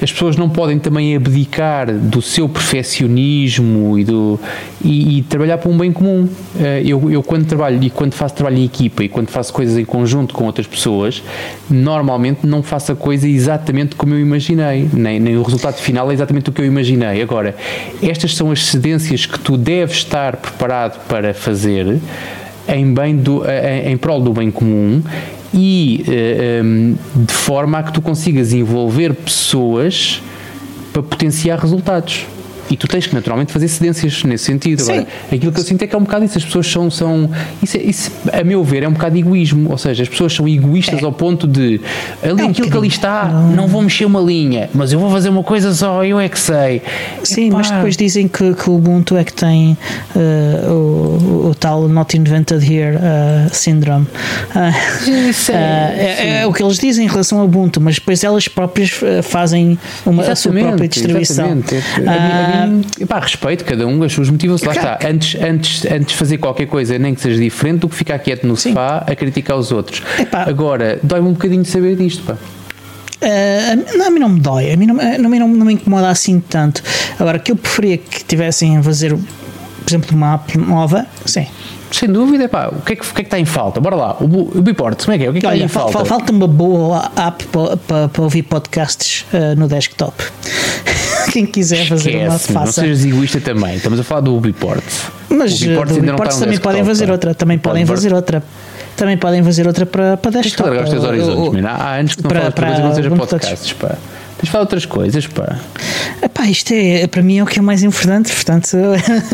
As 0.02 0.12
pessoas 0.12 0.36
não 0.36 0.50
podem 0.50 0.80
também 0.80 1.16
abdicar 1.16 1.92
do 1.94 2.22
seu 2.22 2.48
perfeccionismo 2.50 3.98
e, 3.98 4.04
do, 4.04 4.40
e, 4.84 5.20
e 5.20 5.24
trabalhar 5.24 5.58
para 5.58 5.70
um 5.70 5.78
bem 5.78 5.92
comum. 5.92 6.28
Eh, 6.60 6.84
eu, 6.86 7.12
eu, 7.12 7.24
quando 7.24 7.46
trabalho 7.46 7.82
e 7.82 7.90
quando 7.90 8.14
faço 8.14 8.36
trabalho 8.36 8.58
em 8.58 8.66
equipa 8.66 9.04
e 9.04 9.10
quando 9.10 9.30
faço 9.30 9.54
coisas 9.54 9.78
em 9.78 9.86
conjunto 9.86 10.34
com 10.34 10.46
outras 10.46 10.68
pessoas, 10.68 11.24
normalmente 11.70 12.46
não 12.46 12.62
faço 12.62 12.92
a 12.92 12.96
coisa 12.96 13.28
exatamente 13.28 13.96
como 13.96 14.14
eu 14.14 14.20
imaginei, 14.20 14.90
nem, 14.94 15.20
nem 15.20 15.38
o 15.38 15.44
resultado 15.44 15.76
final 15.76 16.10
é 16.12 16.14
exatamente 16.14 16.50
o 16.50 16.54
que 16.54 16.62
eu 16.62 16.66
imaginei. 16.66 17.22
Agora, 17.22 17.56
estas 18.02 18.36
são 18.36 18.52
as 18.52 18.66
cedências 18.66 19.26
que 19.26 19.40
tu 19.40 19.58
deves 19.58 19.98
estar 19.98 20.38
preparado 20.38 21.06
para 21.08 21.34
fazer 21.34 22.00
em, 22.68 22.94
bem 22.94 23.16
do, 23.16 23.44
em, 23.46 23.92
em 23.92 23.98
prol 23.98 24.22
do 24.22 24.34
bem 24.34 24.52
comum 24.52 25.02
e 25.54 26.04
ehm, 26.08 26.96
de 27.16 27.34
forma 27.34 27.80
a 27.80 27.84
que 27.84 27.94
tu 27.94 28.02
consigas 28.02 28.54
envolver 28.54 29.14
pessoas 29.14 30.22
para 30.92 31.04
potenciar 31.04 31.60
resultados. 31.60 32.26
E 32.70 32.76
tu 32.76 32.88
tens 32.88 33.06
que 33.06 33.14
naturalmente 33.14 33.52
fazer 33.52 33.68
cedências 33.68 34.24
nesse 34.24 34.46
sentido. 34.46 34.82
Sim. 34.82 34.94
Agora, 34.94 35.08
aquilo 35.32 35.52
que 35.52 35.60
eu 35.60 35.64
sinto 35.64 35.82
é 35.84 35.88
que 35.88 35.96
é 35.96 35.98
um 35.98 36.04
bocado 36.04 36.26
isso. 36.26 36.38
As 36.38 36.46
pessoas 36.46 36.68
são. 36.68 36.90
são 36.90 37.30
isso, 37.62 37.78
é, 37.78 37.82
isso, 37.82 38.12
a 38.34 38.44
meu 38.44 38.64
ver, 38.64 38.84
é 38.84 38.88
um 38.88 38.94
bocado 38.94 39.18
egoísmo. 39.18 39.70
Ou 39.70 39.78
seja, 39.78 40.04
as 40.04 40.10
pessoas 40.10 40.34
são 40.34 40.48
egoístas 40.48 41.02
é. 41.02 41.06
ao 41.06 41.12
ponto 41.12 41.48
de 41.48 41.80
ali, 42.24 42.42
é 42.42 42.46
um 42.46 42.50
aquilo 42.50 42.70
que 42.70 42.78
ali 42.78 42.88
está, 42.88 43.26
não. 43.26 43.52
não 43.52 43.68
vou 43.68 43.82
mexer 43.82 44.06
uma 44.06 44.20
linha, 44.20 44.70
mas 44.74 44.92
eu 44.92 45.00
vou 45.00 45.10
fazer 45.12 45.30
uma 45.30 45.44
coisa 45.44 45.74
só, 45.74 46.04
eu 46.04 46.20
é 46.20 46.28
que 46.28 46.40
sei. 46.40 46.82
Sim, 47.24 47.48
Epá. 47.48 47.58
mas 47.58 47.72
depois 47.72 47.98
dizem 47.98 48.28
que, 48.28 48.54
que 48.54 48.70
o 48.70 48.76
Ubuntu 48.76 49.16
é 49.16 49.24
que 49.24 49.34
tem 49.34 49.78
uh, 50.16 50.72
o, 50.72 51.50
o, 51.50 51.56
tal 51.56 51.88
Not 51.88 52.18
Invented 52.18 52.64
Here 52.64 52.98
uh, 52.98 53.54
syndrome. 53.54 54.08
Uh, 55.06 55.52
é, 55.52 56.40
é, 56.42 56.48
o 56.48 56.54
que 56.54 56.64
eles 56.64 56.78
dizem 56.78 57.06
em 57.06 57.10
relação 57.10 57.40
ao 57.40 57.46
Ubuntu, 57.46 57.80
mas 57.80 57.96
depois 57.96 58.24
elas 58.24 58.48
próprias 58.48 58.92
fazem 59.24 59.78
uma, 60.06 60.24
a 60.24 60.36
sua 60.36 60.52
própria 60.52 60.88
distribuição. 60.88 61.46
Exatamente 61.46 61.76
pá, 63.08 63.20
respeito 63.20 63.64
cada 63.66 63.88
um, 63.88 64.04
as 64.04 64.14
suas 64.14 64.30
motivações. 64.30 64.76
Lá 64.76 64.94
está. 64.94 65.08
Antes, 65.08 65.42
antes, 65.42 65.86
antes 65.86 66.08
de 66.08 66.16
fazer 66.16 66.38
qualquer 66.38 66.68
coisa, 66.68 66.98
nem 66.98 67.14
que 67.14 67.22
seja 67.22 67.40
diferente, 67.40 67.80
do 67.80 67.90
que 67.90 67.96
ficar 67.96 68.20
quieto 68.20 68.46
no 68.46 68.56
Sim. 68.56 68.70
sofá 68.70 69.04
a 69.08 69.16
criticar 69.16 69.58
os 69.58 69.72
outros. 69.72 70.02
Epá. 70.20 70.44
Agora, 70.44 71.00
dói-me 71.04 71.30
um 71.30 71.34
bocadinho 71.34 71.64
de 71.64 71.70
saber 71.70 71.96
disto, 71.96 72.24
pá. 72.24 72.38
Uh, 73.22 74.06
a 74.06 74.10
mim 74.12 74.20
não 74.20 74.30
me 74.30 74.40
dói, 74.40 74.72
a 74.72 74.78
mim 74.78 74.86
não, 74.86 75.00
a 75.00 75.30
mim 75.30 75.40
não, 75.40 75.48
não 75.48 75.66
me 75.66 75.74
incomoda 75.74 76.10
assim 76.10 76.40
tanto. 76.40 76.84
Agora, 77.20 77.40
que 77.40 77.52
eu 77.52 77.56
preferia 77.56 77.98
que 77.98 78.24
tivessem 78.24 78.78
a 78.78 78.84
fazer, 78.84 79.16
por 79.16 79.90
exemplo, 79.90 80.16
uma 80.16 80.36
app 80.36 80.58
nova, 80.58 81.08
sim, 81.26 81.48
sem 81.92 82.10
dúvida, 82.10 82.50
pá, 82.50 82.68
o 82.68 82.82
que, 82.82 82.94
é 82.94 82.96
que, 82.96 83.02
o 83.04 83.14
que 83.14 83.22
é 83.22 83.24
que 83.24 83.28
está 83.28 83.40
em 83.40 83.46
falta? 83.46 83.80
Bora 83.80 83.96
lá, 83.96 84.18
o, 84.20 84.58
o 84.58 84.62
Biport, 84.62 85.02
como 85.04 85.16
é 85.16 85.18
que 85.18 85.26
é? 85.26 85.30
O 85.30 85.32
que 85.32 85.38
é 85.38 85.42
que 85.42 85.48
Olha, 85.48 85.66
está 85.66 85.66
em 85.66 85.90
falta? 85.90 86.06
Falta 86.06 86.32
uma 86.32 86.48
boa 86.48 87.12
app 87.16 87.46
para, 87.46 87.78
para, 87.78 88.10
para 88.10 88.22
ouvir 88.22 88.44
podcasts 88.44 89.26
uh, 89.34 89.58
no 89.58 89.68
desktop. 89.68 90.22
Quem 91.36 91.46
quiser 91.46 91.86
fazer 91.86 92.12
Esquece, 92.12 92.30
uma 92.30 92.40
faça. 92.40 92.82
Não 92.82 92.88
sejas 92.88 93.06
egoísta 93.06 93.42
também, 93.42 93.76
estamos 93.76 94.00
a 94.00 94.04
falar 94.06 94.22
do 94.22 94.40
Biport. 94.40 94.82
Mas 95.28 95.62
o 95.62 95.68
Biport 95.68 95.90
do 95.90 96.00
Biport 96.00 96.30
também 96.40 96.58
podem 96.60 96.86
fazer 96.86 97.12
outra, 97.12 97.36
também 97.36 97.58
podem 97.58 97.86
fazer 97.86 98.14
outra 98.14 98.42
também 98.96 99.18
podem 99.18 99.44
fazer 99.44 99.68
outra 99.68 99.86
para, 99.86 100.16
para 100.16 100.32
desktop. 100.32 100.42
Tens 100.42 100.56
que 100.56 100.62
largar 100.62 100.84
os 100.86 100.90
teus 100.90 101.04
horizontes, 101.04 101.66
Há 101.66 101.96
anos 101.96 102.16
que 102.16 102.24
não 102.24 102.30
para, 102.30 102.40
falas 102.40 102.54
para, 102.54 102.68
para, 102.68 102.78
para, 102.78 103.02
para, 103.02 103.10
para 103.10 103.28
podcasts, 103.28 103.74
pá. 103.74 103.96
De 104.46 104.52
falar 104.52 104.64
outras 104.66 104.86
coisas, 104.86 105.26
pá. 105.26 105.60
Epá, 106.22 106.48
isto 106.48 106.72
é, 106.72 107.08
para 107.08 107.24
mim 107.24 107.40
é 107.40 107.44
o 107.44 107.48
que 107.48 107.58
é 107.58 107.62
mais 107.64 107.82
importante, 107.82 108.32
portanto, 108.32 108.78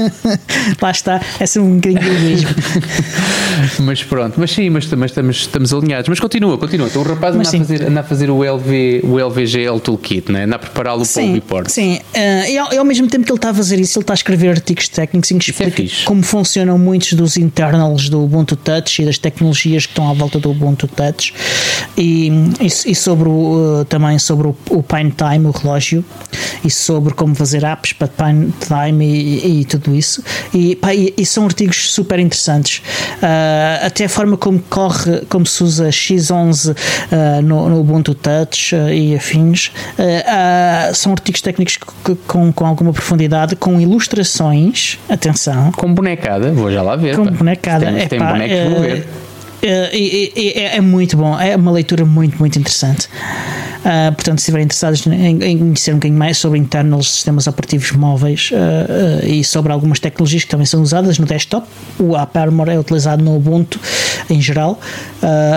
lá 0.81 0.91
está, 0.91 1.19
é 1.37 1.45
sempre 1.45 1.69
um 1.69 1.75
bocadinho 1.75 2.21
mesmo. 2.21 2.49
mas 3.83 4.01
pronto, 4.03 4.39
mas 4.39 4.51
sim, 4.51 4.69
mas, 4.69 4.85
mas 4.93 5.11
estamos, 5.11 5.37
estamos 5.37 5.73
alinhados. 5.73 6.07
Mas 6.07 6.17
continua, 6.17 6.57
continua. 6.57 6.87
Então 6.87 7.01
o 7.01 7.05
rapaz 7.05 7.35
anda 7.35 7.43
a, 7.43 7.51
fazer, 7.51 7.83
anda 7.83 7.99
a 7.99 8.03
fazer 8.03 8.29
o, 8.29 8.41
LV, 8.41 9.01
o 9.03 9.19
LVGL 9.19 9.81
Toolkit, 9.81 10.31
né? 10.31 10.45
anda 10.45 10.55
a 10.55 10.59
prepará-lo 10.59 11.05
para 11.05 11.23
o 11.23 11.33
report. 11.33 11.67
Sim, 11.67 11.97
uh, 11.97 12.49
e, 12.49 12.57
ao, 12.57 12.73
e, 12.73 12.77
ao, 12.77 12.85
mesmo 12.85 13.07
tempo 13.09 13.25
que 13.25 13.31
ele 13.31 13.37
está 13.37 13.49
a 13.49 13.53
fazer 13.53 13.81
isso, 13.81 13.99
ele 13.99 14.03
está 14.03 14.13
a 14.13 14.15
escrever 14.15 14.51
artigos 14.51 14.87
técnicos 14.87 15.29
em 15.31 15.37
que 15.37 15.51
é 15.51 15.53
explica 15.53 15.83
é 15.83 16.05
como 16.05 16.23
funcionam 16.23 16.77
muitos 16.77 17.13
dos 17.13 17.35
internals 17.35 18.07
do 18.07 18.23
Ubuntu 18.23 18.55
Touch 18.55 19.01
e 19.01 19.05
das 19.05 19.17
tecnologias 19.17 19.85
que 19.85 19.91
estão 19.91 20.09
à 20.09 20.13
volta 20.13 20.39
do 20.39 20.51
Ubuntu 20.51 20.87
Touch 20.87 21.33
e, 21.97 22.31
e, 22.61 22.91
e 22.91 22.95
sobre 22.95 23.27
o, 23.27 23.81
uh, 23.81 23.85
também 23.85 24.17
sobre 24.17 24.47
o, 24.47 24.55
o 24.69 24.81
Pine 24.81 25.00
Time, 25.09 25.47
o 25.47 25.51
relógio, 25.51 26.03
e 26.63 26.69
sobre 26.69 27.13
como 27.13 27.33
fazer 27.33 27.63
apps 27.63 27.93
para 27.93 28.07
Pine 28.07 28.53
Time 28.67 29.05
e, 29.05 29.61
e 29.61 29.65
tudo 29.65 29.95
isso. 29.95 30.23
E, 30.53 30.75
pá, 30.75 30.93
e, 30.93 31.13
e, 31.17 31.25
são 31.25 31.45
artigos 31.45 31.91
super 31.91 32.19
interessantes. 32.19 32.79
Uh, 33.17 33.85
até 33.85 34.05
a 34.05 34.09
forma 34.09 34.37
como 34.37 34.59
corre, 34.59 35.21
como 35.29 35.45
se 35.45 35.63
usa 35.63 35.89
X11 35.89 36.71
uh, 36.71 37.41
no, 37.41 37.69
no, 37.69 37.79
Ubuntu 37.79 38.13
Touch 38.13 38.75
uh, 38.75 38.89
e 38.89 39.15
afins. 39.15 39.71
são 40.93 41.11
artigos 41.13 41.41
técnicos 41.41 41.77
que, 41.77 42.15
com, 42.27 42.51
com 42.51 42.65
alguma 42.65 42.93
profundidade, 42.93 43.55
com 43.55 43.79
ilustrações. 43.79 44.99
Atenção. 45.09 45.71
Com 45.71 45.93
bonecada, 45.93 46.51
vou 46.51 46.71
já 46.71 46.81
lá 46.81 46.95
ver. 46.95 47.15
Com 47.15 47.25
pá. 47.25 47.31
bonecada. 47.31 47.85
Tem, 47.85 47.99
é, 47.99 48.07
tem 48.07 48.19
pá, 48.19 48.33
bonecos, 48.33 48.73
vou 48.73 48.81
ver. 48.81 49.07
É, 49.61 50.75
é, 50.77 50.81
muito 50.81 51.15
bom, 51.15 51.39
é 51.39 51.55
uma 51.55 51.71
leitura 51.71 52.03
muito, 52.03 52.37
muito 52.39 52.57
interessante. 52.57 53.07
Uh, 53.81 54.13
portanto, 54.13 54.37
se 54.37 54.43
estiverem 54.43 54.65
interessados 54.65 55.05
em, 55.07 55.43
em, 55.43 55.57
conhecer 55.57 55.91
um 55.91 55.95
bocadinho 55.95 56.19
mais 56.19 56.37
sobre 56.37 56.59
internals 56.59 57.11
sistemas 57.11 57.47
operativos 57.47 57.91
móveis 57.91 58.51
uh, 58.51 58.55
uh, 58.55 59.27
e 59.27 59.43
sobre 59.43 59.71
algumas 59.71 59.99
tecnologias 59.99 60.43
que 60.43 60.49
também 60.49 60.67
são 60.67 60.83
usadas 60.83 61.17
no 61.17 61.25
desktop, 61.25 61.67
o 61.99 62.15
AppArmor 62.15 62.69
é 62.69 62.77
utilizado 62.77 63.23
no 63.23 63.35
Ubuntu 63.35 63.79
em 64.29 64.39
geral, 64.39 64.79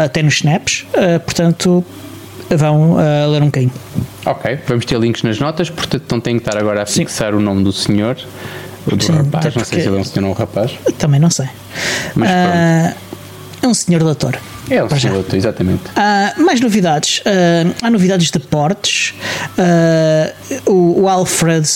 até 0.03 0.23
nos 0.23 0.35
snaps, 0.35 0.85
portanto, 1.25 1.85
vão 2.51 2.97
ler 3.31 3.43
um 3.43 3.47
bocadinho. 3.47 3.73
Ok, 4.27 4.59
vamos 4.67 4.85
ter 4.85 4.99
links 4.99 5.23
nas 5.23 5.39
notas, 5.39 5.71
portanto, 5.71 6.05
não 6.11 6.21
tenho 6.21 6.41
que 6.41 6.49
estar 6.49 6.59
agora 6.59 6.83
a 6.83 6.87
fixar 6.87 7.33
Sim. 7.33 7.39
o 7.39 7.41
nome 7.41 7.63
do 7.63 7.73
senhor. 7.73 8.17
O 8.87 8.97
do 8.97 9.05
Sim, 9.05 9.13
rapaz, 9.13 9.55
não 9.55 9.65
sei 9.65 9.81
se 9.81 9.89
ele 9.89 9.97
é 9.97 10.01
um 10.01 10.05
senhor 10.05 10.27
ou 10.27 10.33
um 10.33 10.35
rapaz. 10.35 10.73
Também 10.99 11.21
não 11.21 11.31
sei. 11.31 11.47
Mas 12.17 12.31
é 13.65 13.69
um 13.69 13.75
senhor 13.75 14.03
doutor. 14.03 14.39
É 14.71 14.83
o 14.83 14.89
piloto, 14.89 15.37
exatamente. 15.37 15.83
Uh, 15.91 16.43
mais 16.43 16.61
novidades. 16.61 17.19
Uh, 17.19 17.75
há 17.83 17.91
novidades 17.91 18.31
de 18.31 18.39
portes. 18.39 19.15
Uh, 19.59 20.71
o, 20.71 21.03
o, 21.03 21.09
Alfred 21.09 21.67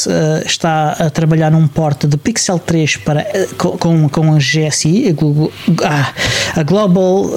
está 0.45 0.93
a 0.93 1.11
trabalhar 1.11 1.51
num 1.51 1.67
porte 1.69 2.07
de 2.07 2.17
Pixel 2.17 2.59
3 2.59 2.97
para, 2.99 3.27
com, 3.57 4.09
com 4.09 4.35
a 4.35 4.39
GSI, 4.39 5.09
a 5.09 5.13
Global, 5.13 5.53
ah, 5.85 6.13
a 6.57 6.63
Global 6.63 7.31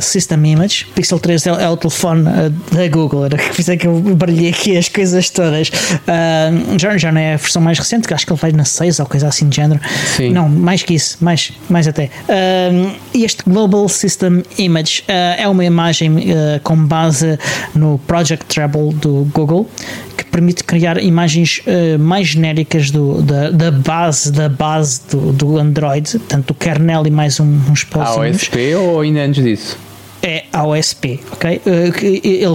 System 0.00 0.44
Image. 0.46 0.86
Pixel 0.94 1.18
3 1.18 1.46
é, 1.46 1.50
é 1.50 1.68
o 1.68 1.76
telefone 1.76 2.24
da 2.72 2.88
Google, 2.88 3.26
era 3.26 3.36
que 3.36 3.70
é 3.70 3.76
que 3.76 3.86
eu 3.86 4.00
baralhei 4.00 4.50
aqui 4.50 4.76
as 4.76 4.88
coisas 4.88 5.30
todas. 5.30 5.70
já, 6.78 6.96
já 6.96 7.12
não 7.12 7.20
é 7.20 7.34
a 7.34 7.36
versão 7.36 7.62
mais 7.62 7.78
recente, 7.78 8.08
que 8.08 8.14
acho 8.14 8.26
que 8.26 8.32
ele 8.32 8.40
vai 8.40 8.52
na 8.52 8.64
6 8.64 9.00
ou 9.00 9.06
coisa 9.06 9.28
assim 9.28 9.48
de 9.48 9.56
género. 9.56 9.80
Sim. 10.16 10.30
Não, 10.30 10.48
mais 10.48 10.82
que 10.82 10.94
isso, 10.94 11.18
mais, 11.20 11.52
mais 11.68 11.86
até. 11.86 12.10
este 13.14 13.42
Global 13.46 13.88
System 13.88 14.42
Image 14.58 14.93
uh, 15.00 15.38
é 15.38 15.48
uma 15.48 15.64
imagem 15.64 16.10
uh, 16.12 16.60
com 16.62 16.76
base 16.76 17.38
no 17.74 17.98
Project 18.06 18.46
Treble 18.46 18.92
do 18.94 19.28
Google 19.32 19.68
que 20.16 20.24
permite 20.24 20.64
criar 20.64 21.02
imagens 21.02 21.60
uh, 21.66 21.98
mais 21.98 22.28
genéricas 22.28 22.90
do, 22.90 23.22
da, 23.22 23.50
da, 23.50 23.70
base 23.70 24.32
da 24.32 24.48
base 24.48 25.00
do, 25.10 25.32
do 25.32 25.58
Android, 25.58 26.18
portanto 26.18 26.46
do 26.48 26.54
kernel 26.54 27.06
e 27.06 27.10
mais 27.10 27.40
um, 27.40 27.60
uns 27.70 27.84
pauzinhos. 27.84 28.42
AOSP 28.42 28.74
ou 28.74 29.00
ainda 29.00 29.20
antes 29.24 29.42
disso? 29.42 29.78
É 30.22 30.44
AOSP, 30.52 31.20
ok? 31.32 31.60
Ele, 31.66 32.20
ele, 32.24 32.46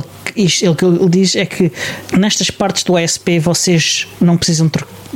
o 0.70 0.76
que 0.76 0.86
ele 0.86 1.10
diz 1.10 1.36
é 1.36 1.46
que 1.46 1.72
nestas 2.18 2.50
partes 2.50 2.84
do 2.84 2.94
OSP 2.94 3.40
vocês 3.40 4.08
não 4.20 4.38
precisam 4.38 4.70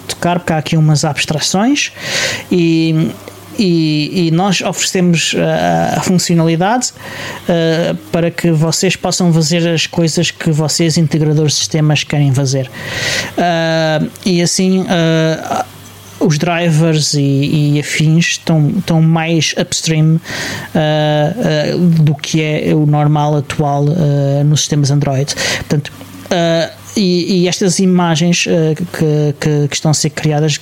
tocar, 0.08 0.40
porque 0.40 0.54
há 0.54 0.58
aqui 0.58 0.78
umas 0.78 1.04
abstrações 1.04 1.92
e, 2.52 3.10
e, 3.58 4.28
e, 4.28 4.32
nós 4.32 4.62
oferecemos 4.62 5.36
a, 5.38 6.00
a 6.00 6.02
funcionalidade 6.02 6.92
uh, 6.92 7.96
para 8.12 8.32
que 8.32 8.52
vocês 8.52 8.96
possam 8.96 9.32
fazer 9.34 9.68
as 9.68 9.88
coisas 9.88 10.32
que 10.32 10.52
vocês, 10.52 10.98
integradores 10.98 11.54
de 11.54 11.60
sistemas, 11.60 12.04
querem 12.04 12.34
fazer. 12.34 12.70
Uh, 13.38 14.10
e 14.26 14.42
assim. 14.42 14.82
Uh, 14.82 15.74
os 16.20 16.38
drivers 16.38 17.16
e, 17.16 17.74
e, 17.76 17.80
afins 17.82 18.28
estão, 18.28 18.70
estão 18.78 19.02
mais 19.02 19.54
upstream 19.60 20.22
do 22.06 22.16
que 22.16 22.42
é 22.42 22.74
o 22.74 22.86
normal 22.86 23.36
atual 23.36 23.84
nos 24.46 24.62
sistemas 24.62 24.90
Android. 24.90 25.36
Portanto, 25.58 25.92
e, 26.96 27.44
e, 27.44 27.48
estas 27.48 27.80
imagens 27.80 28.46
uh, 28.46 28.76
que, 28.76 29.34
que, 29.40 29.68
que, 29.68 29.76
estão 29.76 29.92
a 29.92 29.94
ser 29.94 30.12
criadas, 30.12 30.60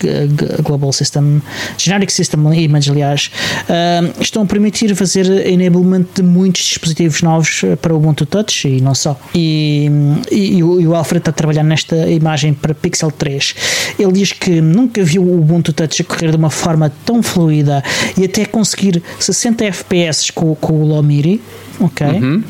Global 0.63 0.91
System, 0.93 1.41
Generic 1.77 2.11
System 2.11 2.41
Image, 2.53 2.89
aliás, 2.89 3.31
uh, 3.63 4.21
estão 4.21 4.43
a 4.43 4.45
permitir 4.45 4.95
fazer 4.95 5.25
enablement 5.47 6.05
de 6.15 6.23
muitos 6.23 6.63
dispositivos 6.63 7.21
novos 7.21 7.63
eh, 7.63 7.75
para 7.75 7.93
o 7.93 7.97
Ubuntu 7.97 8.25
Touch 8.25 8.67
e 8.67 8.81
não 8.81 8.95
só. 8.95 9.19
E, 9.33 9.89
e, 10.31 10.57
e 10.57 10.63
o 10.63 10.95
Alfred 10.95 11.19
está 11.19 11.31
a 11.31 11.33
trabalhar 11.33 11.63
nesta 11.63 12.09
imagem 12.09 12.53
para 12.53 12.73
Pixel 12.73 13.11
3. 13.11 13.55
Ele 13.99 14.11
diz 14.11 14.31
que 14.31 14.61
nunca 14.61 15.03
viu 15.03 15.23
o 15.23 15.39
Ubuntu 15.39 15.73
Touch 15.73 16.03
correr 16.03 16.31
de 16.31 16.37
uma 16.37 16.49
forma 16.49 16.91
tão 17.05 17.21
fluida 17.21 17.83
e 18.17 18.25
até 18.25 18.45
conseguir 18.45 19.01
60 19.19 19.65
FPS 19.65 20.31
com, 20.31 20.55
com 20.55 20.73
o 20.73 20.87
Lomiri 20.87 21.41
ok? 21.81 22.07
Uhum. 22.07 22.43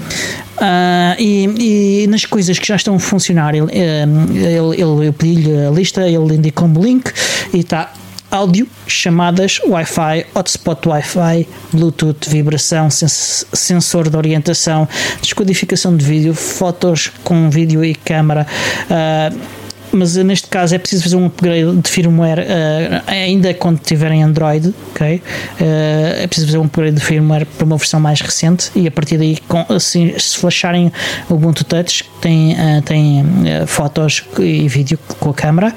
Uh, 0.57 1.15
e, 1.17 2.03
e, 2.03 2.07
nas 2.07 2.25
coisas 2.25 2.59
que 2.59 2.67
já 2.67 2.75
estão 2.75 2.95
a 2.95 2.99
funcionar, 2.99 3.55
ele, 3.55 3.71
eh, 3.71 4.05
ele, 4.31 4.81
ele 4.81 5.07
eu 5.07 5.13
pedi-lhe 5.13 5.65
a 5.65 5.71
lista, 5.71 6.07
ele 6.07 6.35
indicou-me 6.35 6.77
o 6.77 6.83
link 6.83 7.11
e 7.53 7.59
está 7.59 7.91
áudio, 8.31 8.67
chamadas, 8.87 9.59
Wi-Fi, 9.65 10.25
hotspot 10.33 10.87
Wi-Fi, 10.87 11.47
Bluetooth, 11.73 12.29
vibração, 12.29 12.89
sens 12.89 13.45
sensor 13.51 14.09
de 14.09 14.15
orientação, 14.15 14.87
descodificação 15.21 15.95
de 15.95 16.05
vídeo, 16.05 16.33
fotos 16.33 17.11
com 17.23 17.49
vídeo 17.49 17.83
e 17.83 17.93
câmera. 17.93 18.47
Uh, 18.85 19.60
mas 19.91 20.15
neste 20.15 20.47
caso 20.47 20.75
é 20.75 20.77
preciso 20.77 21.03
fazer 21.03 21.15
um 21.15 21.25
upgrade 21.25 21.75
de 21.77 21.89
firmware 21.89 22.39
uh, 22.39 23.03
ainda 23.07 23.53
quando 23.53 23.79
tiverem 23.79 24.23
Android, 24.23 24.73
ok? 24.91 25.15
Uh, 25.15 25.21
é 25.59 26.27
preciso 26.27 26.47
fazer 26.47 26.57
um 26.57 26.65
upgrade 26.65 26.95
de 26.95 27.01
firmware 27.01 27.45
para 27.45 27.65
uma 27.65 27.77
versão 27.77 27.99
mais 27.99 28.21
recente 28.21 28.71
e 28.75 28.87
a 28.87 28.91
partir 28.91 29.17
daí, 29.17 29.37
com, 29.47 29.65
assim, 29.69 30.17
se 30.17 30.37
flasharem 30.37 30.91
o 31.29 31.33
Ubuntu 31.33 31.63
Touch, 31.63 32.05
tem, 32.21 32.53
uh, 32.53 32.81
tem 32.83 33.23
fotos 33.67 34.23
e 34.39 34.67
vídeo 34.67 34.97
com 35.19 35.29
a 35.29 35.33
câmera. 35.33 35.73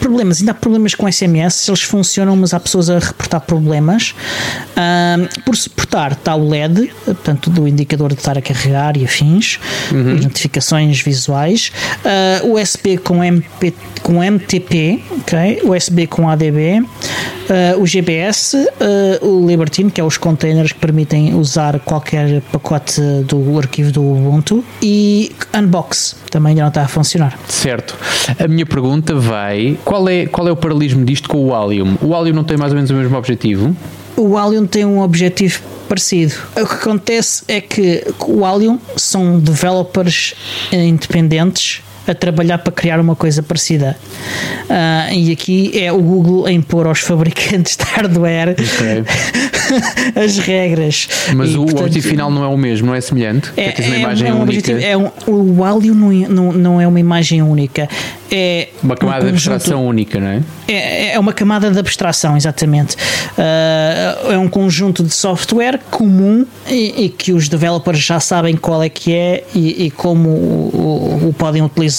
Problemas, 0.00 0.40
ainda 0.40 0.52
há 0.52 0.54
problemas 0.54 0.94
com 0.94 1.10
SMS, 1.10 1.68
eles 1.68 1.82
funcionam, 1.82 2.36
mas 2.36 2.54
há 2.54 2.60
pessoas 2.60 2.88
a 2.88 2.98
reportar 2.98 3.40
problemas. 3.40 4.14
por 5.44 5.56
suportar 5.56 6.12
está 6.12 6.34
o 6.34 6.48
LED, 6.48 6.90
portanto, 7.04 7.50
do 7.50 7.66
indicador 7.66 8.12
de 8.12 8.20
estar 8.20 8.38
a 8.38 8.42
carregar 8.42 8.96
e 8.96 9.04
afins, 9.04 9.58
uhum. 9.90 10.16
e 10.16 10.20
notificações 10.20 11.00
visuais. 11.00 11.72
USB 12.44 12.98
com 12.98 13.22
MP 13.22 13.57
com 14.02 14.22
MTP, 14.22 15.02
okay? 15.20 15.60
USB 15.64 16.06
com 16.06 16.28
ADB, 16.28 16.80
uh, 16.80 17.80
o 17.80 17.86
GBS, 17.86 18.54
uh, 18.56 19.26
o 19.26 19.46
Libertine, 19.46 19.90
que 19.90 20.00
é 20.00 20.04
os 20.04 20.16
containers 20.16 20.72
que 20.72 20.78
permitem 20.78 21.34
usar 21.34 21.78
qualquer 21.80 22.40
pacote 22.52 23.00
do 23.24 23.58
arquivo 23.58 23.92
do 23.92 24.02
Ubuntu, 24.02 24.64
e 24.82 25.32
Unbox, 25.54 26.16
também 26.30 26.50
ainda 26.50 26.62
não 26.62 26.68
está 26.68 26.82
a 26.82 26.88
funcionar. 26.88 27.38
Certo. 27.48 27.96
A 28.38 28.48
minha 28.48 28.66
pergunta 28.66 29.14
vai: 29.14 29.76
qual 29.84 30.08
é, 30.08 30.26
qual 30.26 30.48
é 30.48 30.52
o 30.52 30.56
paralelismo 30.56 31.04
disto 31.04 31.28
com 31.28 31.46
o 31.46 31.54
Allium? 31.54 31.96
O 32.02 32.14
Allium 32.14 32.34
não 32.34 32.44
tem 32.44 32.56
mais 32.56 32.72
ou 32.72 32.76
menos 32.76 32.90
o 32.90 32.94
mesmo 32.94 33.16
objetivo? 33.16 33.76
O 34.16 34.36
Allium 34.36 34.66
tem 34.66 34.84
um 34.84 35.00
objetivo 35.00 35.60
parecido. 35.88 36.34
O 36.56 36.66
que 36.66 36.74
acontece 36.74 37.44
é 37.48 37.60
que 37.60 38.04
o 38.26 38.44
Allium 38.44 38.78
são 38.96 39.38
developers 39.38 40.34
independentes 40.72 41.82
a 42.08 42.14
trabalhar 42.14 42.58
para 42.58 42.72
criar 42.72 43.00
uma 43.00 43.14
coisa 43.14 43.42
parecida. 43.42 43.96
Uh, 44.64 45.14
e 45.14 45.32
aqui 45.32 45.78
é 45.78 45.92
o 45.92 46.00
Google 46.00 46.46
a 46.46 46.52
impor 46.52 46.86
aos 46.86 47.00
fabricantes 47.00 47.76
de 47.76 47.84
hardware 47.84 48.50
okay. 48.50 49.04
as 50.22 50.38
regras. 50.38 51.08
Mas 51.34 51.50
e, 51.50 51.56
o 51.56 51.64
portanto, 51.64 51.80
objetivo 51.80 52.08
final 52.08 52.30
não 52.30 52.44
é 52.44 52.48
o 52.48 52.56
mesmo, 52.56 52.86
não 52.86 52.94
é 52.94 53.00
semelhante? 53.00 53.52
É, 53.56 53.74
é, 53.80 53.86
uma 53.86 53.96
imagem 53.96 54.28
é 54.28 54.32
um 54.32 54.42
única. 54.42 54.58
Objetivo, 54.58 54.80
é 54.80 54.96
um, 54.96 55.10
o 55.26 55.64
áudio 55.64 55.94
não, 55.94 56.10
não, 56.10 56.52
não 56.52 56.80
é 56.80 56.86
uma 56.86 57.00
imagem 57.00 57.42
única. 57.42 57.88
É 58.30 58.68
uma 58.82 58.94
camada 58.94 59.24
um 59.24 59.28
de 59.28 59.34
abstração 59.34 59.86
única, 59.86 60.20
não 60.20 60.28
é? 60.28 60.42
é? 60.66 61.14
É 61.14 61.18
uma 61.18 61.32
camada 61.32 61.70
de 61.70 61.78
abstração, 61.78 62.36
exatamente. 62.36 62.94
Uh, 62.94 64.32
é 64.32 64.38
um 64.38 64.48
conjunto 64.48 65.02
de 65.02 65.14
software 65.14 65.80
comum 65.90 66.46
e, 66.68 67.04
e, 67.04 67.08
que 67.08 67.32
os 67.32 67.48
developers 67.48 67.98
já 67.98 68.20
sabem 68.20 68.54
qual 68.54 68.82
é 68.82 68.88
que 68.88 69.14
é 69.14 69.44
e, 69.54 69.86
e 69.86 69.90
como 69.90 70.28
o, 70.28 71.22
o, 71.24 71.28
o 71.28 71.32
podem 71.32 71.62
utilizar 71.62 71.97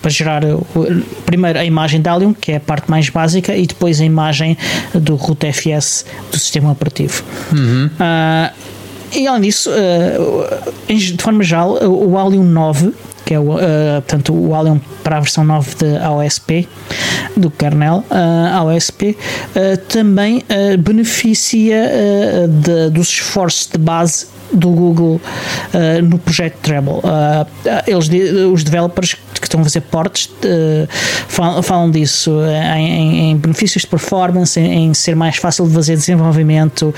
para 0.00 0.10
gerar 0.10 0.42
primeiro 1.26 1.58
a 1.58 1.64
imagem 1.64 2.00
da 2.00 2.12
Allium, 2.12 2.32
que 2.32 2.52
é 2.52 2.56
a 2.56 2.60
parte 2.60 2.90
mais 2.90 3.08
básica, 3.08 3.56
e 3.56 3.66
depois 3.66 4.00
a 4.00 4.04
imagem 4.04 4.56
do 4.94 5.16
root.fs 5.16 6.04
do 6.30 6.38
sistema 6.38 6.70
operativo. 6.72 7.22
Uhum. 7.52 7.86
Uh, 7.86 8.78
e 9.12 9.26
além 9.26 9.42
disso, 9.42 9.70
uh, 9.70 10.92
de 10.92 11.22
forma 11.22 11.42
geral, 11.42 11.78
o 11.82 12.18
Allium 12.18 12.44
9 12.44 12.92
que 13.28 13.34
é 13.34 13.38
o, 13.38 13.56
uh, 13.56 13.58
portanto, 13.96 14.32
o 14.32 14.54
Allium 14.54 14.80
para 15.04 15.18
a 15.18 15.20
versão 15.20 15.44
9 15.44 15.74
de 15.74 15.98
AOSP, 15.98 16.66
do 17.36 17.50
kernel 17.50 18.02
uh, 18.10 18.56
AOSP, 18.56 19.10
uh, 19.10 19.76
também 19.86 20.42
beneficia 20.78 21.90
de, 22.48 22.88
dos 22.88 23.08
esforços 23.08 23.68
de 23.70 23.76
base 23.76 24.26
do 24.52 24.70
Google 24.70 25.20
uh, 25.74 26.02
no 26.02 26.18
projeto 26.18 26.56
Treble. 26.62 26.94
Uh, 26.94 27.46
eles, 27.86 28.08
os 28.52 28.64
developers 28.64 29.14
que 29.14 29.44
estão 29.46 29.60
a 29.60 29.64
fazer 29.64 29.80
portes 29.82 30.26
uh, 30.26 30.88
falam, 31.28 31.62
falam, 31.62 31.90
disso 31.90 32.32
em, 32.76 33.30
em, 33.30 33.36
benefícios 33.36 33.82
de 33.82 33.88
performance, 33.88 34.58
em, 34.58 34.88
em, 34.88 34.94
ser 34.94 35.14
mais 35.14 35.36
fácil 35.36 35.66
de 35.66 35.74
fazer 35.74 35.94
desenvolvimento 35.94 36.94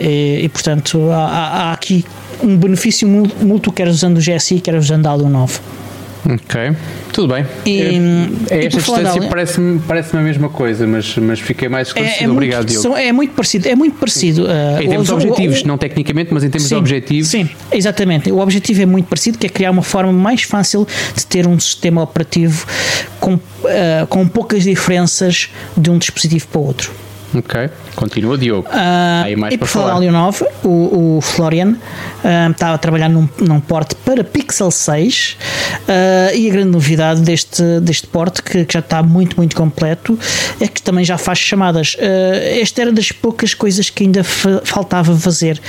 e, 0.00 0.40
e, 0.42 0.48
portanto 0.48 1.10
há, 1.10 1.26
há, 1.68 1.72
aqui 1.72 2.04
um 2.42 2.56
benefício 2.56 3.08
mútuo, 3.08 3.72
quer 3.72 3.88
usando 3.88 4.18
o 4.18 4.20
GSI, 4.20 4.60
quer 4.60 4.74
usando 4.74 5.06
Alio 5.06 5.28
9. 5.28 5.60
Ok, 6.28 6.76
tudo 7.12 7.32
bem. 7.32 7.46
E, 7.64 7.78
é, 8.50 8.64
esta 8.64 8.78
distância 8.78 9.22
parece-me 9.28 9.78
parece 9.80 10.16
a 10.16 10.20
mesma 10.20 10.48
coisa, 10.48 10.84
mas, 10.86 11.16
mas 11.16 11.38
fiquei 11.38 11.68
mais 11.68 11.88
esclarecido. 11.88 12.24
É, 12.24 12.26
é 12.26 12.30
Obrigado, 12.30 12.66
muito, 12.66 12.80
Diogo. 12.80 12.96
É 12.96 13.12
muito 13.12 13.34
parecido, 13.34 13.68
é 13.68 13.76
muito 13.76 13.96
parecido. 13.96 14.44
Uh, 14.44 14.82
em 14.82 14.88
termos 14.88 15.06
de 15.06 15.12
objetivos, 15.12 15.62
o, 15.62 15.68
não 15.68 15.78
tecnicamente, 15.78 16.34
mas 16.34 16.42
em 16.42 16.50
termos 16.50 16.68
sim, 16.68 16.74
de 16.74 16.78
objetivos. 16.80 17.28
Sim, 17.28 17.48
exatamente. 17.70 18.32
O 18.32 18.38
objetivo 18.38 18.82
é 18.82 18.86
muito 18.86 19.06
parecido, 19.06 19.38
que 19.38 19.46
é 19.46 19.50
criar 19.50 19.70
uma 19.70 19.82
forma 19.82 20.12
mais 20.12 20.42
fácil 20.42 20.86
de 21.14 21.24
ter 21.26 21.46
um 21.46 21.60
sistema 21.60 22.02
operativo 22.02 22.66
com, 23.20 23.34
uh, 23.34 23.40
com 24.08 24.26
poucas 24.26 24.64
diferenças 24.64 25.48
de 25.76 25.90
um 25.90 25.98
dispositivo 25.98 26.48
para 26.48 26.60
o 26.60 26.64
outro. 26.64 27.05
Ok, 27.34 27.68
continua 27.94 28.38
Diogo. 28.38 28.68
Uh, 28.68 29.24
Aí 29.24 29.36
mais 29.36 29.52
e 29.52 29.58
por 29.58 29.66
falar 29.66 29.96
ali 29.96 30.10
9, 30.10 30.46
o, 30.62 31.16
o 31.16 31.20
Florian 31.20 31.70
uh, 31.72 32.50
estava 32.50 32.74
a 32.74 32.78
trabalhar 32.78 33.08
num, 33.08 33.28
num 33.40 33.60
porte 33.60 33.94
para 33.96 34.22
Pixel 34.22 34.70
6 34.70 35.36
uh, 35.36 36.34
e 36.34 36.48
a 36.48 36.52
grande 36.52 36.70
novidade 36.70 37.20
deste, 37.22 37.62
deste 37.80 38.06
porte, 38.06 38.42
que, 38.42 38.64
que, 38.64 38.72
já 38.72 38.80
está 38.80 39.02
muito, 39.02 39.36
muito 39.36 39.56
completo, 39.56 40.18
é 40.60 40.68
que 40.68 40.80
também 40.80 41.04
já 41.04 41.18
faz 41.18 41.38
chamadas. 41.38 41.96
esta 42.60 42.82
era 42.82 42.92
das 42.92 43.10
poucas 43.12 43.54
coisas 43.54 43.90
que 43.90 44.04
ainda 44.04 44.22
faltava 44.24 45.16
fazer, 45.16 45.60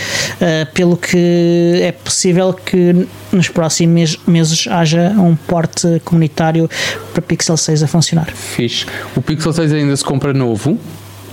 pelo 0.74 0.96
que 0.98 1.82
é 1.82 1.91
possível 1.91 2.54
que 2.54 3.08
nos 3.32 3.50
próximos 3.50 4.17
meses 4.28 4.67
haja 4.67 5.10
um 5.17 5.36
porte 5.36 6.02
comunitário 6.06 6.70
para 7.13 7.22
Pixel 7.22 7.58
6 7.58 7.84
a 7.84 7.88
funcionar. 7.88 8.28
Fixe. 8.34 8.86
O 9.15 9.22
Pixel 9.22 9.54
6 9.54 9.74
ainda 9.74 9.96
se 9.96 10.04
compra 10.04 10.34
novo? 10.34 10.78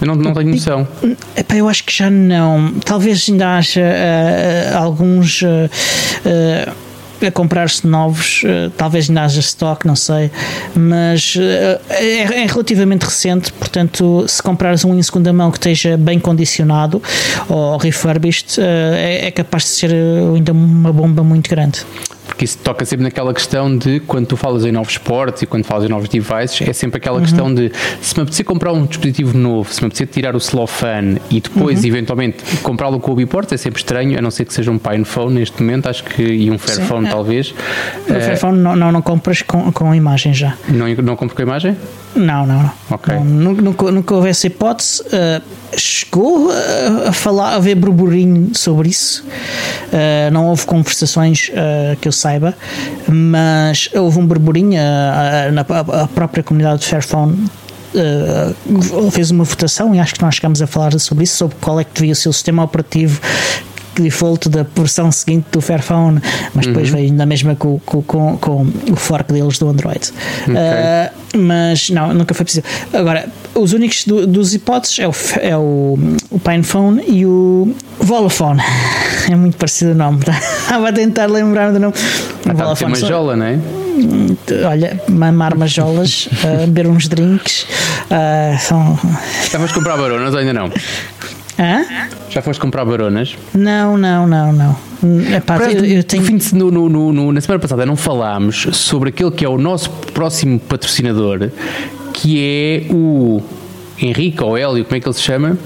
Eu 0.01 0.07
não, 0.07 0.15
não 0.15 0.33
tenho 0.33 0.51
noção. 0.51 0.87
Epá, 1.37 1.57
eu 1.57 1.69
acho 1.69 1.85
que 1.85 1.97
já 1.97 2.11
não. 2.11 2.75
Talvez 2.85 3.27
ainda 3.29 3.57
haja 3.57 3.81
uh, 3.81 4.79
alguns. 4.79 5.43
Uh, 5.43 5.71
uh, 6.27 6.85
a 7.25 7.31
comprar-se 7.31 7.87
novos, 7.87 8.43
talvez 8.77 9.09
ainda 9.09 9.23
haja 9.23 9.41
stock, 9.41 9.87
não 9.87 9.97
sei, 9.97 10.31
mas 10.75 11.35
é, 11.89 12.43
é, 12.43 12.47
relativamente 12.47 13.05
recente, 13.05 13.51
portanto, 13.51 14.27
se 14.29 14.43
comprares 14.43 14.85
um 14.85 14.95
em 14.95 15.03
segunda 15.03 15.33
mão 15.33 15.51
que 15.51 15.57
esteja 15.57 15.97
bem 15.97 16.19
condicionado 16.19 17.03
ou 17.49 17.79
refurbished, 17.79 18.61
é, 18.61 19.29
é 19.29 19.31
capaz 19.31 19.63
de 19.63 19.69
ser 19.71 19.91
ainda 20.35 20.53
uma 20.53 20.93
bomba 20.93 21.25
muito 21.25 21.49
grande 21.49 21.87
porque 22.35 22.45
isso 22.45 22.59
toca 22.59 22.85
sempre 22.85 23.05
naquela 23.05 23.33
questão 23.33 23.77
de 23.79 24.01
quando 24.01 24.27
tu 24.27 24.37
falas 24.37 24.65
em 24.65 24.73
novos 24.73 24.93
esportes 24.93 25.43
e 25.43 25.47
quando 25.47 25.65
falas 25.65 25.85
em 25.85 25.89
novos 25.89 26.09
devices, 26.09 26.69
é 26.69 26.73
sempre 26.73 26.99
aquela 26.99 27.19
uhum. 27.19 27.23
questão 27.23 27.55
de 27.55 27.71
se 28.01 28.17
me 28.17 28.23
apetecer 28.23 28.45
comprar 28.45 28.73
um 28.73 28.85
dispositivo 28.85 29.39
novo, 29.39 29.73
se 29.73 29.81
me 29.81 29.87
apetecer 29.87 30.09
tirar 30.09 30.35
o 30.35 30.41
cellophane 30.41 31.21
e 31.31 31.41
depois 31.41 31.81
uhum. 31.81 31.87
eventualmente 31.87 32.43
comprá-lo 32.63 32.99
com 32.99 33.13
o 33.13 33.15
Biport, 33.15 33.53
é 33.53 33.57
sempre 33.57 33.79
estranho, 33.79 34.19
a 34.19 34.23
não 34.23 34.33
ser 34.33 34.45
que 34.47 34.53
seja 34.53 34.73
um 34.73 34.79
PinePhone 34.79 35.33
neste 35.35 35.63
momento, 35.63 35.89
acho 35.89 36.03
que 36.03 36.23
e 36.23 36.51
um 36.51 36.59
Fairphone 36.59 37.03
Sim, 37.03 37.07
é. 37.07 37.11
talvez. 37.11 37.55
O 38.09 38.13
uh, 38.13 38.21
Fairphone 38.21 38.59
não, 38.59 38.75
não, 38.75 38.91
não 38.91 39.01
compras 39.01 39.41
com, 39.43 39.71
com 39.71 39.93
a 39.93 39.97
imagem 39.97 40.35
já. 40.35 40.57
Não, 40.69 40.89
não 40.89 41.15
compro 41.15 41.37
com 41.37 41.43
a 41.43 41.45
imagem? 41.45 41.77
Não, 42.15 42.47
não, 42.47 42.63
não. 42.63 42.73
Ok. 42.91 43.15
Não, 43.15 43.25
nu- 43.25 43.63
nunca, 43.63 43.91
nunca 43.91 44.15
houve 44.15 44.29
essa 44.29 44.47
hipótese. 44.47 45.03
Uh, 45.03 45.43
chegou 45.77 46.51
a, 47.07 47.13
falar, 47.13 47.51
a 47.51 47.57
haver 47.57 47.75
burburinho 47.75 48.51
sobre 48.55 48.89
isso. 48.89 49.25
Uh, 49.89 50.31
não 50.33 50.47
houve 50.47 50.65
conversações 50.65 51.51
uh, 51.51 51.97
que 51.97 52.07
eu 52.07 52.13
saiba, 52.13 52.55
mas 53.09 53.89
houve 53.95 54.19
um 54.19 54.27
burburinho. 54.27 54.81
na, 55.53 55.65
própria 56.09 56.43
comunidade 56.43 56.83
de 56.83 56.87
Fairphone 56.87 57.47
uh, 57.95 59.11
fez 59.11 59.31
uma 59.31 59.45
votação 59.45 59.95
e 59.95 60.01
acho 60.01 60.15
que 60.15 60.23
nós 60.23 60.37
chegamos 60.37 60.61
a 60.63 60.67
falar 60.67 60.99
sobre 60.99 61.25
isso, 61.25 61.37
sobre 61.37 61.57
qual 61.61 61.81
é 61.81 61.85
que 61.85 61.95
devia 61.95 62.15
ser 62.15 62.29
o 62.29 62.33
sistema 62.33 62.63
operativo 62.63 63.21
default 64.03 64.49
da 64.49 64.65
versão 64.77 65.11
seguinte 65.13 65.47
do 65.53 65.61
Fairphone, 65.61 66.21
mas 66.55 66.67
depois 66.67 66.89
veio 66.91 67.13
na 67.13 67.27
mesma 67.27 67.55
com, 67.55 67.79
com, 67.81 68.03
com, 68.03 68.37
com 68.39 68.67
o 68.91 68.97
fork 68.97 69.33
deles 69.33 69.59
do 69.59 69.69
Android. 69.69 70.11
Uh, 70.49 71.39
mas 71.39 71.91
não, 71.91 72.13
nunca 72.15 72.35
foi 72.35 72.45
preciso. 72.45 72.65
Agora, 72.93 73.29
os 73.55 73.73
únicos 73.73 74.05
do- 74.05 74.27
dos 74.27 74.55
hipóteses 74.55 74.99
é 74.99 75.09
o, 75.09 75.13
é 75.41 75.57
o, 75.57 75.99
o 76.31 76.39
PinePhone 76.39 77.03
e 77.07 77.25
o 77.27 77.75
Volaphone. 77.99 78.61
É 79.27 79.35
muito 79.35 79.57
parecido 79.57 79.93
o 79.93 79.95
nome. 79.95 80.23
tá? 80.23 80.33
Estava 80.37 80.91
a 80.91 80.93
tentar 80.93 81.25
lembrar 81.31 81.73
do 81.73 81.81
nome. 81.81 81.95
Ah, 82.47 82.53
tá 82.55 82.85
a 82.85 82.87
uma 82.87 82.95
jola, 82.95 83.35
não 83.35 83.47
é? 83.47 83.59
Olha, 84.69 85.01
mamar 85.09 85.57
majolas, 85.57 86.29
uh, 86.45 86.67
beber 86.67 86.89
uns 86.89 87.09
drinks. 87.09 87.63
uh, 88.11 88.59
são. 88.61 88.99
Já 89.51 89.59
foste 89.59 89.73
comprar 89.73 89.97
baronas 89.97 90.35
ou 90.35 90.41
ainda 90.41 90.53
não? 90.53 90.71
Hã? 91.59 91.85
Já 92.31 92.43
foste 92.43 92.61
comprar 92.61 92.85
baronas? 92.85 93.37
Não, 93.55 93.97
não, 93.97 94.27
não, 94.27 94.53
não. 94.53 94.77
Epá, 95.37 95.59
Por 95.59 95.71
eu, 95.71 95.85
eu 95.85 95.97
no 95.99 96.03
tenho. 96.03 96.23
no- 96.55 96.71
no- 96.71 96.89
no- 96.89 97.13
no- 97.13 97.33
na 97.33 97.41
semana 97.41 97.61
passada 97.61 97.85
não 97.87 97.95
falámos 97.97 98.67
sobre 98.73 99.11
aquele 99.11 99.31
que 99.31 99.45
é 99.45 99.49
o 99.49 99.59
nosso 99.59 99.91
próximo 99.91 100.59
patrocinador, 100.59 101.51
que 102.13 102.39
é 102.41 102.93
o 102.93 103.41
Henrique 104.01 104.43
ou 104.43 104.57
Hélio, 104.57 104.85
como 104.85 104.97
é 104.97 105.01
que 105.01 105.07
ele 105.07 105.15
se 105.15 105.21
chama? 105.23 105.57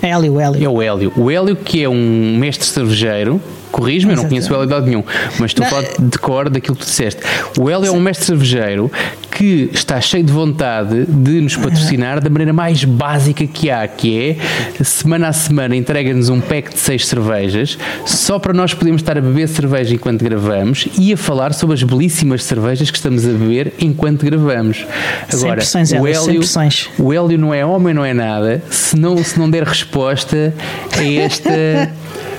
Hélio, 0.00 0.38
Hélio. 0.40 0.64
É 0.64 0.68
o 0.68 0.80
Hélio. 0.80 1.12
O 1.16 1.30
Hélio, 1.30 1.56
que 1.56 1.82
é 1.82 1.88
um 1.88 2.36
mestre 2.38 2.66
cervejeiro, 2.66 3.40
corrijo-me, 3.74 4.12
eu 4.12 4.16
não 4.18 4.28
conheço 4.28 4.52
o 4.52 4.54
Hélio 4.54 4.66
de 4.68 4.72
lado 4.72 4.86
nenhum, 4.86 5.02
mas 5.38 5.50
estou 5.50 5.66
a 5.66 5.70
Não, 5.70 5.76
falar 5.76 5.94
de 5.98 6.18
cor 6.18 6.48
daquilo 6.48 6.76
que 6.76 6.84
tu 6.84 6.86
disseste. 6.86 7.20
O 7.58 7.68
Hélio 7.68 7.86
é 7.86 7.90
um 7.90 7.98
mestre 7.98 8.24
cervejeiro 8.24 8.90
que 9.32 9.68
está 9.74 10.00
cheio 10.00 10.22
de 10.22 10.32
vontade 10.32 11.06
de 11.06 11.40
nos 11.40 11.56
patrocinar 11.56 12.20
da 12.20 12.30
maneira 12.30 12.52
mais 12.52 12.84
básica 12.84 13.44
que 13.48 13.68
há, 13.68 13.86
que 13.88 14.38
é 14.78 14.84
semana 14.84 15.26
a 15.26 15.32
semana 15.32 15.74
entrega-nos 15.74 16.28
um 16.28 16.40
pack 16.40 16.72
de 16.72 16.78
seis 16.78 17.04
cervejas, 17.08 17.76
só 18.06 18.38
para 18.38 18.52
nós 18.52 18.72
podermos 18.72 19.02
estar 19.02 19.18
a 19.18 19.20
beber 19.20 19.48
cerveja 19.48 19.92
enquanto 19.92 20.22
gravamos 20.22 20.86
e 20.96 21.12
a 21.12 21.16
falar 21.16 21.52
sobre 21.52 21.74
as 21.74 21.82
belíssimas 21.82 22.44
cervejas 22.44 22.92
que 22.92 22.96
estamos 22.96 23.26
a 23.26 23.32
beber 23.32 23.72
enquanto 23.80 24.24
gravamos. 24.24 24.86
Agora, 25.32 25.56
pressões, 25.56 25.90
o 25.90 26.06
Hélio, 26.06 26.42
o 26.96 27.12
Hélio 27.12 27.38
não 27.38 27.52
é 27.52 27.66
homem, 27.66 27.92
não 27.92 28.04
é 28.04 28.14
nada, 28.14 28.62
se 28.70 28.96
não, 28.96 29.16
se 29.18 29.36
não 29.36 29.50
der 29.50 29.64
resposta 29.64 30.54
a 30.96 31.04
esta. 31.04 31.90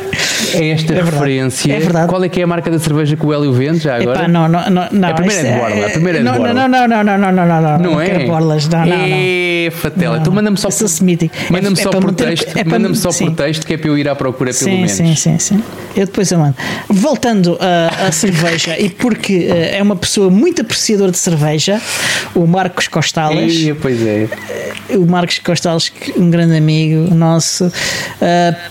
A 0.54 0.64
esta 0.64 0.94
É 0.94 1.02
referência, 1.02 1.74
É 1.74 1.80
verdade. 1.80 2.08
qual 2.08 2.24
é 2.24 2.30
que 2.30 2.40
é 2.40 2.44
a 2.44 2.48
marca 2.48 2.70
da 2.70 2.80
cerveja 2.80 3.16
que 3.16 3.26
o 3.26 3.34
Hélio 3.34 3.52
vende 3.54 3.80
já 3.80 3.96
agora? 3.96 4.20
Epá, 4.20 4.28
não, 4.28 4.48
não, 4.48 4.70
não, 4.70 4.88
não. 4.92 5.10
A 5.10 5.14
primeira 5.14 5.42
é 5.48 5.54
de 5.54 5.60
Borla, 5.60 5.86
a 5.86 5.90
primeira 5.90 6.18
é 6.18 6.22
de 6.22 6.26
não, 6.26 6.38
Borla. 6.38 6.54
Não, 6.54 6.68
não, 6.68 6.88
não, 6.88 7.04
não, 7.04 7.18
não, 7.18 7.32
não, 7.32 7.46
não, 7.46 7.62
não, 7.62 7.80
Não 7.80 8.02
é? 8.02 8.06
quero 8.06 8.28
borlas, 8.28 8.68
não, 8.68 8.80
não, 8.80 8.86
não. 8.98 9.06
É, 9.08 9.70
fatela. 9.72 10.14
Não, 10.16 10.22
Então 10.22 10.34
manda-me 10.34 10.58
só, 10.58 10.68
É- 10.68 10.72
é 10.72 11.76
só 11.76 11.90
por 11.90 12.14
texto, 12.14 12.58
é 12.58 12.64
manda-me 12.64 12.96
só 12.96 13.10
por 13.12 13.32
texto 13.32 13.66
que 13.66 13.74
é 13.74 13.78
para 13.78 13.90
eu 13.90 13.98
ir 13.98 14.08
à 14.08 14.16
procura 14.16 14.54
pelo 14.54 14.72
menos. 14.72 14.92
sim, 14.92 15.16
sim, 15.16 15.38
sim. 15.40 15.64
Eu 15.96 16.06
depois 16.06 16.32
eu 16.32 16.40
mando. 16.40 16.56
Voltando 16.90 17.58
à 17.60 18.12
cerveja, 18.12 18.78
e 18.80 18.90
porque 18.90 19.48
eh, 19.50 19.78
é 19.78 19.82
uma 19.82 19.96
pessoa 19.96 20.30
muito 20.30 20.62
apreciadora 20.62 21.12
de 21.12 21.18
cerveja, 21.18 21.82
o 22.34 22.46
Marcos 22.46 22.88
Costales. 22.88 23.54
Ei, 23.66 23.74
pois 23.74 24.06
é. 24.06 24.28
o 24.96 25.06
Marcos 25.06 25.40
Costales, 25.40 25.92
um 26.18 26.30
grande 26.30 26.58
amigo 26.58 27.14
nosso, 27.16 27.66
uh, 27.66 27.72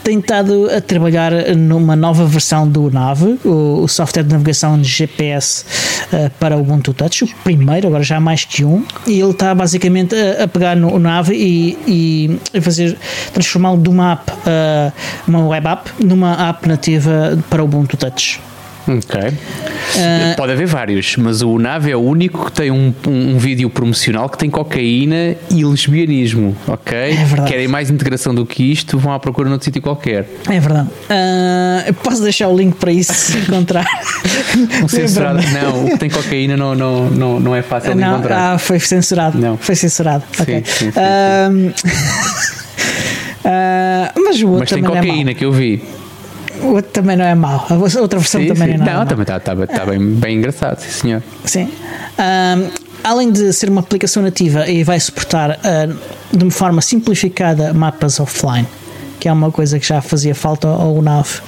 tem 0.03 0.19
estado 0.19 0.69
a 0.71 0.81
trabalhar 0.81 1.33
numa 1.65 1.97
nova 1.97 2.25
versão 2.27 2.69
do 2.69 2.91
Nave, 2.91 3.39
o, 3.45 3.83
o 3.83 3.89
software 3.89 4.23
de 4.23 4.33
navegação 4.33 4.81
de 4.81 4.89
GPS 4.89 5.65
uh, 6.13 6.31
para 6.39 6.57
o 6.57 6.61
Ubuntu 6.61 6.93
Touch, 6.93 7.25
o 7.25 7.29
primeiro, 7.43 7.89
agora 7.89 8.03
já 8.03 8.17
há 8.17 8.21
mais 8.21 8.45
que 8.45 8.65
um, 8.65 8.85
e 9.07 9.21
ele 9.21 9.31
está 9.31 9.55
basicamente 9.55 10.15
a, 10.15 10.45
a 10.45 10.49
pegar 10.49 10.77
no 10.77 10.99
Nave 10.99 11.35
e, 11.35 12.39
e 12.55 12.61
fazer 12.61 12.97
transformá-lo 13.33 13.81
de 13.81 13.89
uma 13.89 14.13
app, 14.13 14.31
uh, 14.31 14.93
uma 15.27 15.47
web 15.47 15.67
app, 15.67 15.91
numa 16.05 16.49
app 16.49 16.69
nativa 16.69 17.39
para 17.51 17.63
o 17.63 17.65
Ubuntu 17.65 17.97
Touch. 17.97 18.41
Ok. 18.87 19.33
Ah. 19.97 20.35
Pode 20.37 20.53
haver 20.53 20.67
vários, 20.67 21.17
mas 21.17 21.43
o 21.43 21.59
Nave 21.59 21.91
é 21.91 21.97
o 21.97 22.01
único 22.01 22.47
que 22.47 22.53
tem 22.53 22.71
um, 22.71 22.93
um, 23.07 23.35
um 23.35 23.39
vídeo 23.39 23.71
promocional 23.71 24.29
que 24.29 24.37
tem 24.37 24.51
cocaína 24.51 25.37
e 25.51 25.65
lesbianismo, 25.65 26.57
ok? 26.67 26.97
É 26.97 27.25
verdade. 27.25 27.51
Querem 27.51 27.69
mais 27.69 27.91
integração 27.91 28.35
do 28.35 28.45
que 28.45 28.71
isto, 28.71 28.99
vão 28.99 29.13
à 29.13 29.21
procura 29.21 29.49
noutro 29.49 29.65
sítio 29.65 29.81
qualquer. 29.81 30.29
É 30.49 30.61
verdade. 30.61 30.89
Uh, 30.89 31.95
posso 31.95 32.23
deixar 32.23 32.49
o 32.49 32.57
link 32.57 32.75
para 32.77 32.93
isso 32.93 33.15
se 33.15 33.39
encontrar. 33.39 33.87
Um 34.83 34.89
censurado. 34.89 35.41
Não, 35.51 35.85
o 35.85 35.91
que 35.91 35.99
tem 35.99 36.11
cocaína 36.11 36.57
não, 36.57 36.75
não, 36.75 37.11
não, 37.11 37.41
não 37.41 37.57
é 37.57 37.63
fácil 37.63 37.93
de 37.93 38.01
Não, 38.01 38.15
encontrar. 38.15 38.55
ah, 38.55 38.59
foi 38.59 38.79
censurado. 38.79 39.39
Não. 39.39 39.57
Foi 39.57 39.75
censurado. 39.75 40.25
Sim, 40.33 40.43
ok. 40.43 40.63
sim, 40.65 40.93
sim, 40.93 40.95
ah, 43.45 44.13
mas 44.17 44.41
o 44.43 44.49
outro 44.49 44.61
mas 44.61 44.71
tem 44.71 44.85
é 44.85 44.87
cocaína 44.87 45.35
que 45.35 45.45
eu 45.45 45.53
vi. 45.53 45.83
Outro 46.69 46.91
também 46.93 47.17
não 47.17 47.25
é 47.25 47.35
mau. 47.35 47.67
A 47.69 47.75
outra 47.75 48.19
versão 48.19 48.41
Sim, 48.41 48.49
também 48.49 48.73
sim. 48.73 48.79
não 48.79 48.87
é 48.87 48.95
Não, 48.95 49.07
também 49.07 49.23
está 49.23 49.41
tá, 49.41 49.55
tá 49.67 49.87
bem, 49.87 49.99
bem 50.01 50.39
engraçado, 50.39 50.79
sim 50.81 50.91
senhor. 50.91 51.23
Sim. 51.45 51.69
Ahm, 52.19 52.69
além 53.03 53.31
de 53.33 53.53
ser 53.53 53.69
uma 53.69 53.81
aplicação 53.81 54.23
nativa 54.23 54.69
e 54.69 54.83
vai 54.85 54.99
suportar 55.01 55.59
ah, 55.63 55.89
de 56.33 56.43
uma 56.45 56.51
forma 56.51 56.81
simplificada 56.81 57.73
mapas 57.75 58.19
offline. 58.21 58.67
Que 59.21 59.29
é 59.29 59.33
uma 59.33 59.51
coisa 59.51 59.79
que 59.79 59.87
já 59.87 60.03
fazia 60.03 60.35
falta 60.35 60.69
ao 60.69 61.01
NAV. 61.01 61.41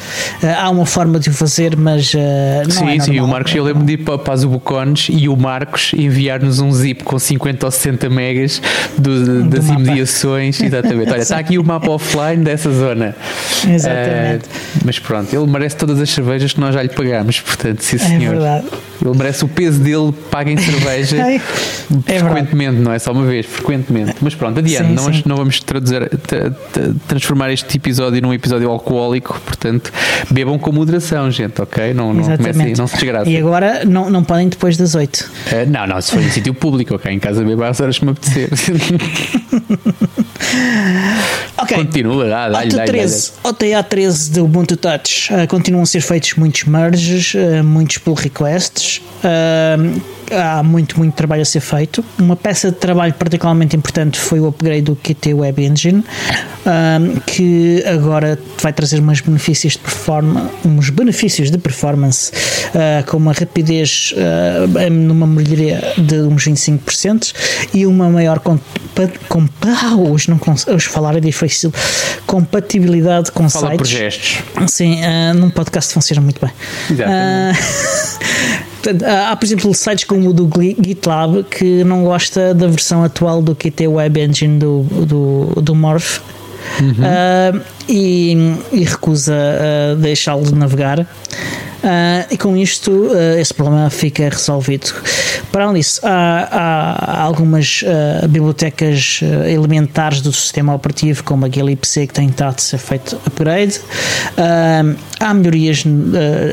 Ah, 0.43 0.63
há 0.65 0.71
uma 0.71 0.87
forma 0.87 1.19
de 1.21 1.29
o 1.29 1.33
fazer, 1.33 1.77
mas 1.77 2.11
ah, 2.17 2.63
não 2.65 2.71
sim, 2.71 2.97
é 2.97 3.01
sim, 3.01 3.21
o. 3.21 3.27
Marcos, 3.27 3.55
eu 3.55 3.65
lembro 3.65 3.85
de 3.85 3.93
ir 3.95 3.97
para, 3.99 4.17
para 4.17 4.33
as 4.33 4.45
Ubucones 4.45 5.09
e 5.11 5.29
o 5.29 5.37
Marcos 5.37 5.93
enviar-nos 5.95 6.59
um 6.59 6.73
zip 6.73 7.05
com 7.05 7.19
50 7.19 7.67
ou 7.67 7.71
60 7.71 8.09
megas 8.09 8.63
do- 8.97 9.45
das 9.45 9.67
mapa. 9.67 9.81
imediações. 9.81 10.59
Exatamente. 10.63 11.11
Olha, 11.11 11.21
está 11.21 11.37
aqui 11.39 11.59
o 11.59 11.65
mapa 11.65 11.91
offline 11.91 12.43
dessa 12.43 12.73
zona. 12.73 13.15
Exatamente. 13.69 14.47
Eh, 14.49 14.66
mas 14.85 14.99
pronto, 14.99 15.35
ele 15.35 15.47
merece 15.51 15.77
todas 15.77 16.01
as 16.01 16.11
cervejas 16.11 16.53
que 16.53 16.61
nós 16.61 16.75
já 16.75 16.83
lhe 16.83 16.89
pagamos, 16.89 17.41
portanto, 17.41 17.81
sim 17.83 17.97
É 17.97 17.99
senhor. 17.99 18.31
verdade. 18.35 18.67
Ele 19.05 19.17
merece 19.17 19.45
o 19.45 19.49
peso 19.49 19.79
dele, 19.81 20.13
paga 20.31 20.51
em 20.51 20.57
cerveja 20.57 21.17
É 21.19 21.39
verdade. 21.39 22.19
frequentemente, 22.19 22.81
não 22.81 22.93
é 22.93 22.99
só 22.99 23.13
uma 23.13 23.25
vez, 23.27 23.45
frequentemente. 23.47 24.15
Mas 24.21 24.35
pronto, 24.35 24.59
adiante, 24.59 24.89
Sim, 24.89 24.95
não, 24.95 25.03
vamos- 25.05 25.17
sim. 25.19 25.23
não 25.27 25.37
vamos 25.37 25.61
traduzir, 25.61 26.09
tra- 26.27 26.51
tra- 26.51 26.91
transformar 27.07 27.53
este 27.53 27.77
episódio 27.77 28.21
num 28.23 28.33
episódio 28.33 28.69
alcoólico, 28.71 29.39
portanto, 29.45 29.93
bebam 30.31 30.59
com 30.59 30.73
moderação, 30.73 31.31
gente, 31.31 31.61
ok? 31.61 31.93
Não, 31.95 32.13
não, 32.15 32.25
comecem, 32.37 32.75
não 32.77 32.87
se 32.87 32.95
desgracem. 32.95 33.33
E 33.33 33.37
agora 33.37 33.85
não, 33.85 34.09
não 34.11 34.25
podem 34.25 34.49
depois 34.49 34.77
das 34.77 34.95
8. 34.95 35.31
Eh, 35.53 35.67
não, 35.67 35.87
não, 35.87 36.01
se 36.01 36.13
for 36.13 36.23
em 36.23 36.31
sítio 36.31 36.55
público, 36.55 36.95
ok? 36.95 37.13
Em 37.13 37.19
casa 37.19 37.45
beba 37.45 37.69
às 37.69 37.79
horas 37.81 37.99
que 37.99 38.05
me 38.05 38.11
apetecer. 38.13 38.49
Ok. 41.59 41.77
Continua, 41.77 42.29
dá, 42.29 42.49
dá-lhe, 42.51 42.69
OTA 42.69 42.77
dá-lhe, 42.77 42.91
13, 42.93 43.33
OTA 43.43 43.83
13 43.83 44.31
do 44.33 44.47
Ubuntu 44.57 44.75
Touch 44.75 45.29
uh, 45.31 45.47
continuam 45.47 45.83
a 45.83 45.87
ser 45.87 46.01
feitos 46.01 46.33
muitos 46.33 46.65
merges, 46.65 47.35
uh, 47.35 47.63
muitos 47.63 47.99
pull 47.99 48.15
requests. 48.15 49.03
uh, 49.23 50.01
há 50.31 50.63
muito, 50.63 50.99
muito 50.99 51.15
trabalho 51.15 51.43
a 51.43 51.45
ser 51.45 51.61
feito. 51.61 52.05
Uma 52.19 52.37
peça 52.37 52.71
de 52.71 52.77
trabalho 52.77 53.15
particularmente 53.15 53.77
importante 53.77 54.19
foi 54.19 54.41
o 54.41 54.49
upgrade 54.49 54.83
do 54.83 54.97
Qt 54.97 55.35
Web 55.35 55.63
Engine, 55.65 56.01
uh, 56.01 57.21
que 57.27 57.83
agora 57.87 58.39
vai 58.61 58.73
trazer 58.73 58.99
umas 59.01 59.21
benefícios 59.21 59.75
de 59.75 59.79
performance, 59.81 60.51
uns 60.65 60.91
benefícios 60.91 61.51
de 61.51 61.59
performance 61.59 62.33
uh, 62.33 63.05
com 63.11 63.17
uma 63.17 63.33
rapidez 63.33 64.15
uh, 64.17 64.91
numa 64.91 65.27
melhoria 65.27 65.93
de 65.99 66.21
uns 66.23 66.45
25% 66.47 67.35
e 67.75 67.87
uma 67.87 68.09
maior 68.09 68.39
compa- 68.41 69.11
com, 69.29 69.47
ah, 69.63 69.95
hoje 69.97 70.31
não 70.31 70.41
hoje 70.69 70.89
falar 70.89 71.17
é 71.17 71.21
difícil 71.21 71.73
compatibilidade 72.27 73.31
com 73.31 73.49
Fala 73.49 73.77
por 73.77 73.87
sites 73.87 73.89
gestos. 73.89 74.39
Sim, 74.69 75.05
ah, 75.05 75.35
num 75.35 75.51
podcast 75.51 75.93
funciona 75.93 76.21
muito 76.23 76.41
bem. 76.41 76.51
Exatamente. 76.91 77.59
Ah, 77.61 78.66
portanto, 78.87 79.03
há, 79.03 79.35
por 79.35 79.45
exemplo, 79.45 79.75
sites 79.75 80.05
como 80.05 80.31
o 80.31 80.33
do 80.33 80.49
GitLab 80.55 81.43
que 81.45 81.83
não 81.83 82.05
gosta 82.05 82.55
da 82.55 82.69
versão 82.69 83.03
atual 83.03 83.43
do 83.43 83.55
Qt 83.55 83.89
Web 83.89 84.21
Engine 84.21 84.59
do, 84.59 84.83
do, 84.83 85.61
do 85.61 85.75
Morph. 85.75 86.21
Ah, 87.03 87.59
e, 87.89 88.33
e 88.73 88.85
recusa 88.85 89.35
ah, 89.35 89.95
deixá-lo 89.97 90.45
de 90.45 90.55
navegar. 90.55 91.07
Ah, 91.85 92.27
e 92.31 92.37
com 92.37 92.57
isto 92.57 93.11
ah, 93.13 93.41
esse 93.41 93.55
problema 93.55 93.91
fica 93.91 94.29
resolvido. 94.29 94.93
Para 95.53 95.65
além 95.65 95.81
disso, 95.81 96.01
há, 96.03 96.49
há 96.51 97.23
algumas 97.23 97.83
bibliotecas 98.29 99.21
elementares 99.47 100.21
do 100.21 100.33
sistema 100.33 100.75
operativo, 100.75 101.25
como 101.25 101.47
a 101.47 101.49
glibc, 101.49 102.07
que 102.07 102.13
tem 102.13 102.29
estado 102.29 102.57
a 102.57 102.61
ser 102.61 102.79
feito 102.79 103.19
upgrade. 103.27 103.81
Há 105.19 105.33
melhorias 105.33 105.85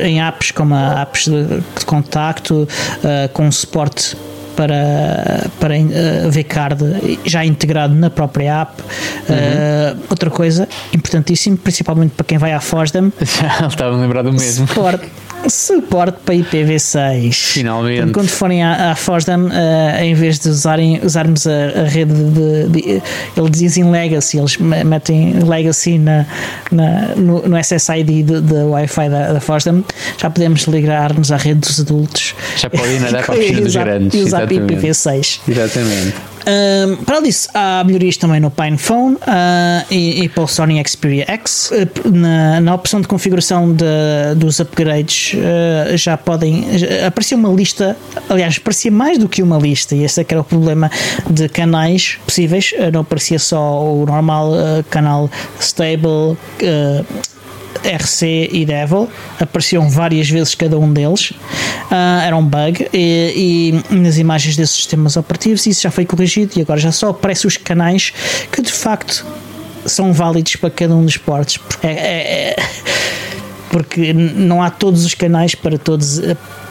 em 0.02 0.22
apps, 0.22 0.52
como 0.52 0.74
a 0.74 1.02
apps 1.02 1.26
de, 1.26 1.44
de 1.78 1.84
contacto, 1.84 2.66
com 3.34 3.50
suporte 3.52 4.16
para, 4.56 5.46
para 5.60 5.74
uh, 5.76 6.30
VCard 6.30 7.18
já 7.24 7.44
integrado 7.44 7.94
na 7.94 8.10
própria 8.10 8.62
app. 8.62 8.82
Uh, 8.82 10.02
outra 10.08 10.30
coisa 10.30 10.68
importantíssimo, 10.92 11.56
principalmente 11.56 12.12
para 12.12 12.24
quem 12.24 12.38
vai 12.38 12.52
à 12.52 12.60
FOSDEM. 12.60 13.12
Já 13.20 13.66
estava 13.68 13.96
a 13.96 14.00
lembrar 14.00 14.22
do 14.22 14.32
mesmo. 14.32 14.66
Suporte 15.48 16.18
para 16.24 16.34
IPv6. 16.34 17.32
Finalmente. 17.32 18.00
Então, 18.00 18.12
quando 18.12 18.28
forem 18.28 18.62
à, 18.62 18.92
à 18.92 18.94
FOSDEM, 18.94 19.46
uh, 19.46 19.50
em 20.02 20.14
vez 20.14 20.38
de 20.38 20.48
usarem, 20.48 21.00
usarmos 21.02 21.46
a, 21.46 21.82
a 21.82 21.84
rede 21.84 22.12
de, 22.12 22.68
de, 22.68 23.02
Eles 23.36 23.50
dizem 23.50 23.90
Legacy, 23.90 24.38
eles 24.38 24.56
metem 24.56 25.34
Legacy 25.42 25.98
na, 25.98 26.26
na 26.70 27.14
no, 27.16 27.46
no, 27.48 27.56
SSID 27.62 28.22
da 28.22 28.64
Wi-Fi 28.66 29.08
da, 29.08 29.32
da 29.32 29.40
FOSDEM, 29.40 29.84
já 30.18 30.30
podemos 30.30 30.62
ligar-nos 30.62 31.30
à 31.32 31.36
rede 31.36 31.60
dos 31.60 31.80
adultos. 31.80 32.34
Já 32.56 32.70
podem 32.70 33.00
nadar 33.00 33.24
para 33.26 33.34
a 33.34 33.38
piscina 33.38 33.60
dos 33.60 33.76
grandes. 33.76 34.20
E 34.20 34.22
usar 34.24 34.46
IPv6. 34.46 35.40
Exatamente. 35.48 36.33
Um, 36.46 36.96
para 37.04 37.20
disso, 37.20 37.48
há 37.54 37.82
melhorias 37.84 38.16
também 38.16 38.38
no 38.38 38.50
PinePhone 38.50 39.14
uh, 39.14 39.18
e, 39.90 40.24
e 40.24 40.28
para 40.28 40.44
o 40.44 40.46
Sony 40.46 40.82
Xperia 40.86 41.24
X. 41.26 41.70
Uh, 41.70 42.10
na, 42.10 42.60
na 42.60 42.74
opção 42.74 43.00
de 43.00 43.08
configuração 43.08 43.72
de, 43.72 44.34
dos 44.36 44.60
upgrades, 44.60 45.34
uh, 45.34 45.96
já 45.96 46.16
podem. 46.16 46.78
Já, 46.78 47.06
aparecia 47.06 47.36
uma 47.36 47.48
lista, 47.48 47.96
aliás, 48.28 48.58
parecia 48.58 48.90
mais 48.90 49.18
do 49.18 49.28
que 49.28 49.42
uma 49.42 49.58
lista, 49.58 49.94
e 49.94 50.04
esse 50.04 50.20
é 50.20 50.24
que 50.24 50.34
era 50.34 50.42
o 50.42 50.44
problema 50.44 50.90
de 51.28 51.48
canais 51.48 52.18
possíveis. 52.26 52.74
não 52.92 53.00
aparecia 53.00 53.38
só 53.38 53.82
o 53.82 54.04
normal 54.04 54.52
canal 54.90 55.30
stable 55.58 56.36
RC 57.82 58.50
e 58.52 58.64
Devil, 58.64 59.08
apareciam 59.40 59.88
várias 59.88 60.28
vezes 60.28 60.54
cada 60.54 60.78
um 60.78 60.92
deles, 60.92 61.30
uh, 61.30 62.20
era 62.22 62.36
um 62.36 62.44
bug, 62.44 62.88
e, 62.92 63.82
e, 63.90 63.94
nas 63.94 64.18
imagens 64.18 64.56
desses 64.56 64.76
sistemas 64.76 65.16
operativos 65.16 65.66
isso 65.66 65.82
já 65.82 65.90
foi 65.90 66.04
corrigido 66.04 66.52
e 66.56 66.62
agora 66.62 66.80
já 66.80 66.92
só 66.92 67.10
aparecem 67.10 67.48
os 67.48 67.56
canais 67.56 68.12
que 68.50 68.62
de 68.62 68.72
facto 68.72 69.24
são 69.86 70.12
válidos 70.12 70.56
para 70.56 70.70
cada 70.70 70.94
um 70.94 71.04
dos 71.04 71.16
portos. 71.16 71.58
É, 71.82 71.88
é, 71.88 72.50
é, 72.50 72.56
porque 73.70 74.12
não 74.12 74.62
há 74.62 74.70
todos 74.70 75.04
os 75.04 75.14
canais 75.14 75.54
para 75.54 75.76
todos 75.76 76.20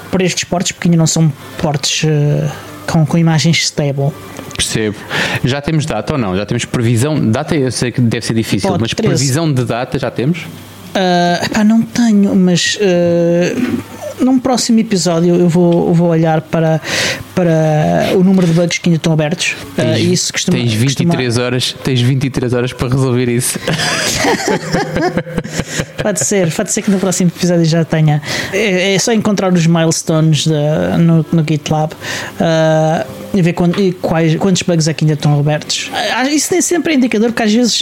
para 0.10 0.24
estes 0.24 0.44
portos 0.44 0.72
porque 0.72 0.88
ainda 0.88 0.98
não 0.98 1.08
são 1.08 1.32
portos 1.58 2.04
uh, 2.04 2.52
com, 2.88 3.06
com 3.06 3.18
imagens 3.18 3.64
stable. 3.64 4.12
Percebo. 4.56 4.96
Já 5.44 5.60
temos 5.60 5.86
data 5.86 6.14
ou 6.14 6.20
não? 6.20 6.38
Já 6.38 6.46
temos 6.46 6.66
previsão? 6.66 7.32
Data 7.32 7.56
eu 7.56 7.72
sei 7.72 7.92
que 7.92 8.00
deve 8.00 8.26
ser 8.26 8.36
difícil, 8.36 8.70
Pode, 8.70 8.82
mas 8.82 8.94
13. 8.94 9.08
previsão 9.08 9.52
de 9.52 9.66
data 9.66 9.98
já 9.98 10.12
temos? 10.12 10.46
Uh, 10.94 11.46
epá, 11.46 11.64
não 11.64 11.82
tenho, 11.82 12.36
mas 12.36 12.78
uh, 12.78 14.24
num 14.24 14.38
próximo 14.38 14.80
episódio 14.80 15.36
eu 15.36 15.50
vou, 15.50 15.92
vou 15.92 16.10
olhar 16.10 16.42
para, 16.42 16.80
para 17.34 18.12
o 18.16 18.24
número 18.24 18.46
de 18.46 18.54
bugs 18.54 18.78
que 18.78 18.90
ainda 18.90 18.98
estão 18.98 19.12
abertos. 19.12 19.56
Tens, 19.76 19.98
uh, 19.98 20.14
isso 20.14 20.32
costuma, 20.32 20.58
tens 20.58 20.74
23 20.74 21.26
costuma... 21.26 21.46
horas, 21.46 21.76
tens 21.84 22.02
23 22.02 22.54
horas 22.54 22.74
para 22.74 22.90
resolver 22.90 23.28
isso. 23.28 23.58
pode 26.04 26.24
ser, 26.24 26.54
pode 26.54 26.72
ser 26.72 26.82
que 26.82 26.92
no 26.92 27.00
próximo 27.00 27.32
episódio 27.36 27.66
já 27.66 27.84
tenha. 27.84 28.22
É, 28.52 28.94
é 28.94 29.00
só 29.00 29.12
encontrar 29.12 29.52
os 29.52 29.66
milestones 29.66 30.46
de, 30.46 30.98
no, 31.00 31.26
no 31.32 31.44
GitLab. 31.48 31.94
Uh, 31.94 33.24
e 33.34 33.42
ver 33.42 33.54
quando, 33.54 33.80
e 33.82 33.92
quais, 33.94 34.36
quantos 34.36 34.62
bugs 34.62 34.88
é 34.88 34.94
que 34.94 35.04
ainda 35.04 35.16
estão 35.16 35.38
abertos. 35.40 35.90
Ah, 36.14 36.30
isso 36.30 36.50
nem 36.52 36.62
sempre 36.62 36.94
é 36.94 36.96
indicador, 36.96 37.30
porque 37.30 37.44
às 37.44 37.52
vezes 37.52 37.80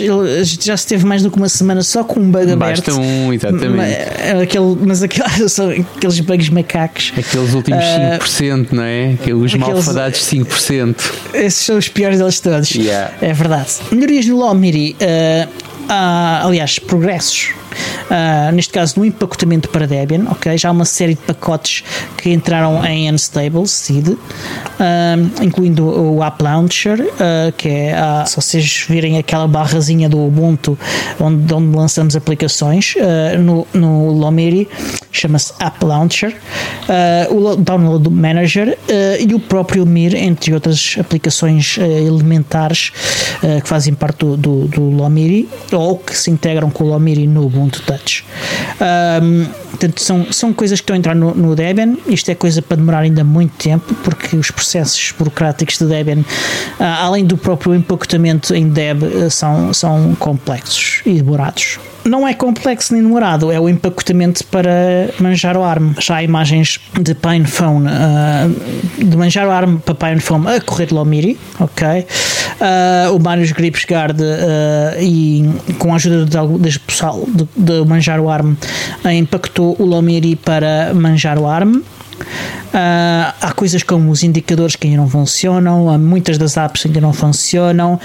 já 0.62 0.78
se 0.78 0.88
teve 0.88 1.06
mais 1.06 1.22
do 1.24 1.30
que 1.30 1.38
uma 1.38 1.50
semana 1.50 1.82
só 1.82 2.04
com 2.04 2.22
um 2.22 2.32
bug 2.32 2.56
Basta 2.56 2.64
aberto. 2.64 2.86
Basta 2.86 3.02
um, 3.02 3.34
exatamente. 3.34 3.94
É 4.20 4.42
aquele, 4.42 4.78
mas 4.80 5.04
aqueles, 5.04 5.52
são 5.52 5.70
aqueles 5.70 6.20
bugs 6.22 6.50
macacos. 6.50 7.12
Aqueles 7.18 7.54
últimos 7.54 7.84
5%, 7.84 8.72
uh, 8.72 8.76
não 8.76 8.84
é? 8.84 9.14
Aqueles 9.14 9.54
malfadados 9.56 10.20
5%. 10.20 10.96
Esses 11.34 11.66
são 11.66 11.78
os 11.78 11.90
piores 11.90 12.20
deles 12.20 12.40
todos. 12.40 12.72
Yeah. 12.72 13.14
É 13.22 13.34
verdade. 13.34 13.72
Melhorias 13.92 14.26
no 14.28 14.38
LawMiri. 14.38 14.96
Uh, 15.02 15.50
uh, 15.84 16.48
aliás, 16.48 16.80
progressos. 16.80 17.61
Uh, 18.12 18.52
neste 18.54 18.74
caso 18.74 19.00
no 19.00 19.06
empacotamento 19.06 19.70
para 19.70 19.88
Debian, 19.88 20.26
ok? 20.30 20.58
Já 20.58 20.70
há 20.70 20.72
uma 20.72 20.86
série 20.86 21.14
de 21.14 21.22
pacotes 21.22 21.84
que 22.18 22.30
entraram 22.32 22.84
em 22.86 23.10
Unstable 23.10 23.66
Seed, 23.68 24.10
uh, 24.10 24.18
incluindo 25.42 25.86
o 25.86 26.22
App 26.24 26.44
Launcher, 26.44 27.00
uh, 27.00 27.52
que 27.56 27.70
é, 27.70 27.96
se 28.26 28.36
vocês 28.36 28.86
virem 28.88 29.18
aquela 29.18 29.48
barrazinha 29.48 30.10
do 30.10 30.20
Ubuntu 30.20 30.78
onde, 31.20 31.54
onde 31.54 31.76
lançamos 31.76 32.16
aplicações, 32.16 32.96
no, 33.40 33.68
no 33.74 34.12
Lomiri 34.12 34.68
chama-se 35.12 35.54
App 35.60 35.84
Launcher, 35.84 36.36
o 37.30 37.56
Download 37.56 38.10
Manager 38.10 38.78
e 39.20 39.34
o 39.34 39.40
próprio 39.40 39.86
Mir, 39.86 40.16
entre 40.16 40.54
outras 40.54 40.96
aplicações 41.00 41.78
elementares 41.78 42.92
que 43.62 43.68
fazem 43.68 43.94
parte 43.94 44.20
do, 44.20 44.38
do, 44.38 44.68
do 44.68 44.82
Lomiri 44.82 45.48
ou 45.72 45.98
que 45.98 46.16
se 46.16 46.32
integram 46.32 46.70
com 46.70 46.84
o 46.86 46.88
Lomiri 46.88 47.28
no 47.28 47.46
Ubuntu 47.46 47.61
Touch. 47.70 48.26
Um, 49.22 49.46
portanto, 49.70 50.02
são, 50.02 50.32
são 50.32 50.54
coisas 50.54 50.80
que 50.80 50.84
estão 50.84 50.96
a 50.96 50.98
entrar 50.98 51.16
no, 51.16 51.34
no, 51.36 51.56
Debian. 51.56 51.98
Isto 52.08 52.32
é 52.32 52.36
coisa 52.36 52.62
para 52.62 52.78
demorar 52.78 53.00
ainda 53.00 53.24
muito 53.24 53.54
tempo, 53.58 53.94
porque 54.04 54.36
os 54.36 54.52
processos 54.52 55.14
burocráticos 55.18 55.78
de 55.78 55.86
Debian, 55.86 56.20
uh, 56.20 56.84
além 57.02 57.26
do 57.26 57.38
próprio 57.38 57.76
empacotamento 57.76 58.54
em 58.56 58.70
Deb, 58.70 59.04
uh, 59.04 59.30
são, 59.30 59.74
são 59.74 60.16
complexos 60.16 61.02
e 61.06 61.14
demorados 61.14 61.80
não 62.04 62.28
é 62.28 62.34
complexo 62.34 62.94
nem 62.94 63.02
demorado, 63.02 63.52
é 63.52 63.60
o 63.60 63.70
empacotamento 63.70 64.46
para 64.46 65.10
manjar 65.20 65.56
o 65.56 65.64
ARM. 65.64 65.94
Já 66.00 66.18
há 66.18 66.24
imagens 66.24 66.80
de 67.00 67.14
PinePhone, 67.14 67.88
uh, 67.88 69.06
de 69.06 69.18
manjar 69.18 69.48
o 69.48 69.52
ARM 69.52 69.78
para 69.78 69.96
PinePhone 69.96 70.48
a 70.48 70.62
correr 70.62 70.88
de 70.88 70.94
Lomiri, 70.94 71.38
ok? 71.60 72.06
Uh, 72.60 73.16
o 73.16 73.20
Marius 73.20 73.52
Grips 73.52 73.86
Guard 73.90 74.20
uh, 74.20 75.02
e 75.02 75.50
com 75.78 75.94
a 75.94 75.96
ajuda 75.96 76.26
do 76.26 76.80
pessoal 76.86 77.24
de, 77.28 77.48
de 77.56 77.86
manjar 77.86 78.20
o 78.20 78.30
ARM 78.30 78.56
impactou 79.18 79.76
o 79.80 79.86
Lomiri 79.86 80.36
para 80.36 80.94
manjar 80.94 81.38
o 81.38 81.48
ARM. 81.48 81.82
Uh, 82.22 83.34
há 83.42 83.54
coisas 83.56 83.84
como 83.84 84.12
os 84.12 84.24
indicadores 84.24 84.76
que 84.76 84.88
ainda 84.88 85.02
não 85.02 85.10
funcionam, 85.10 85.98
muitas 86.00 86.38
das 86.38 86.58
apps 86.58 86.86
ainda 86.86 87.02
não 87.02 87.12
funcionam, 87.12 88.00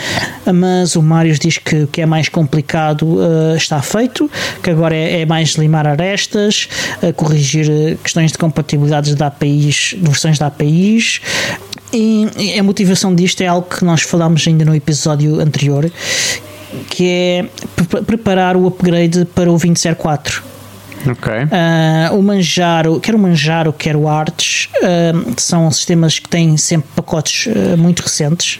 mas 0.52 0.96
o 0.96 1.02
Marius 1.02 1.38
diz 1.38 1.58
que 1.58 1.84
o 1.84 1.86
que 1.86 2.00
é 2.02 2.06
mais 2.06 2.28
complicado 2.28 3.06
uh, 3.06 3.56
está 3.56 3.80
feito, 3.80 4.30
que 4.62 4.70
agora 4.70 4.94
é, 4.94 5.20
é 5.20 5.26
mais 5.26 5.50
limar 5.50 5.86
arestas, 5.86 6.68
uh, 7.02 7.12
corrigir 7.12 7.96
questões 8.02 8.32
de 8.32 8.38
compatibilidades 8.38 9.14
de 9.14 9.22
APIs, 9.22 9.94
de 9.96 10.08
versões 10.08 10.38
de 10.38 10.44
APIs. 10.44 11.20
E 11.92 12.58
a 12.58 12.62
motivação 12.62 13.14
disto 13.14 13.40
é 13.42 13.46
algo 13.46 13.68
que 13.68 13.84
nós 13.84 14.02
falámos 14.02 14.46
ainda 14.46 14.64
no 14.64 14.74
episódio 14.74 15.40
anterior, 15.40 15.90
que 16.90 17.08
é 17.08 17.44
preparar 18.04 18.56
o 18.56 18.66
upgrade 18.66 19.24
para 19.26 19.48
o 19.48 19.52
2004 19.52 20.55
Okay. 21.06 21.44
Uh, 21.44 22.18
o 22.18 22.22
Manjaro, 22.22 22.98
quer 23.00 23.14
o 23.14 23.18
Manjaro, 23.18 23.72
quer 23.72 23.94
o 23.94 24.08
Arts, 24.08 24.68
uh, 24.76 25.34
são 25.36 25.70
sistemas 25.70 26.18
que 26.18 26.28
têm 26.28 26.56
sempre 26.56 26.88
pacotes 26.96 27.46
uh, 27.46 27.76
muito 27.78 28.00
recentes. 28.00 28.58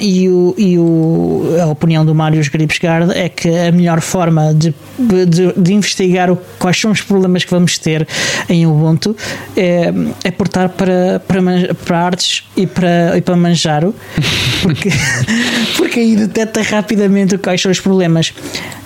e 0.00 0.28
o, 0.28 0.54
e 0.56 0.78
o, 0.78 1.56
a 1.62 1.66
opinião 1.66 2.04
do 2.04 2.14
Marius 2.14 2.48
Gripsgard 2.48 3.12
é 3.16 3.28
que 3.28 3.48
a 3.48 3.70
melhor 3.70 4.00
forma 4.00 4.52
de, 4.54 4.74
de, 4.98 5.52
de, 5.56 5.74
investigar 5.74 6.30
o, 6.30 6.36
quais 6.58 6.80
são 6.80 6.90
os 6.90 7.00
problemas 7.00 7.44
que 7.44 7.50
vamos 7.50 7.78
ter 7.78 8.06
em 8.48 8.66
Ubuntu 8.66 9.16
é, 9.56 9.92
é 10.24 10.30
portar 10.30 10.70
para, 10.70 11.20
para, 11.20 11.74
para 11.84 11.98
Arts 11.98 12.44
e 12.56 12.66
para, 12.66 13.16
e 13.16 13.20
para 13.20 13.36
Manjaro, 13.36 13.94
porque, 14.62 14.90
porque 15.76 16.00
aí 16.00 16.16
detecta 16.16 16.62
rapidamente 16.62 17.36
quais 17.38 17.60
são 17.60 17.70
os 17.70 17.80
problemas. 17.80 18.32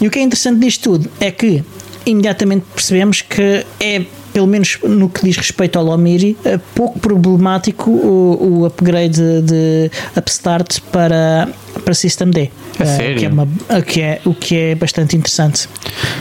E 0.01 0.07
o 0.07 0.11
que 0.11 0.19
é 0.19 0.23
interessante 0.23 0.61
disto 0.61 0.91
tudo 0.91 1.11
é 1.21 1.31
que 1.31 1.63
imediatamente 2.11 2.65
percebemos 2.75 3.23
que 3.23 3.65
é 3.81 4.05
pelo 4.33 4.47
menos 4.47 4.79
no 4.85 5.09
que 5.09 5.25
diz 5.25 5.37
respeito 5.37 5.79
ao 5.79 5.85
Lomiri, 5.85 6.37
é 6.45 6.59
pouco 6.59 6.99
problemático 7.01 7.91
o, 7.91 8.61
o 8.61 8.67
upgrade 8.67 9.43
de 9.43 9.91
Upstart 10.17 10.81
para, 10.93 11.49
para 11.85 11.95
System 11.95 12.31
D. 12.31 12.51
É 12.79 12.85
sério? 12.85 13.19
Que 13.19 13.25
é, 13.25 13.29
uma, 13.29 13.49
que 13.85 14.01
é, 14.01 14.21
o 14.25 14.35
que 14.35 14.57
é 14.57 14.75
bastante 14.75 15.17
interessante. 15.17 15.69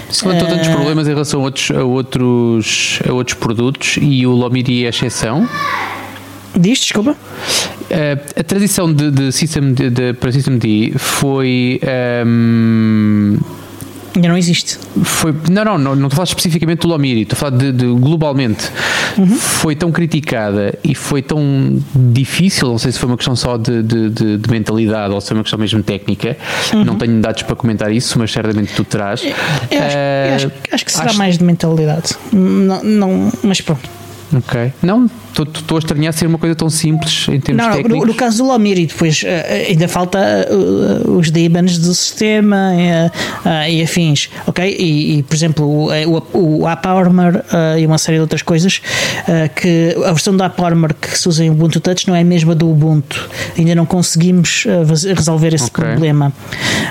Se 0.09 0.27
levantou 0.27 0.47
tantos 0.47 0.69
problemas 0.69 1.07
em 1.07 1.11
relação 1.11 1.41
a 1.41 1.43
outros, 1.43 1.71
a, 1.71 1.83
outros, 1.83 2.99
a 3.07 3.13
outros 3.13 3.37
produtos 3.37 3.99
e 4.01 4.25
o 4.25 4.31
Lomiri 4.31 4.85
é 4.85 4.89
exceção? 4.89 5.47
Diz, 6.57 6.79
desculpa. 6.79 7.15
a 8.35 8.43
transição 8.43 8.91
de, 8.91 9.11
de 9.11 9.31
System 9.31 9.73
de, 9.73 9.91
de, 9.91 10.13
para 10.13 10.31
System 10.31 10.57
D 10.57 10.93
foi. 10.97 11.79
Um, 12.25 13.37
Ainda 14.17 14.29
não 14.29 14.37
existe. 14.37 14.79
Foi, 15.03 15.31
não, 15.47 15.63
não, 15.63 15.77
não, 15.77 15.95
não 15.95 16.07
estou 16.07 16.07
a 16.07 16.09
falar 16.09 16.23
especificamente 16.23 16.79
do 16.79 16.87
Lomiri, 16.87 17.21
estou 17.21 17.35
a 17.35 17.39
falar 17.39 17.55
de, 17.55 17.71
de 17.71 17.85
globalmente. 17.85 18.71
Uhum. 19.15 19.27
Foi 19.27 19.75
tão 19.75 19.91
criticada 19.91 20.77
e 20.83 20.95
foi 20.95 21.21
tão 21.21 21.39
difícil, 21.95 22.67
não 22.67 22.79
sei 22.79 22.91
se 22.91 22.97
foi 22.97 23.09
uma 23.09 23.15
questão 23.15 23.35
só 23.35 23.57
de, 23.57 23.83
de, 23.83 24.09
de, 24.09 24.37
de 24.37 24.49
mentalidade 24.49 25.13
ou 25.13 25.21
se 25.21 25.27
foi 25.27 25.37
uma 25.37 25.43
questão 25.43 25.59
mesmo 25.59 25.83
técnica. 25.83 26.35
Uhum. 26.73 26.83
Não 26.83 26.95
tenho 26.95 27.21
dados 27.21 27.43
para 27.43 27.55
comentar 27.55 27.91
isso, 27.91 28.17
mas 28.17 28.31
certamente 28.31 28.73
tu 28.73 28.83
terás. 28.83 29.23
Eu 29.23 29.29
acho, 29.29 29.37
uh, 29.37 30.35
acho, 30.35 30.51
acho, 30.71 30.85
que 30.85 30.91
será 30.91 31.05
acho... 31.05 31.17
mais 31.19 31.37
de 31.37 31.43
mentalidade. 31.43 32.15
Não, 32.33 32.83
não, 32.83 33.31
mas 33.43 33.61
pronto. 33.61 33.87
Ok. 34.33 34.73
Não, 34.81 35.07
estou 35.43 35.77
a 35.77 35.79
estranhar 35.79 36.13
ser 36.13 36.27
uma 36.27 36.37
coisa 36.37 36.55
tão 36.55 36.69
simples 36.69 37.27
em 37.29 37.39
termos 37.39 37.63
não, 37.63 37.73
técnicos. 37.73 37.99
No, 37.99 38.05
no 38.05 38.13
caso 38.13 38.37
do 38.37 38.47
Lomir, 38.47 38.79
e 38.79 38.85
depois 38.85 39.23
uh, 39.23 39.27
ainda 39.69 39.87
falta 39.87 40.19
uh, 40.49 41.17
os 41.17 41.29
daemons 41.31 41.77
do 41.77 41.93
sistema 41.93 42.71
uh, 42.73 43.69
e 43.69 43.81
afins, 43.81 44.29
ok? 44.45 44.75
E, 44.77 45.17
e 45.17 45.23
por 45.23 45.35
exemplo, 45.35 45.65
o, 45.65 46.17
o, 46.33 46.61
o 46.61 46.67
App 46.67 46.87
Armor 46.87 47.43
e 47.79 47.85
uma 47.85 47.97
série 47.97 48.17
de 48.17 48.21
outras 48.21 48.41
coisas 48.41 48.81
que 49.55 49.95
a 50.05 50.11
versão 50.11 50.35
do 50.35 50.43
App 50.43 50.61
Armor 50.61 50.93
que 50.93 51.17
se 51.17 51.27
usa 51.27 51.43
em 51.43 51.49
Ubuntu 51.49 51.79
Touch 51.79 52.07
não 52.07 52.15
é 52.15 52.21
a 52.21 52.25
mesma 52.25 52.55
do 52.55 52.69
Ubuntu. 52.69 53.29
Ainda 53.57 53.75
não 53.75 53.85
conseguimos 53.85 54.65
resolver 55.15 55.53
esse 55.53 55.65
okay. 55.65 55.83
problema. 55.83 56.31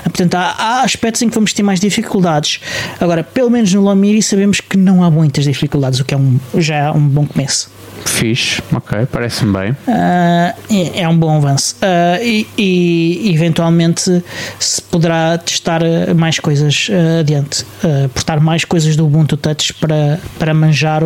Portanto, 0.04 0.34
há, 0.34 0.54
há, 0.58 0.82
aspectos 0.82 1.22
em 1.22 1.28
que 1.28 1.34
vamos 1.34 1.52
ter 1.52 1.62
mais 1.62 1.80
dificuldades. 1.80 2.60
Agora, 3.00 3.22
pelo 3.22 3.50
menos 3.50 3.72
no 3.72 3.82
Lomiri 3.82 4.22
sabemos 4.22 4.60
que 4.60 4.76
não 4.76 5.02
há 5.02 5.10
muitas 5.10 5.44
dificuldades, 5.44 6.00
o 6.00 6.04
que 6.04 6.14
é 6.14 6.16
um, 6.16 6.38
já 6.56 6.76
é 6.76 6.90
um 6.90 7.06
bom 7.06 7.26
começo. 7.26 7.70
Fixe, 8.08 8.62
ok, 8.72 9.06
parece-me 9.10 9.52
bem. 9.52 9.70
Uh, 9.72 10.54
é, 10.70 11.00
é, 11.00 11.08
um 11.08 11.16
bom 11.16 11.36
avanço. 11.36 11.76
Uh, 11.76 12.22
e, 12.22 12.46
e, 12.56 13.34
eventualmente 13.34 14.22
se 14.58 14.82
poderá 14.82 15.36
testar 15.38 15.82
mais 16.14 16.38
coisas 16.38 16.88
uh, 16.88 17.20
adiante, 17.20 17.64
uh, 17.84 18.08
portar 18.10 18.40
mais 18.40 18.64
coisas 18.64 18.96
do 18.96 19.04
Ubuntu 19.04 19.36
Touch 19.36 19.74
para, 19.74 20.20
para 20.38 20.54
manjar 20.54 21.04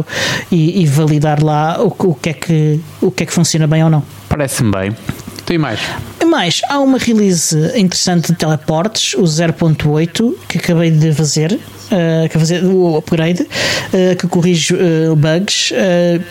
e, 0.51 0.83
e 0.83 0.87
validar 0.87 1.43
lá 1.43 1.81
o, 1.81 1.89
o, 1.89 2.15
que 2.15 2.31
é 2.31 2.33
que, 2.33 2.81
o 3.01 3.11
que 3.11 3.23
é 3.23 3.27
que 3.27 3.33
funciona 3.33 3.67
bem 3.67 3.83
ou 3.83 3.91
não. 3.91 4.03
Parece-me 4.29 4.71
bem. 4.71 4.97
E 5.51 5.59
mais? 5.59 5.81
Mais, 6.31 6.61
há 6.69 6.79
uma 6.79 6.97
release 6.97 7.57
interessante 7.77 8.31
de 8.31 8.39
teleportes, 8.39 9.15
o 9.15 9.23
0.8, 9.23 10.33
que 10.49 10.59
acabei 10.59 10.93
de 10.93 11.13
fazer 11.13 11.55
uh, 11.55 12.29
que 12.29 12.39
fazer 12.39 12.65
o 12.65 12.97
upgrade, 12.97 13.43
uh, 13.43 14.17
que 14.17 14.29
corrige 14.29 14.73
uh, 14.75 15.17
bugs, 15.17 15.73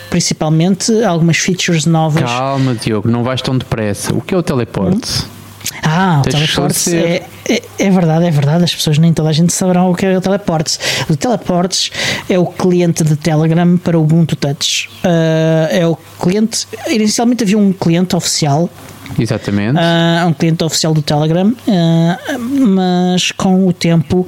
principalmente 0.08 0.90
algumas 1.04 1.36
features 1.36 1.84
novas. 1.84 2.22
Calma, 2.22 2.74
Diogo, 2.74 3.08
não 3.08 3.22
vais 3.22 3.42
tão 3.42 3.56
depressa. 3.56 4.14
O 4.14 4.22
que 4.22 4.34
é 4.34 4.38
o 4.38 4.42
teleporte? 4.42 5.22
Hum? 5.22 5.39
Ah, 5.82 6.22
o 6.24 6.28
teleportes 6.28 6.88
é, 6.88 7.22
é, 7.48 7.62
é, 7.78 7.90
verdade, 7.90 8.26
é 8.26 8.30
verdade. 8.30 8.64
As 8.64 8.74
pessoas 8.74 8.98
nem 8.98 9.12
toda 9.12 9.28
a 9.28 9.32
gente 9.32 9.52
saberão 9.52 9.90
o 9.90 9.94
que 9.94 10.06
é 10.06 10.16
o 10.16 10.20
teleportes. 10.20 10.78
O 11.08 11.16
teleportes 11.16 11.90
é 12.28 12.38
o 12.38 12.46
cliente 12.46 13.04
de 13.04 13.16
Telegram 13.16 13.76
para 13.76 13.98
o 13.98 14.02
Ubuntu 14.02 14.36
Touch. 14.36 14.88
Uh, 15.04 15.68
é 15.70 15.86
o 15.86 15.96
cliente. 16.20 16.66
Inicialmente 16.88 17.44
havia 17.44 17.58
um 17.58 17.72
cliente 17.72 18.16
oficial 18.16 18.70
Exatamente. 19.18 19.76
Uh, 19.76 20.28
um 20.28 20.32
cliente 20.32 20.62
oficial 20.64 20.94
do 20.94 21.02
Telegram, 21.02 21.48
uh, 21.48 22.38
mas 22.38 23.32
com 23.32 23.66
o 23.66 23.72
tempo 23.72 24.26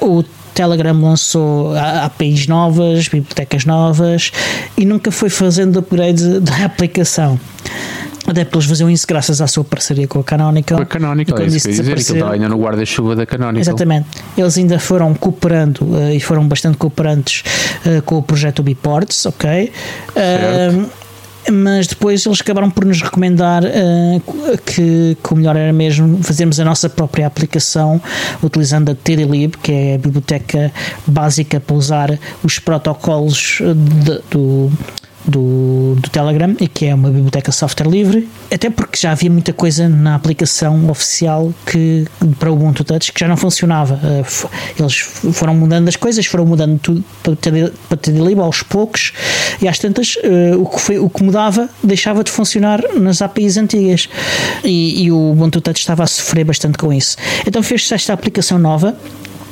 uh, 0.00 0.18
o 0.18 0.24
Telegram 0.54 0.98
lançou 1.00 1.74
APIs 1.76 2.46
novas, 2.46 3.08
bibliotecas 3.08 3.64
novas 3.64 4.32
e 4.76 4.84
nunca 4.84 5.10
foi 5.10 5.30
fazendo 5.30 5.78
upgrade 5.78 6.40
da 6.40 6.64
aplicação. 6.64 7.38
Até 8.32 8.44
porque 8.44 8.58
eles 8.58 8.68
faziam 8.68 8.90
isso 8.90 9.06
graças 9.06 9.40
à 9.40 9.46
sua 9.46 9.62
parceria 9.62 10.08
com 10.08 10.20
a 10.20 10.24
Canonical. 10.24 10.78
Com 10.78 10.82
a 10.82 10.86
Canonical, 10.86 11.38
é 11.38 11.46
isso 11.46 11.68
que 11.68 11.74
dizer, 11.74 11.94
que 11.94 12.00
está 12.00 12.32
ainda 12.32 12.48
no 12.48 12.58
guarda-chuva 12.58 13.14
da 13.14 13.26
Canonical. 13.26 13.60
Exatamente. 13.60 14.08
Eles 14.36 14.56
ainda 14.58 14.78
foram 14.78 15.14
cooperando 15.14 15.84
uh, 15.84 16.10
e 16.10 16.18
foram 16.18 16.48
bastante 16.48 16.78
cooperantes 16.78 17.44
uh, 17.86 18.02
com 18.02 18.18
o 18.18 18.22
projeto 18.22 18.62
Biports, 18.62 19.26
ok? 19.26 19.72
Certo. 20.14 20.76
Uh, 20.76 21.02
mas 21.50 21.88
depois 21.88 22.24
eles 22.24 22.40
acabaram 22.40 22.70
por 22.70 22.84
nos 22.84 23.02
recomendar 23.02 23.64
uh, 23.64 24.58
que, 24.64 25.16
que, 25.22 25.32
o 25.32 25.36
melhor 25.36 25.56
era 25.56 25.72
mesmo 25.72 26.22
fazermos 26.22 26.58
a 26.60 26.64
nossa 26.64 26.88
própria 26.88 27.26
aplicação 27.26 28.00
utilizando 28.42 28.90
a 28.90 28.94
TDLib, 28.94 29.56
que 29.58 29.72
é 29.72 29.94
a 29.96 29.98
biblioteca 29.98 30.72
básica 31.06 31.60
para 31.60 31.76
usar 31.76 32.18
os 32.44 32.58
protocolos 32.58 33.58
de, 34.04 34.20
do 34.30 34.70
do, 35.24 35.96
do 35.98 36.10
Telegram 36.10 36.54
e 36.60 36.68
que 36.68 36.86
é 36.86 36.94
uma 36.94 37.10
biblioteca 37.10 37.52
software 37.52 37.88
livre, 37.88 38.28
até 38.50 38.70
porque 38.70 38.98
já 38.98 39.12
havia 39.12 39.30
muita 39.30 39.52
coisa 39.52 39.88
na 39.88 40.14
aplicação 40.14 40.90
oficial 40.90 41.52
que 41.66 42.06
para 42.38 42.50
o 42.50 42.54
Ubuntu 42.54 42.84
Touch 42.84 43.12
que 43.12 43.20
já 43.20 43.28
não 43.28 43.36
funcionava. 43.36 44.00
Eh, 44.02 44.24
eles 44.78 44.96
foram 45.32 45.54
mudando 45.54 45.88
as 45.88 45.96
coisas, 45.96 46.26
foram 46.26 46.44
mudando 46.46 46.78
tudo 46.78 47.04
para 47.22 47.96
TDLib 47.96 48.40
aos 48.40 48.62
poucos 48.62 49.12
e 49.60 49.68
às 49.68 49.78
tantas 49.78 50.16
eh, 50.22 50.54
o 50.56 50.66
que, 50.66 50.80
foi, 50.80 50.98
o 50.98 51.08
que 51.08 51.22
mudava 51.22 51.68
deixava 51.82 52.24
de 52.24 52.30
funcionar 52.30 52.80
nas 52.98 53.22
APIs 53.22 53.56
antigas 53.56 54.08
e, 54.64 55.04
e 55.04 55.12
o 55.12 55.32
Ubuntu 55.32 55.60
Touch 55.60 55.78
estava 55.78 56.04
a 56.04 56.06
sofrer 56.06 56.44
bastante 56.44 56.78
com 56.78 56.92
isso. 56.92 57.16
Então 57.46 57.62
fez-se 57.62 57.94
esta 57.94 58.12
aplicação 58.12 58.58
nova 58.58 58.96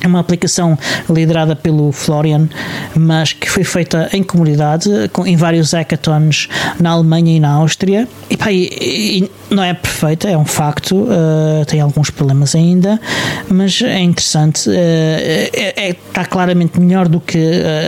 é 0.03 0.07
uma 0.07 0.21
aplicação 0.21 0.79
liderada 1.09 1.55
pelo 1.55 1.93
Florian, 1.93 2.49
mas 2.95 3.33
que 3.33 3.51
foi 3.51 3.65
feita 3.65 4.09
em 4.13 4.23
comunidade, 4.23 4.91
com, 5.13 5.27
em 5.27 5.37
vários 5.37 5.73
hackathons 5.73 6.49
na 6.79 6.91
Alemanha 6.91 7.37
e 7.37 7.41
na 7.41 7.51
Áustria. 7.53 8.09
E, 8.29 8.37
pá, 8.37 8.51
e, 8.51 8.69
e 8.71 9.31
não 9.51 9.63
é 9.63 9.75
perfeita, 9.75 10.29
é 10.29 10.37
um 10.37 10.45
facto, 10.45 10.97
uh, 10.97 11.65
tem 11.67 11.81
alguns 11.81 12.11
problemas 12.11 12.55
ainda, 12.55 13.01
mas 13.49 13.83
é 13.83 14.01
interessante. 14.01 14.69
Uh, 14.69 14.73
é, 14.75 15.75
é, 15.77 15.91
está 15.91 16.25
claramente 16.25 16.81
melhor 16.81 17.09
do 17.09 17.21
que 17.21 17.39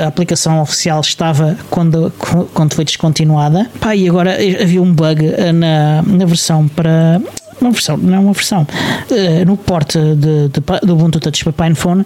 a 0.02 0.06
aplicação 0.06 0.60
oficial 0.60 1.00
estava 1.00 1.56
quando, 1.70 2.12
quando 2.52 2.74
foi 2.74 2.84
descontinuada. 2.84 3.70
Pá, 3.80 3.96
e 3.96 4.08
agora 4.08 4.36
havia 4.60 4.82
um 4.82 4.92
bug 4.92 5.22
na, 5.54 6.02
na 6.02 6.24
versão 6.26 6.68
para 6.68 7.20
uma 7.62 7.72
versão, 7.72 7.96
não 7.96 8.14
é 8.14 8.18
uma 8.18 8.32
versão, 8.32 8.62
uh, 8.62 9.44
no 9.46 9.56
porte 9.56 9.98
de, 9.98 10.48
de, 10.48 10.86
do 10.86 10.92
Ubuntu 10.92 11.20
Touch 11.20 11.44
para 11.44 11.52
PinePhone, 11.52 12.04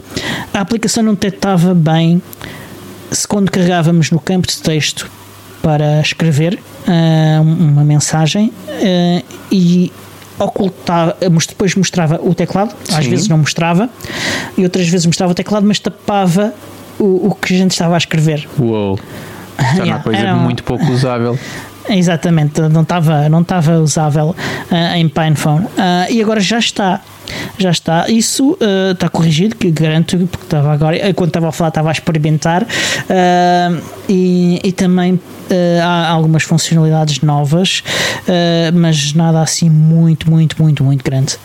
a 0.52 0.60
aplicação 0.60 1.02
não 1.02 1.14
detectava 1.14 1.74
bem 1.74 2.22
se 3.10 3.26
quando 3.26 3.50
carregávamos 3.50 4.10
no 4.10 4.20
campo 4.20 4.46
de 4.46 4.58
texto 4.58 5.10
para 5.62 6.00
escrever 6.00 6.58
uh, 6.86 7.42
uma 7.42 7.84
mensagem 7.84 8.52
uh, 8.68 9.24
e 9.50 9.92
ocultava, 10.38 11.16
depois 11.20 11.74
mostrava 11.74 12.20
o 12.22 12.34
teclado, 12.34 12.74
às 12.92 13.04
Sim. 13.04 13.10
vezes 13.10 13.28
não 13.28 13.38
mostrava, 13.38 13.88
e 14.56 14.62
outras 14.64 14.88
vezes 14.88 15.06
mostrava 15.06 15.32
o 15.32 15.34
teclado, 15.34 15.66
mas 15.66 15.78
tapava 15.78 16.52
o, 16.98 17.28
o 17.28 17.34
que 17.34 17.54
a 17.54 17.58
gente 17.58 17.72
estava 17.72 17.94
a 17.94 17.98
escrever. 17.98 18.46
Uou! 18.58 18.98
Já 19.76 19.82
é 19.82 19.86
uma 19.86 20.00
coisa 20.00 20.34
muito 20.34 20.62
pouco 20.62 20.84
usável. 20.92 21.38
Exatamente, 21.88 22.60
não 22.60 22.82
estava 22.82 23.28
não 23.28 23.42
estava 23.42 23.78
usável 23.78 24.34
uh, 24.70 24.96
em 24.96 25.08
PinePhone. 25.08 25.64
Uh, 25.64 26.10
e 26.10 26.22
agora 26.22 26.40
já 26.40 26.58
está. 26.58 27.00
Já 27.58 27.70
está. 27.70 28.08
Isso 28.08 28.52
uh, 28.52 28.92
está 28.92 29.08
corrigido, 29.08 29.56
que 29.56 29.70
garanto, 29.70 30.16
porque 30.28 30.44
estava 30.44 30.72
agora, 30.72 31.12
quando 31.14 31.28
estava 31.28 31.48
a 31.48 31.52
falar, 31.52 31.68
estava 31.68 31.88
a 31.88 31.92
experimentar. 31.92 32.66
E, 34.08 34.60
e, 34.62 34.72
também 34.72 35.18
há 35.82 36.08
algumas 36.08 36.44
funcionalidades 36.44 37.20
novas, 37.20 37.82
mas 38.72 39.12
nada 39.12 39.42
assim 39.42 39.68
muito, 39.68 40.30
muito, 40.30 40.62
muito, 40.62 40.84
muito 40.84 41.04
grande. 41.04 41.36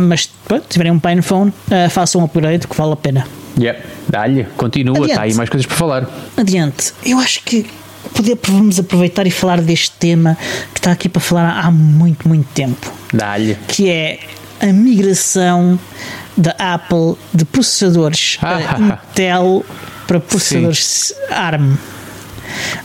mas 0.00 0.22
se 0.22 0.60
tiverem 0.70 0.92
um 0.92 0.98
PinePhone, 0.98 1.52
façam 1.90 2.22
um 2.22 2.24
upgrade 2.24 2.66
que 2.66 2.76
vale 2.76 2.92
a 2.92 2.96
pena. 2.96 3.26
Yep, 3.58 3.82
dá-lhe, 4.08 4.44
continua, 4.56 5.06
está 5.06 5.22
aí 5.22 5.34
mais 5.34 5.50
coisas 5.50 5.66
para 5.66 5.76
falar. 5.76 6.08
Adiante, 6.36 6.92
eu 7.04 7.18
acho 7.18 7.42
que 7.42 7.66
poder, 8.14 8.38
vamos 8.48 8.78
aproveitar 8.78 9.26
e 9.26 9.30
falar 9.30 9.60
deste 9.60 9.92
tema 9.92 10.36
que 10.72 10.78
está 10.78 10.92
aqui 10.92 11.08
para 11.08 11.20
falar 11.20 11.64
há 11.64 11.70
muito, 11.70 12.28
muito 12.28 12.46
tempo. 12.54 12.92
Dá-lhe. 13.12 13.56
Que 13.68 13.90
é 13.90 14.20
a 14.60 14.66
migração 14.66 15.78
da 16.36 16.52
Apple 16.58 17.14
de 17.32 17.44
processadores 17.44 18.38
ah, 18.42 18.98
Intel 19.10 19.64
para 20.06 20.20
processadores 20.20 21.14
Sim. 21.16 21.34
ARM 21.34 21.76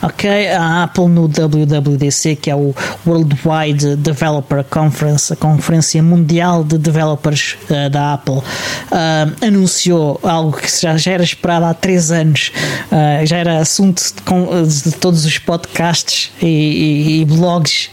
ok? 0.02 0.50
A 0.50 0.84
Apple 0.84 1.08
no 1.08 1.28
WWDC, 1.28 2.36
que 2.36 2.50
é 2.50 2.54
o 2.54 2.74
Worldwide 3.06 3.96
Developer 3.96 4.64
Conference, 4.64 5.32
a 5.32 5.36
Conferência 5.36 6.02
Mundial 6.02 6.64
de 6.64 6.78
Developers 6.78 7.56
uh, 7.70 7.90
da 7.90 8.14
Apple, 8.14 8.34
uh, 8.34 9.46
anunciou 9.46 10.18
algo 10.22 10.56
que 10.56 10.80
já, 10.80 10.96
já, 10.96 11.12
era 11.12 11.22
esperado 11.22 11.66
há 11.66 11.74
três 11.74 12.10
anos, 12.10 12.52
uh, 12.90 13.26
já 13.26 13.38
era 13.38 13.58
assunto 13.58 14.02
de, 14.02 14.90
de, 14.90 14.92
todos 14.96 15.24
os 15.24 15.38
podcasts 15.38 16.30
e, 16.40 16.46
e, 16.46 17.20
e 17.20 17.24
blogs 17.24 17.90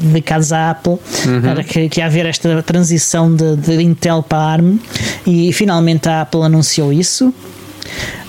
dedicados 0.00 0.52
à 0.52 0.70
Apple, 0.70 0.98
uhum. 1.26 1.46
era 1.48 1.62
que, 1.62 1.88
que 1.88 2.00
ia 2.00 2.06
haver 2.06 2.26
esta 2.26 2.62
transição 2.62 3.34
de, 3.34 3.56
de 3.56 3.82
Intel 3.82 4.22
para 4.22 4.38
ARM 4.38 4.78
e 5.26 5.52
finalmente 5.52 6.08
a 6.08 6.22
Apple 6.22 6.42
anunciou 6.42 6.92
isso. 6.92 7.32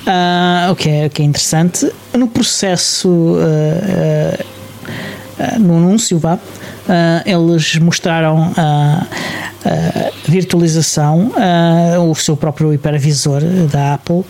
Uh, 0.08 0.72
o, 0.72 0.76
que 0.76 0.90
é, 0.90 1.06
o 1.08 1.10
que 1.10 1.22
é 1.22 1.26
interessante. 1.26 1.92
No 2.14 2.28
processo, 2.28 3.10
uh, 3.10 4.44
uh, 5.40 5.60
no 5.60 5.78
anúncio, 5.78 6.18
vá, 6.18 6.40
eles 7.26 7.78
mostraram 7.80 8.54
a 8.56 9.06
virtualização, 10.26 11.34
o 12.10 12.16
seu 12.16 12.38
próprio 12.38 12.74
hipervisor 12.74 13.42
da 13.70 13.96
Apple 13.96 14.24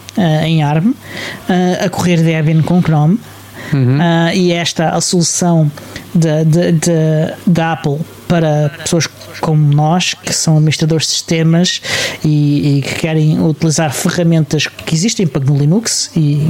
em 0.43 0.63
ARM, 0.63 0.91
a 1.85 1.87
correr 1.89 2.17
Debian 2.23 2.63
com 2.63 2.81
Chrome. 2.81 3.19
Uhum. 3.73 3.99
e 4.33 4.53
esta 4.53 4.89
a 4.89 5.01
solução 5.01 5.69
da 6.15 7.73
Apple 7.73 7.99
para 8.27 8.69
pessoas 8.83 9.07
como 9.39 9.73
nós, 9.73 10.13
que 10.13 10.33
são 10.33 10.55
administradores 10.57 11.07
de 11.07 11.13
sistemas 11.13 11.81
e, 12.23 12.77
e 12.77 12.81
que 12.81 12.95
querem 12.95 13.39
utilizar 13.39 13.93
ferramentas 13.93 14.67
que 14.67 14.95
existem 14.95 15.27
para 15.27 15.43
GNU 15.43 15.57
Linux 15.57 16.11
e, 16.15 16.41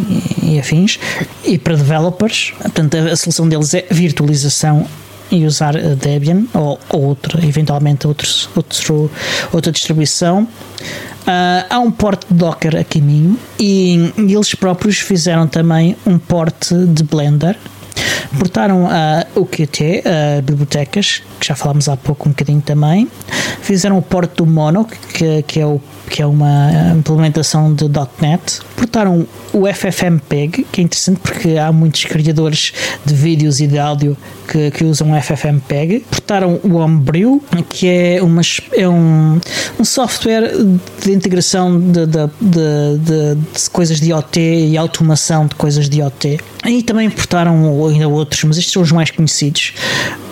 e 0.44 0.60
afins, 0.60 1.00
e 1.44 1.58
para 1.58 1.76
developers. 1.76 2.54
Portanto, 2.60 2.98
a, 2.98 3.12
a 3.12 3.16
solução 3.16 3.48
deles 3.48 3.74
é 3.74 3.86
virtualização 3.90 4.88
e 5.32 5.46
usar 5.46 5.74
Debian 5.74 6.46
ou, 6.54 6.80
ou 6.90 7.18
eventualmente 7.44 8.08
outros, 8.08 8.50
outro, 8.56 9.12
outra 9.52 9.72
distribuição. 9.72 10.44
Uh, 10.44 11.68
há 11.70 11.80
um 11.80 11.92
porte 11.92 12.26
Docker 12.30 12.78
a 12.78 12.84
caminho 12.86 13.38
e, 13.60 14.14
e, 14.18 14.34
eles 14.34 14.56
próprios 14.56 15.00
fizeram 15.00 15.46
também 15.46 15.98
um 16.06 16.18
porte 16.18 16.74
de 16.74 17.04
Blender. 17.04 17.58
Portaram 18.38 18.86
uh, 18.86 19.40
o 19.40 19.46
Qt, 19.46 20.04
uh, 20.06 20.42
bibliotecas, 20.42 21.24
que 21.40 21.48
já 21.48 21.56
falámos 21.56 21.88
há 21.88 21.98
pouco 21.98 22.28
um 22.28 22.32
bocadinho 22.32 22.62
também. 22.62 23.08
Fizeram 23.62 23.98
o 23.98 24.02
porte 24.02 24.36
do 24.38 24.46
Mono, 24.46 24.86
que, 24.86 25.44
que, 25.44 25.60
é, 25.60 25.66
o, 25.66 25.82
que 26.10 26.22
é 26.22 26.26
uma 26.26 26.94
implementação 26.98 27.74
de 27.74 27.86
.NET. 28.22 28.62
Portaram 28.76 29.28
o 29.54 29.66
FFmpeg, 29.66 30.66
que 30.72 30.82
é 30.82 30.84
interessante 30.84 31.20
porque 31.20 31.58
há 31.58 31.72
muitos 31.72 32.06
criadores 32.06 32.74
de 33.06 33.14
vídeos 33.14 33.60
e 33.60 33.68
de 33.68 33.78
áudio 33.80 34.18
que, 34.48 34.72
que 34.72 34.84
usam 34.84 35.10
FFmpeg. 35.22 36.00
Portaram 36.10 36.60
o 36.64 36.76
Homebrew, 36.76 37.44
que 37.70 37.88
é, 37.88 38.22
uma, 38.22 38.42
é 38.74 38.88
um, 38.88 39.40
um 39.80 39.86
software 39.86 40.52
de 41.04 41.12
integração 41.12 41.80
de, 41.80 42.06
de, 42.06 42.28
de, 42.42 43.36
de, 43.36 43.70
coisas 43.70 44.00
de 44.00 44.10
IoT 44.10 44.40
e 44.40 44.78
automação 44.78 45.46
de 45.46 45.56
coisas 45.56 45.90
de 45.90 46.00
IoT. 46.00 46.40
E 46.66 46.84
também 46.84 47.10
portaram 47.10 47.88
ainda 47.88 48.08
outros, 48.08 48.44
mas 48.44 48.58
estes 48.58 48.74
são 48.74 48.82
os 48.82 48.92
mais 48.92 49.12
conhecidos. 49.12 49.74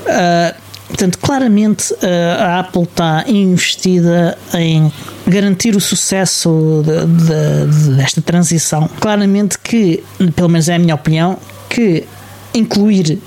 Uh, 0.06 0.66
Portanto, 0.88 1.18
claramente 1.18 1.94
a 2.40 2.60
Apple 2.60 2.84
está 2.84 3.26
investida 3.28 4.38
em 4.54 4.92
garantir 5.28 5.76
o 5.76 5.82
sucesso 5.82 6.84
de, 6.86 7.88
de, 7.88 7.96
desta 7.96 8.22
transição. 8.22 8.88
Claramente 9.00 9.58
que, 9.58 10.04
pelo 10.36 10.48
menos 10.48 10.70
é 10.70 10.76
a 10.76 10.80
minha 10.80 10.94
opinião, 10.94 11.38
que 11.70 12.06
incluir 12.54 13.20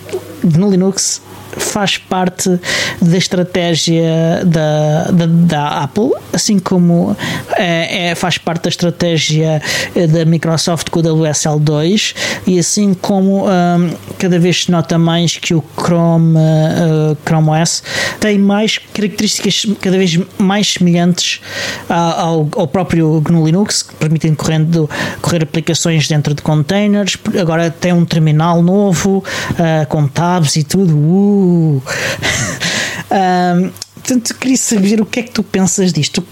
no 0.43 0.71
Linux 0.71 1.21
faz 1.57 1.99
parte 1.99 2.59
da 3.01 3.17
estratégia 3.17 4.43
da, 4.45 5.11
da, 5.11 5.27
da 5.27 5.69
Apple, 5.83 6.11
assim 6.33 6.59
como 6.59 7.17
é, 7.57 8.09
é, 8.09 8.15
faz 8.15 8.39
parte 8.39 8.65
da 8.65 8.69
estratégia 8.69 9.63
da 10.11 10.25
Microsoft 10.25 10.91
com 10.91 11.01
o 11.01 11.03
WSL2 11.03 12.15
e 12.47 12.59
assim 12.59 12.95
como 12.95 13.47
um, 13.47 13.91
cada 14.19 14.39
vez 14.39 14.65
se 14.65 14.71
nota 14.71 14.99
mais 14.99 15.37
que 15.37 15.55
o 15.55 15.65
Chrome, 15.77 16.37
uh, 16.37 17.17
Chrome 17.25 17.51
OS 17.51 17.83
tem 18.21 18.39
mais 18.39 18.79
características 18.79 19.67
cada 19.81 19.97
vez 19.97 20.19
mais 20.39 20.73
semelhantes 20.73 21.41
ao, 21.89 22.49
ao 22.57 22.67
próprio 22.67 23.21
GNU 23.21 23.47
Linux, 23.47 23.83
que 23.83 23.95
permitem 23.95 24.35
correndo, 24.35 24.89
correr 25.21 25.43
aplicações 25.43 26.09
dentro 26.09 26.35
de 26.35 26.43
containers. 26.43 27.17
Agora 27.41 27.71
tem 27.71 27.93
um 27.93 28.05
terminal 28.05 28.63
novo 28.63 29.19
uh, 29.19 29.87
com 29.89 30.07
tabs 30.07 30.57
e 30.57 30.65
tudo. 30.65 30.97
Uh, 30.97 31.38
um, 33.11 33.71
portanto, 34.09 34.35
queria 34.39 34.57
saber 34.57 35.01
o 35.01 35.07
que 35.07 35.21
é 35.21 35.23
que 35.23 35.31
tu 35.31 35.43
pensas 35.43 35.93
disto. 35.93 36.25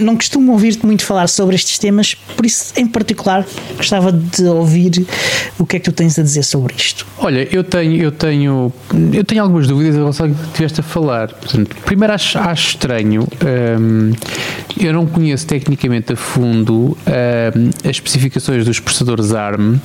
Não 0.00 0.16
costumo 0.16 0.52
ouvir-te 0.52 0.84
muito 0.86 1.04
falar 1.04 1.28
sobre 1.28 1.54
estes 1.54 1.78
temas, 1.78 2.14
por 2.14 2.46
isso, 2.46 2.72
em 2.76 2.86
particular, 2.86 3.46
gostava 3.76 4.10
de 4.10 4.44
ouvir 4.44 5.06
o 5.58 5.66
que 5.66 5.76
é 5.76 5.78
que 5.78 5.84
tu 5.84 5.92
tens 5.92 6.18
a 6.18 6.22
dizer 6.22 6.42
sobre 6.42 6.74
isto. 6.74 7.06
Olha, 7.18 7.46
eu 7.50 7.62
tenho, 7.62 7.96
eu 7.96 8.12
tenho, 8.12 8.72
eu 9.12 9.24
tenho 9.24 9.42
algumas 9.42 9.66
dúvidas 9.66 9.94
em 9.94 9.98
relação 9.98 10.26
ao 10.26 10.34
que 10.34 10.42
estiveste 10.46 10.80
a 10.80 10.82
falar. 10.82 11.28
Portanto, 11.28 11.76
primeiro, 11.84 12.12
acho, 12.12 12.38
acho 12.38 12.68
estranho. 12.70 13.28
Um, 13.78 14.12
eu 14.78 14.92
não 14.92 15.06
conheço 15.06 15.46
tecnicamente 15.46 16.12
a 16.12 16.16
fundo 16.16 16.96
um, 17.06 17.88
as 17.88 17.96
especificações 17.96 18.64
dos 18.64 18.80
processadores 18.80 19.32
ARM 19.32 19.78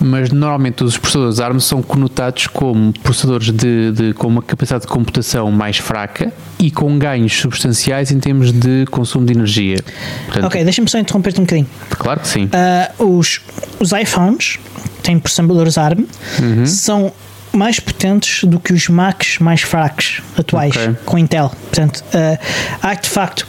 mas 0.00 0.30
normalmente 0.30 0.84
os 0.84 0.96
processadores 0.96 1.40
ARM 1.40 1.58
são 1.58 1.82
conotados 1.82 2.46
como 2.46 2.92
processadores 3.00 3.50
de, 3.50 3.92
de, 3.92 4.14
com 4.14 4.26
uma 4.26 4.42
capacidade 4.42 4.82
de 4.82 4.88
computação 4.88 5.50
mais 5.50 5.78
fraca 5.78 6.32
e 6.58 6.70
com 6.70 6.98
ganhos 6.98 7.32
substanciais 7.32 8.10
em 8.10 8.18
termos 8.18 8.52
de 8.52 8.86
consumo 8.90 9.26
de 9.26 9.32
energia. 9.32 9.78
Portanto, 10.26 10.46
ok, 10.46 10.64
deixa-me 10.64 10.88
só 10.88 10.98
interromper-te 10.98 11.40
um 11.40 11.44
bocadinho. 11.44 11.68
Claro 11.90 12.20
que 12.20 12.28
sim. 12.28 12.50
Uh, 12.98 13.18
os, 13.18 13.40
os 13.78 13.92
iPhones 13.92 14.58
têm 15.02 15.18
processadores 15.18 15.78
ARM, 15.78 16.06
uhum. 16.40 16.66
são 16.66 17.12
mais 17.52 17.78
potentes 17.78 18.44
do 18.44 18.58
que 18.58 18.72
os 18.72 18.88
Macs 18.88 19.38
mais 19.38 19.62
fracos 19.62 20.20
atuais 20.36 20.76
okay. 20.76 20.96
com 21.04 21.18
Intel. 21.18 21.50
Portanto, 21.70 22.04
uh, 22.08 22.38
há 22.82 22.94
de 22.94 23.08
facto 23.08 23.46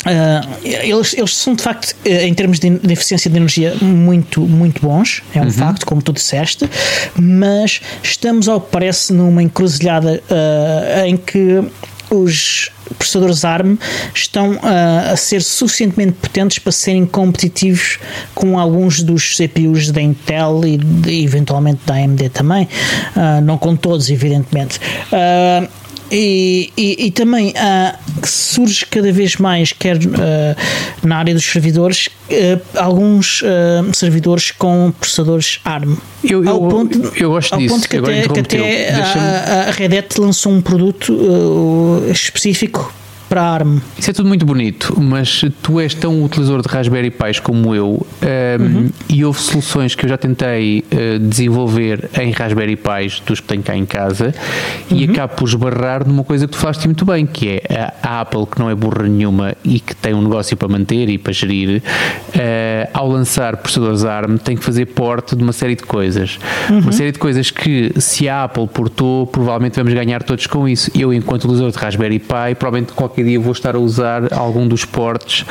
Uh, 0.00 0.58
eles, 0.62 1.12
eles 1.12 1.36
são 1.36 1.54
de 1.54 1.62
facto, 1.62 1.94
eh, 2.06 2.26
em 2.26 2.32
termos 2.32 2.58
de, 2.58 2.70
de, 2.70 2.92
eficiência 2.92 3.30
de 3.30 3.36
energia, 3.36 3.74
muito, 3.82 4.40
muito 4.40 4.80
bons, 4.80 5.22
é 5.34 5.40
um 5.40 5.44
uhum. 5.44 5.50
facto, 5.50 5.84
como 5.84 6.00
tu 6.00 6.10
disseste, 6.10 6.68
mas 7.14 7.82
estamos, 8.02 8.48
ao 8.48 8.62
que 8.62 8.70
parece, 8.70 9.12
numa 9.12 9.42
encruzilhada 9.42 10.22
uh, 10.30 11.06
em 11.06 11.18
que 11.18 11.62
os 12.10 12.70
processadores 12.96 13.44
ARM 13.44 13.76
estão 14.14 14.52
uh, 14.54 15.12
a 15.12 15.16
ser 15.16 15.42
suficientemente 15.42 16.12
potentes 16.12 16.58
para 16.58 16.72
serem 16.72 17.04
competitivos 17.04 17.98
com 18.34 18.58
alguns 18.58 19.02
dos 19.02 19.36
CPUs 19.36 19.90
da 19.90 20.00
Intel 20.00 20.62
e 20.64 20.78
de, 20.78 21.22
eventualmente 21.22 21.82
da 21.84 21.94
AMD 21.94 22.30
também, 22.30 22.66
não 23.44 23.56
com 23.56 23.76
todos, 23.76 24.10
evidentemente. 24.10 24.80
E, 26.10 26.72
e, 26.76 27.06
e, 27.06 27.10
também 27.12 27.50
uh, 27.50 28.26
surge 28.26 28.84
cada 28.86 29.12
vez 29.12 29.36
mais, 29.36 29.72
quer 29.72 29.96
uh, 29.96 31.06
na 31.06 31.18
área 31.18 31.32
dos 31.32 31.44
servidores, 31.44 32.08
uh, 32.08 32.60
alguns 32.76 33.42
servidores 33.92 34.50
com 34.50 34.92
processadores 34.98 35.60
ARM. 35.64 35.96
Eu, 36.24 36.44
eu, 36.44 36.58
ponto, 36.58 37.12
eu 37.16 37.30
gosto 37.30 37.52
ao 37.52 37.60
disso. 37.60 37.74
Ponto 37.74 37.88
que 37.88 37.96
até, 37.96 38.28
que 38.28 38.40
até 38.40 38.92
a, 38.92 39.68
a 39.68 39.70
Red 39.70 39.98
Hat 39.98 40.20
lançou 40.20 40.52
um 40.52 40.60
produto 40.60 42.02
específico 42.10 42.92
para 43.30 43.42
a 43.42 43.52
ARM. 43.54 43.78
Isso 43.96 44.10
é 44.10 44.12
tudo 44.12 44.28
muito 44.28 44.44
bonito, 44.44 45.00
mas 45.00 45.44
tu 45.62 45.78
és 45.78 45.94
tão 45.94 46.24
utilizador 46.24 46.62
de 46.62 46.68
Raspberry 46.68 47.12
Pis 47.12 47.38
como 47.38 47.72
eu 47.72 47.90
um, 47.90 48.26
ehm, 48.26 48.62
uhum. 48.62 48.90
e 49.08 49.24
houve 49.24 49.38
soluções 49.38 49.94
que 49.94 50.04
eu 50.04 50.08
já 50.08 50.18
tentei 50.18 50.80
uh, 50.92 51.18
desenvolver 51.20 52.10
em 52.20 52.32
Raspberry 52.32 52.74
Pis 52.74 53.20
dos 53.24 53.38
que 53.38 53.46
tenho 53.46 53.62
cá 53.62 53.76
em 53.76 53.86
casa 53.86 54.34
uhum. 54.90 54.96
e 54.96 55.04
acabo 55.04 55.36
por 55.36 55.48
esbarrar 55.48 56.04
numa 56.06 56.24
coisa 56.24 56.48
que 56.48 56.54
tu 56.54 56.58
falaste 56.58 56.86
muito 56.86 57.04
bem, 57.04 57.24
que 57.24 57.60
é 57.68 57.92
a 58.02 58.20
Apple, 58.20 58.46
que 58.46 58.58
não 58.58 58.68
é 58.68 58.74
burra 58.74 59.04
nenhuma 59.06 59.54
e 59.64 59.78
que 59.78 59.94
tem 59.94 60.12
um 60.12 60.22
negócio 60.22 60.56
para 60.56 60.66
manter 60.66 61.08
e 61.08 61.16
para 61.16 61.32
gerir, 61.32 61.80
uh, 61.80 62.90
ao 62.92 63.08
lançar 63.08 63.58
processadores 63.58 64.04
ARM 64.04 64.38
tem 64.38 64.56
que 64.56 64.64
fazer 64.64 64.86
porte 64.86 65.36
de 65.36 65.42
uma 65.44 65.52
série 65.52 65.76
de 65.76 65.84
coisas. 65.84 66.36
Uhum. 66.68 66.80
Uma 66.80 66.92
série 66.92 67.12
de 67.12 67.18
coisas 67.20 67.48
que 67.52 67.92
se 68.00 68.28
a 68.28 68.42
Apple 68.42 68.66
portou, 68.66 69.24
provavelmente 69.28 69.76
vamos 69.76 69.94
ganhar 69.94 70.24
todos 70.24 70.48
com 70.48 70.68
isso. 70.68 70.90
Eu, 70.98 71.14
enquanto 71.14 71.44
utilizador 71.44 71.70
de 71.70 71.78
Raspberry 71.78 72.18
Pi, 72.18 72.56
provavelmente 72.58 72.92
qualquer 72.92 73.19
qualquer 73.20 73.24
dia 73.24 73.40
vou 73.40 73.52
estar 73.52 73.74
a 73.74 73.78
usar 73.78 74.32
algum 74.32 74.66
dos 74.66 74.84
portes 74.84 75.44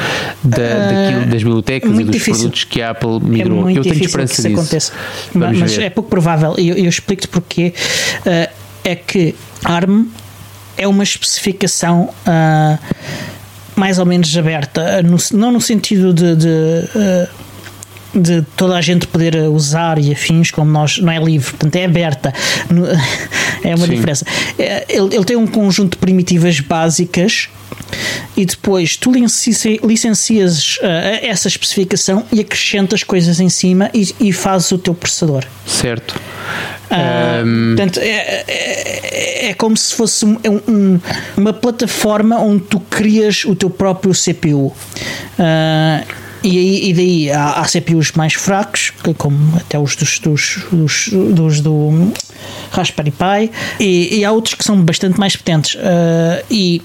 da, 0.44 0.58
uh, 0.58 1.26
das 1.30 1.44
bibliotecas 1.44 1.92
e 1.92 2.04
dos 2.04 2.12
difícil. 2.12 2.34
produtos 2.34 2.64
que 2.64 2.82
a 2.82 2.92
Apple 2.92 3.20
migrou. 3.22 3.70
É 3.70 3.78
eu 3.78 3.84
tenho 3.84 4.04
esperança 4.04 4.42
que 4.42 4.48
isso 4.48 4.48
aconteça. 4.48 4.94
Mas, 5.34 5.58
mas 5.58 5.78
é 5.78 5.90
pouco 5.90 6.10
provável. 6.10 6.56
E 6.58 6.70
eu, 6.70 6.78
eu 6.78 6.90
explico-te 6.90 7.28
porque 7.28 7.74
uh, 8.26 8.54
é 8.84 8.96
que 8.96 9.36
ARM 9.64 10.08
é 10.78 10.88
uma 10.88 11.04
especificação. 11.04 12.10
Uh, 12.26 12.80
mais 13.76 13.98
ou 13.98 14.06
menos 14.06 14.36
aberta, 14.38 15.02
no, 15.02 15.16
não 15.32 15.54
no 15.54 15.62
sentido 15.62 16.14
de, 16.14 16.36
de 16.36 16.50
de 18.14 18.42
toda 18.56 18.76
a 18.76 18.82
gente 18.82 19.08
poder 19.08 19.36
usar 19.50 20.00
e 20.00 20.12
afins, 20.12 20.52
como 20.52 20.72
nós, 20.72 20.98
não 20.98 21.12
é 21.12 21.20
livre, 21.20 21.52
portanto 21.52 21.76
é 21.76 21.86
aberta. 21.86 22.34
É 23.62 23.76
uma 23.76 23.86
Sim. 23.88 23.92
diferença. 23.96 24.26
É, 24.58 24.86
ele, 24.88 25.14
ele 25.14 25.26
tem 25.26 25.36
um 25.36 25.46
conjunto 25.46 25.92
de 25.92 25.98
primitivas 25.98 26.62
básicas 26.62 27.50
e 28.38 28.46
depois 28.46 28.96
tu 28.96 29.12
licencias 29.12 30.78
uh, 30.78 30.86
essa 31.22 31.48
especificação 31.48 32.26
e 32.32 32.40
acrescentas 32.40 33.04
coisas 33.04 33.40
em 33.40 33.50
cima 33.50 33.90
e, 33.94 34.16
e 34.20 34.32
fazes 34.32 34.72
o 34.72 34.78
teu 34.78 34.94
processador. 34.94 35.44
Certo. 35.66 36.16
Uh, 36.90 37.46
um... 37.46 37.76
Portanto, 37.76 38.00
é, 38.00 38.46
é, 38.48 39.50
é, 39.50 39.54
como 39.54 39.76
se 39.78 39.94
fosse 39.94 40.26
um, 40.26 40.38
um, 40.68 41.00
uma 41.38 41.54
plataforma 41.54 42.40
onde 42.40 42.64
tu 42.64 42.80
crias 42.80 43.44
o 43.46 43.56
teu 43.56 43.70
próprio 43.70 44.14
CPU. 44.14 44.68
Uh, 44.68 46.20
e, 46.44 46.58
aí, 46.58 46.90
e 46.90 46.94
daí 46.94 47.32
há, 47.32 47.52
há 47.54 47.64
CPUs 47.66 48.12
mais 48.14 48.34
fracos, 48.34 48.92
como 49.18 49.58
até 49.58 49.78
os 49.78 49.96
dos, 49.96 50.20
dos, 50.20 50.60
dos, 50.72 51.10
dos 51.12 51.62
do 51.62 52.12
Raspberry 52.72 53.12
Pi, 53.12 53.52
e, 53.80 54.20
e, 54.20 54.26
há 54.26 54.32
outros 54.32 54.54
que 54.54 54.64
são 54.64 54.82
bastante 54.82 55.20
mais 55.20 55.36
potentes. 55.36 55.76
Uh, 55.76 56.44
e, 56.50 56.82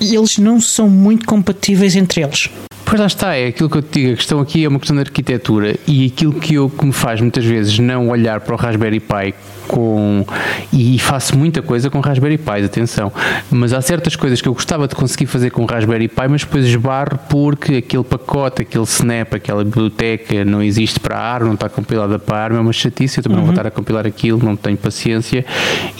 eles 0.00 0.38
não 0.38 0.60
são 0.60 0.88
muito 0.88 1.24
compatíveis 1.24 1.96
entre 1.96 2.22
eles. 2.22 2.50
Pois 2.84 3.00
lá 3.00 3.06
está, 3.06 3.34
é 3.34 3.46
aquilo 3.46 3.70
que 3.70 3.78
eu 3.78 3.82
te 3.82 4.00
digo, 4.00 4.12
a 4.12 4.16
questão 4.16 4.40
aqui 4.40 4.64
é 4.64 4.68
uma 4.68 4.78
questão 4.78 4.96
de 4.96 5.02
arquitetura 5.02 5.76
e 5.86 6.06
aquilo 6.06 6.34
que, 6.34 6.54
eu, 6.54 6.68
que 6.68 6.84
me 6.84 6.92
faz 6.92 7.20
muitas 7.20 7.44
vezes 7.44 7.78
não 7.78 8.08
olhar 8.08 8.40
para 8.40 8.54
o 8.54 8.58
Raspberry 8.58 9.00
Pi 9.00 9.34
com 9.68 10.24
e 10.72 10.98
faço 10.98 11.36
muita 11.36 11.62
coisa 11.62 11.90
com 11.90 12.00
Raspberry 12.00 12.38
Pi, 12.38 12.64
atenção, 12.64 13.12
mas 13.50 13.72
há 13.72 13.80
certas 13.80 14.16
coisas 14.16 14.40
que 14.40 14.48
eu 14.48 14.54
gostava 14.54 14.88
de 14.88 14.94
conseguir 14.94 15.26
fazer 15.26 15.50
com 15.50 15.64
Raspberry 15.64 16.08
Pi, 16.08 16.28
mas 16.28 16.42
depois 16.42 16.66
esbarro 16.66 17.18
porque 17.28 17.76
aquele 17.76 18.04
pacote, 18.04 18.62
aquele 18.62 18.84
snap, 18.84 19.34
aquela 19.34 19.64
biblioteca 19.64 20.44
não 20.44 20.62
existe 20.62 21.00
para 21.00 21.16
a 21.16 21.34
ARM, 21.34 21.46
não 21.46 21.54
está 21.54 21.68
compilada 21.68 22.18
para 22.18 22.36
a 22.36 22.44
ARM, 22.44 22.56
é 22.56 22.60
uma 22.60 22.72
chatice, 22.72 23.18
eu 23.18 23.22
também 23.22 23.38
uhum. 23.38 23.42
não 23.42 23.46
vou 23.46 23.54
estar 23.54 23.66
a 23.66 23.70
compilar 23.70 24.06
aquilo, 24.06 24.44
não 24.44 24.56
tenho 24.56 24.76
paciência 24.76 25.44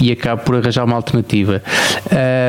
e 0.01 0.11
acabo 0.11 0.43
por 0.43 0.57
arranjar 0.57 0.85
uma 0.85 0.97
alternativa. 0.97 1.63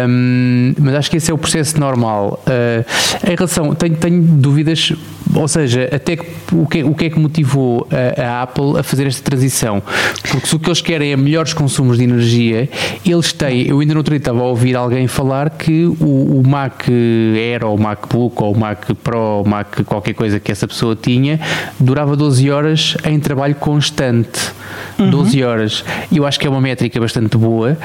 Um, 0.07 0.73
mas 0.79 0.95
acho 0.95 1.09
que 1.09 1.17
esse 1.17 1.31
é 1.31 1.33
o 1.33 1.37
processo 1.37 1.79
normal. 1.79 2.43
Uh, 2.45 3.31
em 3.31 3.35
relação, 3.35 3.73
tenho, 3.75 3.95
tenho 3.95 4.21
dúvidas, 4.21 4.93
ou 5.33 5.47
seja, 5.47 5.89
até 5.91 6.15
que, 6.15 6.25
o, 6.51 6.65
que, 6.65 6.83
o 6.83 6.93
que 6.93 7.05
é 7.05 7.09
que 7.09 7.19
motivou 7.19 7.87
a, 7.91 8.21
a 8.21 8.41
Apple 8.43 8.79
a 8.79 8.83
fazer 8.83 9.07
esta 9.07 9.23
transição? 9.23 9.81
Porque 10.29 10.47
se 10.47 10.55
o 10.55 10.59
que 10.59 10.69
eles 10.69 10.81
querem 10.81 11.04
é 11.11 11.17
melhores 11.17 11.53
consumos 11.53 11.97
de 11.97 12.03
energia, 12.03 12.69
eles 13.05 13.33
têm, 13.33 13.67
eu 13.67 13.79
ainda 13.79 13.93
no 13.93 13.99
outro 13.99 14.11
dia 14.11 14.19
estava 14.19 14.41
a 14.41 14.45
ouvir 14.45 14.75
alguém 14.75 15.07
falar 15.07 15.49
que 15.49 15.85
o, 15.85 16.39
o 16.39 16.43
Mac 16.45 16.87
Air 16.89 17.65
ou 17.65 17.75
o 17.75 17.81
MacBook 17.81 18.41
ou 18.43 18.53
o 18.53 18.57
Mac 18.57 18.85
Pro, 19.03 19.19
ou 19.19 19.43
o 19.43 19.47
Mac 19.47 19.81
qualquer 19.85 20.13
coisa 20.13 20.39
que 20.39 20.51
essa 20.51 20.67
pessoa 20.67 20.95
tinha, 20.95 21.39
durava 21.79 22.15
12 22.15 22.49
horas 22.49 22.97
em 23.05 23.19
trabalho 23.19 23.55
constante. 23.55 24.53
Uhum. 24.97 25.09
12 25.09 25.43
horas. 25.43 25.83
Eu 26.11 26.25
acho 26.25 26.39
que 26.39 26.47
é 26.47 26.49
uma 26.49 26.61
métrica 26.61 26.99
bastante 26.99 27.37
boa. 27.37 27.77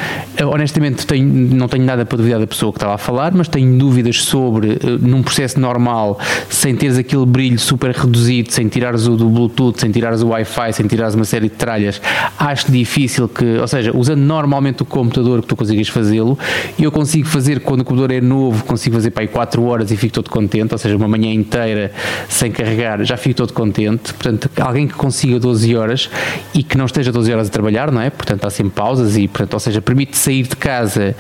Honestamente, 0.53 1.07
tenho, 1.07 1.27
não 1.27 1.69
tenho 1.69 1.85
nada 1.85 2.05
para 2.05 2.17
duvidar 2.17 2.39
da 2.39 2.47
pessoa 2.47 2.73
que 2.73 2.79
estava 2.79 2.95
a 2.95 2.99
falar, 2.99 3.33
mas 3.33 3.49
tenho 3.49 3.77
dúvidas 3.79 4.23
sobre, 4.23 4.73
eh, 4.73 4.79
num 5.01 5.23
processo 5.23 5.59
normal, 5.59 6.19
sem 6.49 6.75
teres 6.77 6.99
aquele 6.99 7.27
brilho 7.27 7.59
super 7.59 7.95
reduzido, 7.95 8.53
sem 8.53 8.69
tirares 8.69 9.07
o 9.07 9.17
do 9.17 9.29
Bluetooth, 9.29 9.81
sem 9.81 9.91
tirares 9.91 10.23
o 10.23 10.29
Wi-Fi, 10.29 10.73
sem 10.73 10.87
tirares 10.87 11.15
uma 11.15 11.25
série 11.25 11.49
de 11.49 11.57
tralhas, 11.57 12.01
acho 12.39 12.71
difícil 12.71 13.10
que, 13.29 13.59
ou 13.59 13.69
seja, 13.69 13.97
usando 13.97 14.21
normalmente 14.21 14.83
o 14.83 14.87
computador 14.87 15.41
que 15.41 15.47
tu 15.47 15.57
consigas 15.57 15.89
fazê-lo, 15.89 16.39
eu 16.79 16.91
consigo 16.91 17.27
fazer 17.29 17.61
quando 17.61 17.81
o 17.81 17.85
computador 17.85 18.17
é 18.17 18.21
novo, 18.21 18.65
consigo 18.65 18.97
fazer 18.97 19.11
para 19.11 19.23
aí 19.23 19.29
4 19.29 19.63
horas 19.65 19.91
e 19.91 19.97
fico 19.97 20.15
todo 20.15 20.31
contente, 20.31 20.73
ou 20.73 20.79
seja, 20.79 20.97
uma 20.97 21.09
manhã 21.09 21.33
inteira 21.33 21.93
sem 22.29 22.51
carregar, 22.51 23.05
já 23.05 23.17
fico 23.17 23.37
todo 23.37 23.53
contente. 23.53 24.13
Portanto, 24.15 24.51
alguém 24.61 24.87
que 24.87 24.95
consiga 24.95 25.39
12 25.39 25.77
horas 25.77 26.11
e 26.55 26.63
que 26.63 26.77
não 26.77 26.87
esteja 26.87 27.13
12 27.13 27.33
horas 27.33 27.49
a 27.49 27.51
trabalhar, 27.51 27.91
não 27.91 28.01
é? 28.01 28.11
Portanto, 28.11 28.45
há 28.47 28.51
sempre 28.51 28.73
pausas 28.75 29.17
e, 29.17 29.27
portanto, 29.29 29.55
ou 29.55 29.61
seja, 29.61 29.81
permite 29.81 30.17
sair 30.17 30.43
de 30.43 30.57
casa. 30.57 31.15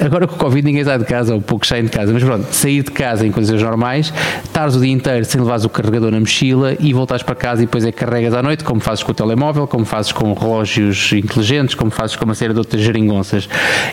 Agora 0.00 0.26
com 0.26 0.34
o 0.34 0.38
Covid 0.38 0.64
ninguém 0.64 0.84
sai 0.84 0.98
de 0.98 1.04
casa, 1.04 1.34
ou 1.34 1.40
pouco 1.40 1.66
saem 1.66 1.84
de 1.84 1.90
casa, 1.90 2.12
mas 2.12 2.22
pronto, 2.22 2.52
sair 2.52 2.82
de 2.82 2.90
casa 2.90 3.26
em 3.26 3.30
condições 3.30 3.62
normais, 3.62 4.12
estares 4.44 4.74
o 4.74 4.80
dia 4.80 4.92
inteiro 4.92 5.24
sem 5.24 5.40
levares 5.40 5.64
o 5.64 5.68
carregador 5.68 6.10
na 6.10 6.20
mochila 6.20 6.76
e 6.78 6.92
voltares 6.92 7.22
para 7.22 7.34
casa 7.34 7.62
e 7.62 7.66
depois 7.66 7.84
é 7.84 7.92
que 7.92 7.98
carregas 7.98 8.34
à 8.34 8.42
noite, 8.42 8.64
como 8.64 8.80
fazes 8.80 9.02
com 9.02 9.12
o 9.12 9.14
telemóvel, 9.14 9.66
como 9.66 9.84
fazes 9.84 10.12
com 10.12 10.32
relógios 10.32 11.12
inteligentes, 11.36 11.74
como 11.74 11.90
fazes 11.90 12.16
com 12.16 12.24
uma 12.24 12.34
série 12.34 12.52
de 12.52 12.58
outras 12.58 12.82
geringonças. 12.82 13.48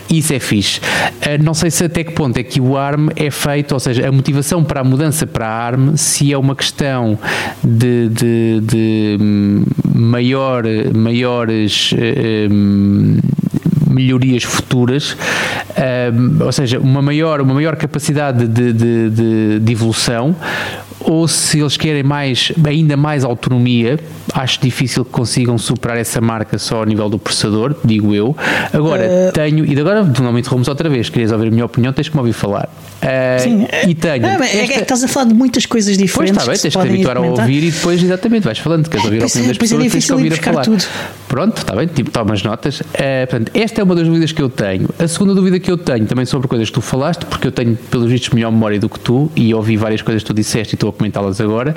Isso 0.08 0.32
é 0.32 0.38
fixe. 0.38 0.80
Eh, 1.20 1.38
não 1.38 1.54
sei 1.54 1.70
se 1.70 1.84
até 1.84 2.02
que 2.02 2.12
ponto 2.12 2.38
é 2.38 2.42
que 2.42 2.60
o 2.60 2.76
ARM 2.76 3.08
é 3.16 3.30
feito, 3.30 3.72
ou 3.72 3.80
seja, 3.80 4.08
a 4.08 4.12
motivação 4.12 4.64
para 4.64 4.80
a 4.80 4.84
mudança 4.84 5.26
para 5.26 5.46
a 5.46 5.66
ARM, 5.66 5.96
se 5.96 6.32
é 6.32 6.38
uma 6.38 6.56
questão 6.56 7.18
de, 7.62 8.08
de, 8.08 8.60
de 8.60 9.18
maior, 9.94 10.64
maiores 10.94 11.94
um, 12.50 13.18
melhorias 13.94 14.42
futuras, 14.42 15.16
um, 16.12 16.44
ou 16.44 16.52
seja, 16.52 16.78
uma 16.78 17.00
maior, 17.00 17.40
uma 17.40 17.54
maior 17.54 17.76
capacidade 17.76 18.46
de, 18.48 18.72
de, 18.72 19.10
de, 19.10 19.60
de 19.60 19.72
evolução, 19.72 20.34
ou 21.04 21.28
se 21.28 21.60
eles 21.60 21.76
querem 21.76 22.02
mais, 22.02 22.50
ainda 22.66 22.96
mais 22.96 23.24
autonomia, 23.24 23.98
acho 24.32 24.60
difícil 24.60 25.04
que 25.04 25.10
consigam 25.10 25.56
superar 25.58 25.96
essa 25.96 26.20
marca 26.20 26.58
só 26.58 26.78
ao 26.78 26.84
nível 26.84 27.08
do 27.08 27.18
processador, 27.18 27.76
digo 27.84 28.14
eu. 28.14 28.36
Agora, 28.72 29.04
uh, 29.04 29.32
tenho, 29.32 29.64
e 29.64 29.78
agora 29.78 30.02
não 30.02 30.32
me 30.32 30.40
interrompes 30.40 30.68
outra 30.68 30.88
vez, 30.88 31.08
querias 31.08 31.30
ouvir 31.30 31.48
a 31.48 31.50
minha 31.50 31.64
opinião, 31.64 31.92
tens 31.92 32.08
que 32.08 32.14
me 32.14 32.20
ouvir 32.20 32.32
falar. 32.32 32.68
Uh, 33.02 33.42
sim, 33.42 33.66
e 33.86 33.94
tenho. 33.94 34.24
É, 34.26 34.34
esta... 34.34 34.56
é, 34.56 34.66
que 34.66 34.80
estás 34.80 35.04
a 35.04 35.08
falar 35.08 35.26
de 35.26 35.34
muitas 35.34 35.66
coisas 35.66 35.96
diferentes. 35.96 36.14
Pois 36.14 36.30
está 36.30 36.52
bem, 36.52 36.60
tens 36.60 36.74
que 36.74 36.82
te 36.82 36.88
habituar 36.88 37.16
a 37.18 37.20
ouvir 37.20 37.64
e 37.64 37.70
depois, 37.70 38.02
exatamente, 38.02 38.44
vais 38.44 38.58
falando, 38.58 38.88
queres 38.88 39.04
ouvir 39.04 39.22
a 39.22 39.26
opinião 39.26 39.48
das 39.48 39.56
é 39.56 39.60
pessoas, 39.60 39.84
é 39.84 39.88
tens 39.90 40.06
que 40.06 40.12
ouvir 40.12 40.32
a 40.32 40.36
falar. 40.36 40.62
Tudo. 40.62 40.84
Pronto, 41.34 41.56
está 41.56 41.74
bem, 41.74 41.88
tipo, 41.88 42.12
tomas 42.12 42.44
notas. 42.44 42.78
Uh, 42.80 43.26
portanto, 43.28 43.50
esta 43.54 43.80
é 43.80 43.82
uma 43.82 43.96
das 43.96 44.06
dúvidas 44.06 44.30
que 44.30 44.40
eu 44.40 44.48
tenho. 44.48 44.88
A 45.00 45.08
segunda 45.08 45.34
dúvida 45.34 45.58
que 45.58 45.68
eu 45.68 45.76
tenho 45.76 46.06
também 46.06 46.24
sobre 46.24 46.46
coisas 46.46 46.68
que 46.68 46.74
tu 46.74 46.80
falaste, 46.80 47.26
porque 47.26 47.48
eu 47.48 47.50
tenho, 47.50 47.74
pelos 47.74 48.08
vistos, 48.08 48.30
melhor 48.30 48.52
memória 48.52 48.78
do 48.78 48.88
que 48.88 49.00
tu 49.00 49.28
e 49.34 49.52
ouvi 49.52 49.76
várias 49.76 50.00
coisas 50.00 50.22
que 50.22 50.28
tu 50.28 50.32
disseste 50.32 50.74
e 50.74 50.76
estou 50.76 50.90
a 50.90 50.92
comentá-las 50.92 51.40
agora, 51.40 51.74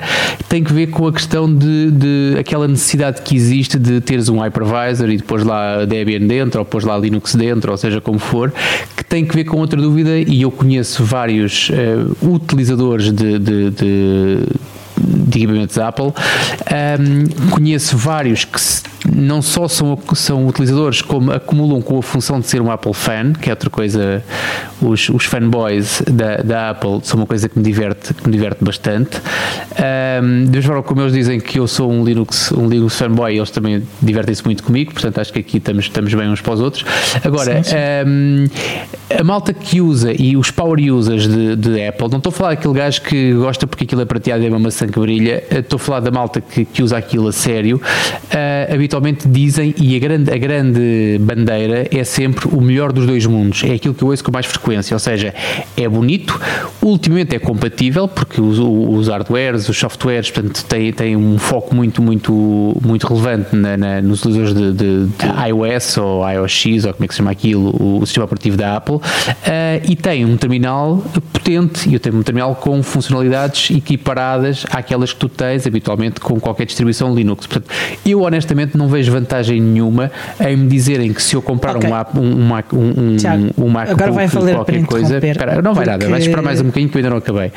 tem 0.48 0.62
que 0.62 0.72
ver 0.72 0.86
com 0.86 1.08
a 1.08 1.12
questão 1.12 1.52
de, 1.52 1.90
de 1.90 2.36
aquela 2.38 2.68
necessidade 2.68 3.20
que 3.22 3.34
existe 3.34 3.80
de 3.80 4.00
teres 4.00 4.28
um 4.28 4.38
hypervisor 4.40 5.10
e 5.10 5.16
depois 5.16 5.42
lá 5.42 5.84
Debian 5.84 6.24
dentro, 6.24 6.60
ou 6.60 6.64
depois 6.64 6.84
lá 6.84 6.96
Linux 6.96 7.34
dentro, 7.34 7.72
ou 7.72 7.76
seja 7.76 8.00
como 8.00 8.20
for, 8.20 8.52
que 8.96 9.04
tem 9.04 9.26
que 9.26 9.34
ver 9.34 9.42
com 9.42 9.56
outra 9.56 9.82
dúvida 9.82 10.20
e 10.20 10.40
eu 10.40 10.52
conheço 10.52 11.02
vários 11.02 11.68
uh, 11.70 12.32
utilizadores 12.32 13.10
de, 13.10 13.40
de, 13.40 13.70
de 13.70 14.38
de 14.98 15.38
equipamentos 15.38 15.78
Apple. 15.78 16.06
Um, 16.06 17.50
conheço 17.50 17.96
vários 17.96 18.44
que 18.44 18.60
não 19.14 19.42
só 19.42 19.68
são, 19.68 19.98
são 20.14 20.46
utilizadores, 20.46 21.02
como 21.02 21.32
acumulam 21.32 21.80
com 21.80 21.98
a 21.98 22.02
função 22.02 22.40
de 22.40 22.46
ser 22.46 22.60
um 22.60 22.70
Apple 22.70 22.94
fan, 22.94 23.32
que 23.32 23.48
é 23.48 23.52
outra 23.52 23.70
coisa, 23.70 24.22
os, 24.80 25.08
os 25.08 25.24
fanboys 25.24 26.02
da, 26.10 26.36
da 26.38 26.70
Apple 26.70 27.00
são 27.02 27.20
uma 27.20 27.26
coisa 27.26 27.48
que 27.48 27.58
me 27.58 27.64
diverte, 27.64 28.14
que 28.14 28.26
me 28.26 28.32
diverte 28.32 28.64
bastante. 28.64 29.20
Um, 30.22 30.44
de 30.50 30.62
forma 30.62 30.82
como 30.82 31.00
eles 31.02 31.12
dizem 31.12 31.40
que 31.40 31.58
eu 31.58 31.66
sou 31.66 31.90
um 31.90 32.04
Linux, 32.04 32.52
um 32.52 32.68
Linux 32.68 32.96
fanboy, 32.96 33.36
eles 33.36 33.50
também 33.50 33.82
divertem-se 34.02 34.44
muito 34.44 34.62
comigo, 34.62 34.92
portanto 34.92 35.18
acho 35.18 35.32
que 35.32 35.38
aqui 35.38 35.58
estamos, 35.58 35.84
estamos 35.84 36.12
bem 36.12 36.28
uns 36.28 36.40
para 36.40 36.54
os 36.54 36.60
outros. 36.60 36.84
Agora, 37.24 37.62
sim, 37.62 37.70
sim. 37.70 37.76
Um, 38.06 38.46
a 39.18 39.24
malta 39.24 39.52
que 39.52 39.80
usa 39.80 40.12
e 40.12 40.36
os 40.36 40.50
power 40.50 40.78
users 40.92 41.26
de, 41.26 41.56
de 41.56 41.86
Apple, 41.86 42.08
não 42.10 42.18
estou 42.18 42.30
a 42.30 42.32
falar 42.32 42.50
daquele 42.50 42.74
gajo 42.74 43.02
que 43.02 43.32
gosta 43.32 43.66
porque 43.66 43.84
aquilo 43.84 44.02
é 44.02 44.04
prateado 44.04 44.42
e 44.42 44.46
é 44.46 44.48
uma 44.48 44.58
maçã 44.58 44.86
que 44.86 44.98
brilha, 44.98 45.42
estou 45.50 45.76
a 45.76 45.80
falar 45.80 46.00
da 46.00 46.10
malta 46.10 46.40
que, 46.40 46.64
que 46.64 46.82
usa 46.82 46.96
aquilo 46.96 47.28
a 47.28 47.32
sério, 47.32 47.76
uh, 47.78 48.74
habitualmente 48.74 48.97
dizem, 49.28 49.74
e 49.80 49.96
a 49.96 49.98
grande, 49.98 50.32
a 50.32 50.36
grande 50.36 51.18
bandeira 51.20 51.88
é 51.90 52.04
sempre 52.04 52.48
o 52.48 52.60
melhor 52.60 52.92
dos 52.92 53.06
dois 53.06 53.24
mundos, 53.26 53.62
é 53.64 53.72
aquilo 53.74 53.94
que 53.94 54.02
eu 54.02 54.08
ouço 54.08 54.24
com 54.24 54.32
mais 54.32 54.46
frequência, 54.46 54.94
ou 54.94 54.98
seja, 54.98 55.34
é 55.76 55.88
bonito, 55.88 56.38
ultimamente 56.82 57.34
é 57.34 57.38
compatível, 57.38 58.08
porque 58.08 58.40
os, 58.40 58.58
os 58.58 59.08
hardwares, 59.08 59.68
os 59.68 59.76
softwares, 59.76 60.30
portanto, 60.30 60.64
têm, 60.64 60.92
têm 60.92 61.16
um 61.16 61.38
foco 61.38 61.74
muito, 61.74 62.02
muito, 62.02 62.32
muito 62.82 63.06
relevante 63.06 63.54
na, 63.54 63.76
na, 63.76 64.02
nos 64.02 64.24
utilizadores 64.24 64.54
de, 64.54 64.72
de, 64.72 65.06
de, 65.06 65.48
iOS 65.48 65.98
ou 65.98 66.28
iOS 66.28 66.84
ou 66.86 66.92
como 66.94 67.04
é 67.04 67.08
que 67.08 67.14
se 67.14 67.18
chama 67.18 67.30
aquilo, 67.30 67.70
o, 67.80 68.00
o 68.00 68.06
sistema 68.06 68.24
operativo 68.24 68.56
da 68.56 68.76
Apple, 68.76 68.96
uh, 68.96 69.00
e 69.88 69.96
tem 69.96 70.24
um 70.24 70.36
terminal 70.36 71.04
potente, 71.32 71.88
e 71.88 71.94
eu 71.94 72.00
tenho 72.00 72.16
um 72.16 72.22
terminal 72.22 72.54
com 72.54 72.82
funcionalidades 72.82 73.70
equiparadas 73.70 74.64
àquelas 74.70 75.12
que 75.12 75.18
tu 75.18 75.28
tens 75.28 75.66
habitualmente 75.66 76.20
com 76.20 76.38
qualquer 76.40 76.66
distribuição 76.66 77.14
Linux. 77.14 77.46
Portanto, 77.46 77.72
eu 78.04 78.22
honestamente 78.22 78.76
não 78.76 78.87
vejo 78.88 79.12
vantagem 79.12 79.60
nenhuma 79.60 80.10
em 80.40 80.56
me 80.56 80.68
dizerem 80.68 81.12
que 81.12 81.22
se 81.22 81.34
eu 81.34 81.42
comprar 81.42 81.76
okay. 81.76 81.90
um, 81.90 82.20
um, 82.20 82.52
um, 82.52 83.12
um, 83.12 83.16
Tiago, 83.16 83.48
um 83.56 83.68
MacBook 83.68 84.02
agora 84.02 84.12
vai 84.12 84.26
valer 84.26 84.54
qualquer 84.54 84.84
coisa, 84.84 85.26
espera, 85.26 85.62
não 85.62 85.74
vai 85.74 85.84
porque... 85.84 85.90
nada, 85.90 86.08
vais 86.08 86.24
esperar 86.24 86.42
mais 86.42 86.60
um 86.60 86.64
bocadinho 86.64 86.88
que 86.90 86.96
eu 86.96 87.00
ainda 87.00 87.10
não 87.10 87.16
acabei. 87.18 87.52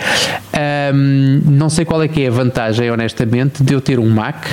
Um, 0.94 1.42
não 1.46 1.70
sei 1.70 1.86
qual 1.86 2.04
é 2.04 2.08
que 2.08 2.24
é 2.24 2.28
a 2.28 2.32
vantagem, 2.32 2.90
honestamente, 2.92 3.64
de 3.64 3.74
eu 3.74 3.82
ter 3.82 4.00
um 4.00 4.10
Mac 4.10 4.46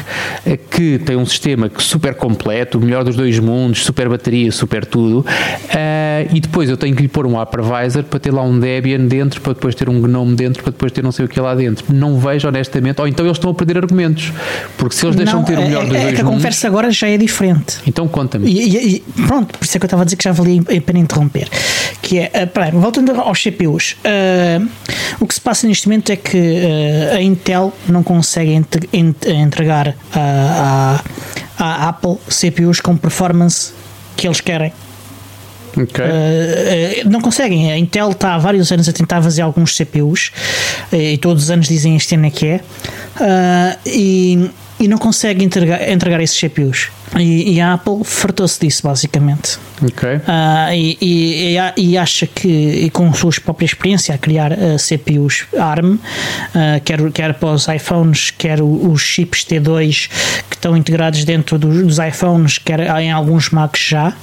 eh, 0.47 0.57
que 0.57 0.99
tem 0.99 1.17
um 1.17 1.27
sistema 1.27 1.71
super 1.79 2.15
completo, 2.15 2.79
o 2.79 2.81
melhor 2.81 3.05
dos 3.05 3.17
dois 3.17 3.39
mundos, 3.39 3.85
super 3.85 4.09
bateria, 4.09 4.51
super 4.53 4.85
tudo, 4.85 5.21
uh, 5.21 6.35
e 6.35 6.41
depois 6.41 6.69
eu 6.71 6.77
tenho 6.77 6.95
que 6.95 7.03
lhe 7.03 7.09
pôr 7.09 7.27
um 7.27 7.39
hypervisor 7.39 8.05
para 8.05 8.19
ter 8.19 8.33
lá 8.33 8.43
um 8.43 8.59
Debian 8.59 9.07
dentro, 9.07 9.41
para 9.41 9.53
depois 9.53 9.75
ter 9.75 9.89
um 9.89 10.01
GNOME 10.01 10.37
dentro, 10.37 10.63
para 10.63 10.73
depois 10.73 10.93
ter 10.93 11.03
não 11.03 11.13
sei 11.13 11.25
o 11.25 11.29
que 11.29 11.41
lá 11.41 11.55
dentro. 11.55 11.85
Não 11.93 12.19
vejo, 12.19 12.49
honestamente, 12.49 13.01
ou 13.01 13.09
então 13.09 13.25
eles 13.25 13.37
estão 13.37 13.51
a 13.51 13.55
perder 13.55 13.79
argumentos, 13.79 14.33
porque 14.77 14.95
se 14.95 15.05
eles 15.07 15.17
deixam 15.17 15.37
não, 15.37 15.45
de 15.45 15.53
ter 15.53 15.59
o 15.59 15.63
melhor 15.63 15.83
é, 15.83 15.87
dos 15.87 15.97
é 15.97 16.03
dois 16.03 16.23
mundos, 16.23 16.43
conversa 16.59 16.67
agora 16.67 16.91
já 16.91 17.09
é 17.09 17.17
diferente. 17.17 17.79
Então 17.87 18.09
conta-me. 18.09 18.51
E, 18.51 18.97
e, 18.97 19.01
pronto, 19.27 19.57
por 19.57 19.65
isso 19.65 19.77
é 19.77 19.81
que 19.81 19.85
eu 19.85 19.87
estava 19.87 20.03
a 20.03 20.05
dizer 20.05 20.17
que 20.17 20.25
já 20.25 20.33
valia 20.33 20.61
a 20.61 20.81
pena 20.81 20.99
interromper. 20.99 21.49
Que 22.03 22.19
é, 22.19 22.45
uh, 22.45 22.47
peraí, 22.49 22.73
voltando 22.73 23.13
aos 23.21 23.43
CPUs, 23.43 23.97
uh, 24.05 24.69
o 25.21 25.27
que 25.27 25.35
se 25.35 25.41
passa 25.41 25.67
neste 25.67 25.87
momento 25.87 26.11
é 26.11 26.17
que 26.17 26.37
uh, 26.37 27.17
a 27.17 27.23
Intel 27.23 27.73
não 27.89 28.03
consegue 28.03 28.61
entregar 29.23 29.95
a 30.13 31.89
Apple 31.89 32.17
CPUs 32.29 32.81
com 32.81 32.97
performance 32.97 33.73
que 34.17 34.27
eles 34.27 34.41
querem. 34.41 34.73
Okay. 35.77 36.05
Uh, 36.05 37.09
não 37.11 37.21
conseguem. 37.21 37.71
A 37.71 37.79
Intel 37.79 38.11
está 38.11 38.35
há 38.35 38.39
vários 38.39 38.73
anos 38.73 38.89
a 38.89 38.93
tentar 38.93 39.23
fazer 39.23 39.43
alguns 39.43 39.77
CPUs 39.77 40.33
uh, 40.93 40.97
e 40.97 41.19
todos 41.19 41.45
os 41.45 41.51
anos 41.51 41.69
dizem 41.69 41.95
este 41.95 42.15
ano 42.17 42.27
é 42.27 42.31
que 42.31 42.47
é. 42.47 42.61
E 43.87 44.51
e 44.81 44.87
não 44.87 44.99
consegue 44.99 45.45
entregar, 45.45 45.89
entregar 45.89 46.21
esses 46.21 46.39
CPUs. 46.39 46.89
E, 47.17 47.55
e 47.55 47.61
a 47.61 47.75
Apple 47.75 48.05
fartou-se 48.05 48.61
disso, 48.61 48.83
basicamente. 48.83 49.59
Ok. 49.83 50.09
Uh, 50.09 50.21
e, 50.73 50.99
e, 51.01 51.57
e, 51.77 51.99
acha 51.99 52.27
que, 52.27 52.49
e 52.49 52.91
com 52.91 53.09
a 53.09 53.13
sua 53.13 53.33
própria 53.45 53.67
experiência, 53.67 54.15
a 54.15 54.19
criar 54.19 54.53
uh, 54.53 54.77
CPUs 54.79 55.47
ARM, 55.59 55.95
uh, 55.95 56.01
quer, 56.85 57.11
quer 57.13 57.35
para 57.35 57.51
os 57.51 57.67
iPhones, 57.67 58.31
quer 58.31 58.61
os 58.63 59.01
chips 59.01 59.45
T2 59.45 60.11
que 60.49 60.57
estão 60.57 60.77
integrados 60.77 61.25
dentro 61.25 61.59
dos, 61.59 61.83
dos 61.83 61.99
iPhones, 61.99 62.59
quer 62.59 62.81
em 63.01 63.11
alguns 63.11 63.51
Macs 63.51 63.81
já 63.81 64.15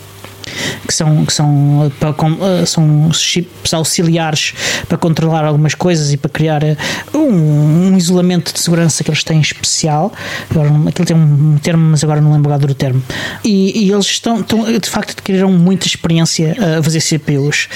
que 0.88 0.94
são, 0.94 1.26
que 1.26 1.34
são, 1.34 1.92
para, 2.00 2.10
eh, 2.12 2.66
são 2.66 3.12
chips 3.12 3.74
auxiliares 3.74 4.54
para 4.88 4.98
controlar 4.98 5.46
algumas 5.46 5.74
coisas 5.74 6.14
e 6.14 6.18
para 6.18 6.30
criar 6.30 6.64
eh, 6.64 6.78
um, 7.14 7.92
um 7.92 7.98
isolamento 7.98 8.54
de 8.54 8.60
segurança 8.60 9.04
que 9.04 9.10
eles 9.10 9.24
têm 9.24 9.40
especial. 9.40 10.14
Agora, 10.50 10.70
aquilo 10.88 11.06
tem 11.06 11.16
um 11.16 11.58
termo, 11.58 11.92
mas 11.92 12.04
agora 12.04 12.22
não 12.22 12.34
lembro 12.34 12.52
agora 12.52 12.68
do 12.68 12.76
termo. 12.76 13.02
E, 13.44 13.86
e 13.86 13.92
eles 13.92 14.06
estão, 14.06 14.42
estão, 14.42 14.64
de 14.72 14.90
facto, 14.90 15.12
adquiriram 15.12 15.52
muita 15.52 15.88
experiência 15.88 16.56
a 16.80 16.84
fazer 16.84 17.02
CPUs. 17.02 17.68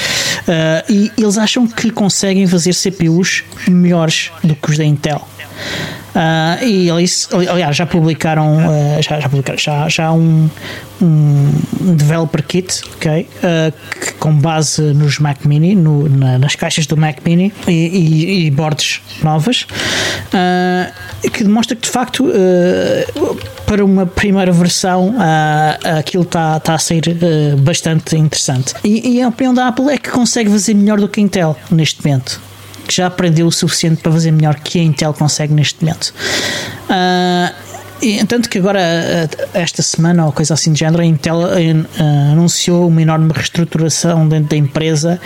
Uh, 0.41 0.91
e 0.91 1.11
eles 1.17 1.37
acham 1.37 1.67
que 1.67 1.91
conseguem 1.91 2.47
fazer 2.47 2.73
CPUs 2.73 3.43
melhores 3.67 4.31
do 4.43 4.55
que 4.55 4.69
os 4.71 4.77
da 4.77 4.85
Intel. 4.85 5.27
Uh, 6.19 6.65
e 6.65 6.89
eles, 6.89 7.29
aliás, 7.31 7.77
já 7.77 7.85
publicaram, 7.85 8.57
uh, 8.57 9.01
já, 9.01 9.21
já, 9.21 9.29
publicaram 9.29 9.57
já, 9.57 9.87
já 9.87 10.11
um, 10.11 10.49
um 11.01 11.49
developer 11.95 12.43
kit, 12.43 12.81
ok? 12.95 13.21
Uh, 13.37 13.73
que, 13.97 14.13
com 14.15 14.33
base 14.33 14.81
nos 14.81 15.17
Mac 15.19 15.45
Mini, 15.45 15.75
no, 15.75 16.09
na, 16.09 16.37
nas 16.37 16.55
caixas 16.55 16.85
do 16.85 16.97
Mac 16.97 17.19
Mini 17.23 17.53
e, 17.65 17.71
e, 17.71 18.47
e 18.47 18.51
boards 18.51 19.01
novas, 19.23 19.65
que 21.31 21.43
demonstra 21.43 21.75
que 21.77 21.83
de 21.83 21.89
facto 21.89 22.25
para 23.65 23.83
uma 23.85 24.05
primeira 24.05 24.51
versão 24.51 25.15
aquilo 25.97 26.23
está 26.23 26.59
tá 26.59 26.75
a 26.75 26.77
ser 26.77 27.03
bastante 27.59 28.17
interessante. 28.17 28.73
E, 28.83 29.15
e 29.15 29.21
a 29.21 29.29
opinião 29.29 29.53
da 29.53 29.67
Apple 29.67 29.89
é 29.89 29.97
que 29.97 30.09
consegue 30.09 30.49
fazer 30.49 30.73
melhor 30.73 30.99
do 30.99 31.07
que 31.07 31.19
a 31.19 31.23
Intel 31.23 31.57
neste 31.71 32.05
momento 32.05 32.48
que 32.89 32.95
já 32.95 33.05
aprendeu 33.05 33.45
o 33.45 33.51
suficiente 33.51 34.01
para 34.01 34.11
fazer 34.11 34.31
melhor 34.31 34.55
que 34.55 34.79
a 34.79 34.83
Intel 34.83 35.13
consegue 35.13 35.53
neste 35.53 35.85
momento. 35.85 36.11
Uh, 36.89 37.68
e, 38.01 38.23
tanto 38.25 38.49
que 38.49 38.57
agora, 38.57 38.79
esta 39.53 39.81
semana 39.81 40.25
ou 40.25 40.31
coisa 40.31 40.53
assim 40.53 40.71
de 40.71 40.79
género, 40.79 41.01
a 41.01 41.05
Intel 41.05 41.37
uh, 41.37 42.31
anunciou 42.31 42.87
uma 42.87 43.01
enorme 43.01 43.31
reestruturação 43.33 44.27
dentro 44.27 44.49
da 44.49 44.57
empresa. 44.57 45.19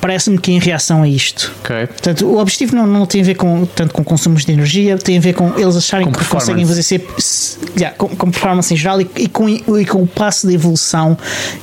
Parece-me 0.00 0.38
que 0.38 0.52
em 0.52 0.58
reação 0.58 1.02
a 1.02 1.08
isto. 1.08 1.52
Okay. 1.60 1.86
Portanto, 1.86 2.26
o 2.26 2.38
objetivo 2.38 2.74
não, 2.76 2.86
não 2.86 3.06
tem 3.06 3.20
a 3.20 3.24
ver 3.24 3.34
com, 3.34 3.66
tanto 3.66 3.92
com 3.92 4.02
consumos 4.02 4.44
de 4.44 4.52
energia, 4.52 4.96
tem 4.96 5.18
a 5.18 5.20
ver 5.20 5.34
com 5.34 5.58
eles 5.58 5.76
acharem 5.76 6.06
com 6.06 6.12
que 6.12 6.24
conseguem 6.24 6.64
fazer 6.66 6.82
ser, 6.82 7.06
yeah, 7.76 7.96
com, 7.96 8.08
com, 8.08 8.30
performance 8.30 8.72
em 8.72 8.76
geral 8.76 9.00
e, 9.00 9.10
e, 9.16 9.28
com, 9.28 9.48
e 9.48 9.84
com 9.84 10.02
o 10.02 10.06
passo 10.06 10.46
de 10.46 10.54
evolução 10.54 11.16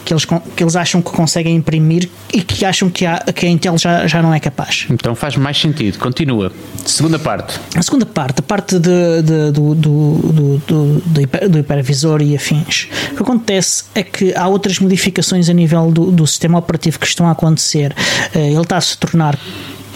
que 0.05 0.13
eles, 0.13 0.25
que 0.25 0.63
eles 0.63 0.75
acham 0.75 1.01
que 1.01 1.11
conseguem 1.11 1.55
imprimir 1.55 2.09
e 2.33 2.41
que 2.41 2.65
acham 2.65 2.89
que 2.89 3.05
a, 3.05 3.17
que 3.19 3.45
a 3.45 3.49
Intel 3.49 3.77
já, 3.77 4.05
já 4.07 4.21
não 4.21 4.33
é 4.33 4.39
capaz. 4.39 4.85
Então 4.89 5.15
faz 5.15 5.35
mais 5.35 5.59
sentido. 5.59 5.97
Continua. 5.97 6.51
Segunda 6.85 7.17
parte. 7.19 7.59
A 7.75 7.81
segunda 7.81 8.05
parte, 8.05 8.39
a 8.39 8.43
parte 8.43 8.79
de, 8.79 9.21
de 9.23 9.51
do, 9.51 9.75
do, 9.75 10.17
do 10.31 10.50
do, 10.67 11.01
do, 11.05 11.21
hiper, 11.21 11.49
do 11.49 11.59
hipervisor 11.59 12.21
e 12.21 12.35
afins. 12.35 12.87
O 13.11 13.15
que 13.15 13.23
acontece 13.23 13.83
é 13.95 14.03
que 14.03 14.33
há 14.35 14.47
outras 14.47 14.79
modificações 14.79 15.49
a 15.49 15.53
nível 15.53 15.91
do, 15.91 16.11
do 16.11 16.25
sistema 16.25 16.59
operativo 16.59 16.99
que 16.99 17.07
estão 17.07 17.27
a 17.27 17.31
acontecer. 17.31 17.95
Eh, 18.33 18.51
ele 18.51 18.61
está 18.61 18.77
a 18.77 18.81
se 18.81 18.97
tornar 18.97 19.37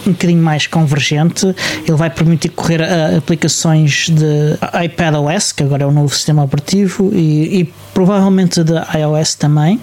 um 0.06 0.12
bocadinho 0.12 0.42
mais 0.42 0.66
convergente. 0.66 1.46
Ele 1.86 1.96
vai 1.96 2.10
permitir 2.10 2.50
correr 2.50 2.82
aplicações 3.16 4.08
de 4.08 4.56
iPadOS, 4.84 5.52
que 5.52 5.62
agora 5.62 5.82
é 5.82 5.86
o 5.86 5.92
novo 5.92 6.14
sistema 6.14 6.44
operativo, 6.44 7.10
e, 7.12 7.60
e 7.60 7.64
provavelmente 7.92 8.62
de 8.62 8.74
iOS 8.96 9.34
também 9.34 9.80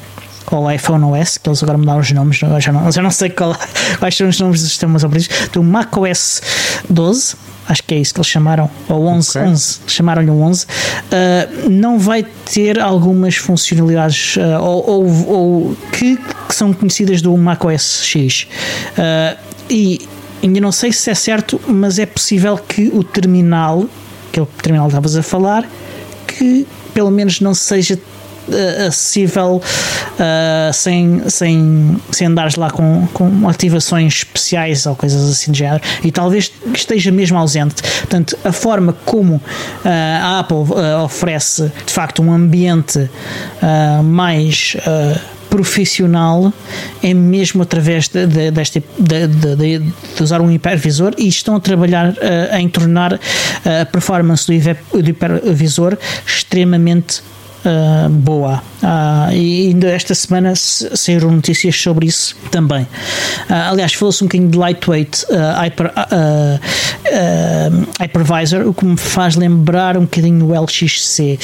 ou 0.51 0.71
iPhone 0.71 1.03
OS, 1.05 1.37
que 1.37 1.49
eles 1.49 1.63
agora 1.63 1.77
mudaram 1.77 1.99
os 1.99 2.11
nomes, 2.11 2.37
já 2.37 2.71
não, 2.71 2.91
já 2.91 3.01
não 3.01 3.11
sei 3.11 3.29
qual, 3.29 3.55
quais 3.97 4.15
são 4.15 4.27
os 4.27 4.39
nomes 4.39 4.61
dos 4.61 4.69
sistemas 4.69 5.03
operativos, 5.03 5.49
do 5.49 5.63
macOS 5.63 6.41
12, 6.89 7.35
acho 7.67 7.83
que 7.83 7.93
é 7.93 7.99
isso 7.99 8.13
que 8.13 8.19
eles 8.19 8.27
chamaram, 8.27 8.69
ou 8.89 9.05
11, 9.07 9.29
okay. 9.29 9.41
11 9.43 9.79
chamaram-lhe 9.87 10.29
um 10.29 10.43
11, 10.43 10.65
uh, 10.65 11.69
não 11.69 11.99
vai 11.99 12.23
ter 12.23 12.79
algumas 12.79 13.35
funcionalidades 13.35 14.35
uh, 14.37 14.61
ou, 14.61 14.89
ou, 14.89 15.27
ou 15.27 15.77
que, 15.91 16.17
que, 16.17 16.55
são 16.55 16.73
conhecidas 16.73 17.21
do 17.21 17.35
macOS 17.37 18.03
X. 18.03 18.47
Uh, 18.97 19.37
e 19.69 20.07
ainda 20.41 20.59
não 20.59 20.71
sei 20.71 20.91
se 20.91 21.09
é 21.09 21.15
certo, 21.15 21.59
mas 21.67 21.99
é 21.99 22.05
possível 22.05 22.57
que 22.57 22.89
o 22.93 23.03
terminal, 23.03 23.85
que 24.31 24.39
é 24.39 24.45
terminal 24.61 24.87
que 24.87 24.91
estavas 24.91 25.15
a 25.15 25.23
falar, 25.23 25.67
que 26.27 26.67
pelo 26.93 27.09
menos 27.09 27.39
não 27.39 27.53
seja 27.53 27.97
acessível 28.87 29.61
uh, 29.61 30.73
sem, 30.73 31.29
sem, 31.29 31.97
sem 32.11 32.27
andares 32.27 32.55
lá 32.55 32.69
com, 32.69 33.07
com 33.13 33.47
ativações 33.47 34.17
especiais 34.17 34.85
ou 34.85 34.95
coisas 34.95 35.29
assim 35.29 35.51
de 35.51 35.59
género 35.59 35.81
e 36.03 36.11
talvez 36.11 36.51
esteja 36.73 37.11
mesmo 37.11 37.37
ausente. 37.37 37.81
Portanto, 37.81 38.37
a 38.43 38.51
forma 38.51 38.93
como 39.05 39.35
uh, 39.35 39.41
a 39.85 40.39
Apple 40.39 40.57
oferece 41.03 41.71
de 41.85 41.93
facto 41.93 42.21
um 42.21 42.31
ambiente 42.31 43.09
mais 44.03 44.75
profissional 45.53 46.51
é 47.03 47.13
mesmo 47.13 47.61
através 47.61 48.07
de, 48.07 48.25
de, 48.25 48.49
deste, 48.49 48.83
de, 48.97 49.27
de, 49.27 49.93
usar 50.19 50.41
um 50.41 50.49
hipervisor 50.49 51.13
e 51.15 51.27
estão 51.27 51.55
a 51.55 51.59
trabalhar 51.59 52.09
uh, 52.09 52.55
em 52.57 52.67
tornar 52.67 53.13
a 53.13 53.85
performance 53.85 54.47
do, 54.47 55.01
do 55.03 55.09
hipervisor 55.11 55.95
extremamente 56.25 57.21
uh, 57.65 58.09
boa. 58.09 58.61
Uh, 58.81 59.33
e 59.33 59.67
ainda 59.67 59.87
esta 59.87 60.13
semana 60.13 60.53
saíram 60.55 61.31
notícias 61.31 61.75
sobre 61.75 62.07
isso 62.07 62.35
também. 62.51 62.83
Uh, 62.83 63.69
aliás, 63.71 63.93
falou-se 63.93 64.23
um 64.23 64.27
bocadinho 64.27 64.49
de 64.49 64.57
lightweight 64.57 65.25
hyper, 65.57 65.91
hypervisor, 67.99 68.67
o 68.67 68.73
que 68.73 68.85
me 68.85 68.97
faz 68.97 69.35
lembrar 69.35 69.97
um 69.97 70.01
bocadinho 70.01 70.45
o 70.47 70.59
LXC. 70.59 71.39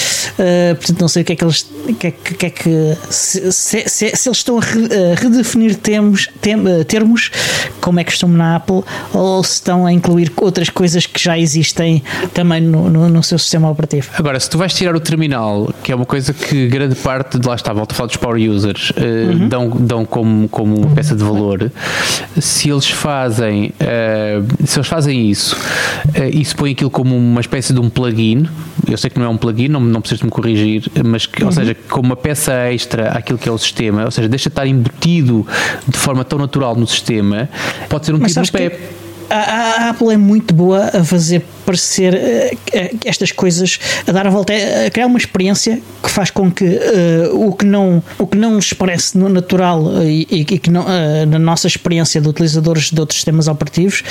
portanto, 0.77 1.01
não 1.01 1.07
sei 1.07 1.21
o 1.21 1.25
que 1.25 1.33
é 1.33 1.35
que 1.35 1.43
eles. 1.43 1.65
Que 1.99 2.07
é, 2.07 2.11
que 2.11 2.45
é 2.45 2.49
que, 2.49 2.97
se, 3.09 3.51
se, 3.51 3.83
se, 3.89 4.15
se, 4.15 4.29
eles 4.29 4.37
estão 4.37 4.59
a 4.59 4.61
redefinir 5.15 5.75
termos, 5.75 6.29
termos, 6.87 7.31
como 7.81 7.99
é 7.99 8.03
que 8.03 8.11
estão 8.11 8.29
na 8.29 8.57
Apple, 8.57 8.83
ou 9.13 9.43
se 9.43 9.53
estão 9.53 9.85
a 9.85 9.91
incluir 9.91 10.31
outras 10.37 10.69
coisas 10.69 11.05
que 11.05 11.21
já 11.21 11.37
existem 11.37 12.03
também 12.33 12.61
no, 12.61 12.89
no, 12.89 13.09
no 13.09 13.23
seu 13.23 13.39
sistema 13.39 13.69
operativo. 13.69 14.09
Agora, 14.13 14.39
se 14.39 14.49
tu 14.49 14.57
vais 14.57 14.73
tirar 14.73 14.95
o 14.95 14.99
terminal, 14.99 15.73
que 15.83 15.91
é 15.91 15.95
uma 15.95 16.05
coisa 16.09 16.33
que 16.33 16.67
grande 16.67 16.95
parte 16.95 17.37
de 17.37 17.47
lá 17.47 17.53
está, 17.53 17.71
volta 17.71 17.93
a 17.93 17.95
falar 17.95 18.07
dos 18.07 18.17
power 18.17 18.49
users, 18.49 18.89
uh, 18.89 19.31
uhum. 19.31 19.47
dão, 19.47 19.69
dão 19.69 20.05
como, 20.05 20.49
como 20.49 20.75
uma 20.75 20.95
peça 20.95 21.15
de 21.15 21.23
valor. 21.23 21.71
Se 22.41 22.67
eles 22.67 22.89
fazem, 22.89 23.71
uh, 23.79 24.65
se 24.65 24.79
eles 24.79 24.87
fazem 24.87 25.29
isso 25.29 25.55
e 26.33 26.43
se 26.43 26.55
põem 26.55 26.71
aquilo 26.71 26.89
como 26.89 27.15
uma 27.15 27.39
espécie 27.39 27.73
de 27.73 27.79
um 27.79 27.91
plugin, 27.91 28.47
eu 28.89 28.97
sei 28.97 29.11
que 29.11 29.19
não 29.19 29.27
é 29.27 29.29
um 29.29 29.37
plugin, 29.37 29.67
não, 29.67 29.79
não 29.79 30.01
preciso 30.01 30.25
me 30.25 30.31
corrigir, 30.31 30.89
mas 31.05 31.27
que, 31.27 31.43
uhum. 31.43 31.49
ou 31.49 31.53
seja, 31.53 31.75
como 31.87 32.07
uma 32.07 32.15
peça 32.15 32.53
extra 32.73 33.09
àquilo 33.09 33.37
que 33.37 33.47
é 33.47 33.51
o 33.51 33.57
sistema, 33.59 34.05
ou 34.05 34.11
seja, 34.11 34.27
deixa 34.27 34.49
de 34.49 34.53
estar 34.53 34.65
embutido 34.65 35.45
de 35.87 35.97
forma 35.97 36.25
tão 36.25 36.39
natural 36.39 36.75
no 36.75 36.87
sistema, 36.87 37.47
pode 37.87 38.07
ser 38.07 38.15
um 38.15 38.19
tiro 38.19 38.41
no 38.41 38.51
pé. 38.51 38.69
Que 38.71 38.98
a, 39.29 39.35
a, 39.35 39.89
Apple 39.89 40.13
é 40.13 40.17
muito 40.17 40.53
boa 40.53 40.89
a 40.93 41.03
fazer 41.03 41.45
parecer 41.65 42.13
uh, 42.13 42.99
estas 43.05 43.31
coisas, 43.31 43.79
a 44.07 44.11
dar 44.11 44.27
a 44.27 44.29
volta, 44.29 44.53
a 44.85 44.89
criar 44.89 45.07
uma 45.07 45.17
experiência 45.17 45.81
que 46.01 46.09
faz 46.09 46.31
com 46.31 46.51
que 46.51 46.65
uh, 46.65 47.47
o, 47.47 47.53
que 47.53 47.65
não, 47.65 48.03
o 48.17 48.25
que 48.25 48.37
não 48.37 48.53
nos 48.53 48.73
parece 48.73 49.17
natural 49.17 50.03
e, 50.03 50.27
e 50.29 50.45
que 50.45 50.69
não, 50.69 50.85
na 51.27 51.39
nossa 51.39 51.67
experiência 51.67 52.19
de 52.19 52.27
utilizadores 52.27 52.91
de 52.91 52.99
outros 52.99 53.17
sistemas 53.17 53.47
operativos 53.47 54.03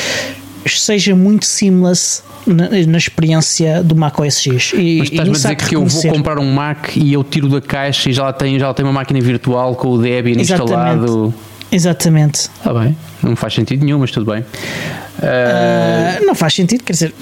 seja 0.66 1.14
muito 1.14 1.46
seamless 1.46 2.22
na, 2.46 2.68
na 2.68 2.98
experiência 2.98 3.82
do 3.82 3.94
Mac 3.94 4.18
OS 4.18 4.40
X. 4.40 4.72
E, 4.74 4.98
Mas 4.98 5.10
estás-me 5.10 5.30
a 5.30 5.32
dizer 5.32 5.56
que, 5.56 5.76
eu 5.76 5.84
vou 5.84 6.12
comprar 6.12 6.38
um 6.38 6.52
Mac 6.52 6.96
e 6.96 7.12
eu 7.12 7.22
tiro 7.22 7.48
da 7.48 7.60
caixa 7.60 8.10
e 8.10 8.12
já 8.12 8.24
lá 8.24 8.32
tem, 8.32 8.58
já 8.58 8.68
lá 8.68 8.74
tem 8.74 8.84
uma 8.84 8.92
máquina 8.92 9.20
virtual 9.20 9.74
com 9.74 9.88
o 9.88 9.98
Debian 10.00 10.40
instalado. 10.40 11.34
Exatamente. 11.70 12.48
Está 12.56 12.72
bem, 12.72 12.96
não 13.22 13.36
faz 13.36 13.54
sentido 13.54 13.84
nenhum, 13.84 13.98
mas 13.98 14.10
tudo 14.10 14.30
bem. 14.30 14.40
Uh, 14.40 16.26
não 16.26 16.34
faz 16.34 16.54
sentido, 16.54 16.82
quer 16.84 16.92
dizer, 16.92 17.14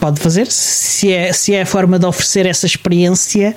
pode 0.00 0.20
fazer, 0.20 0.46
se 0.46 1.12
é, 1.12 1.32
se 1.32 1.54
é 1.54 1.62
a 1.62 1.66
forma 1.66 1.98
de 1.98 2.06
oferecer 2.06 2.46
essa 2.46 2.66
experiência, 2.66 3.54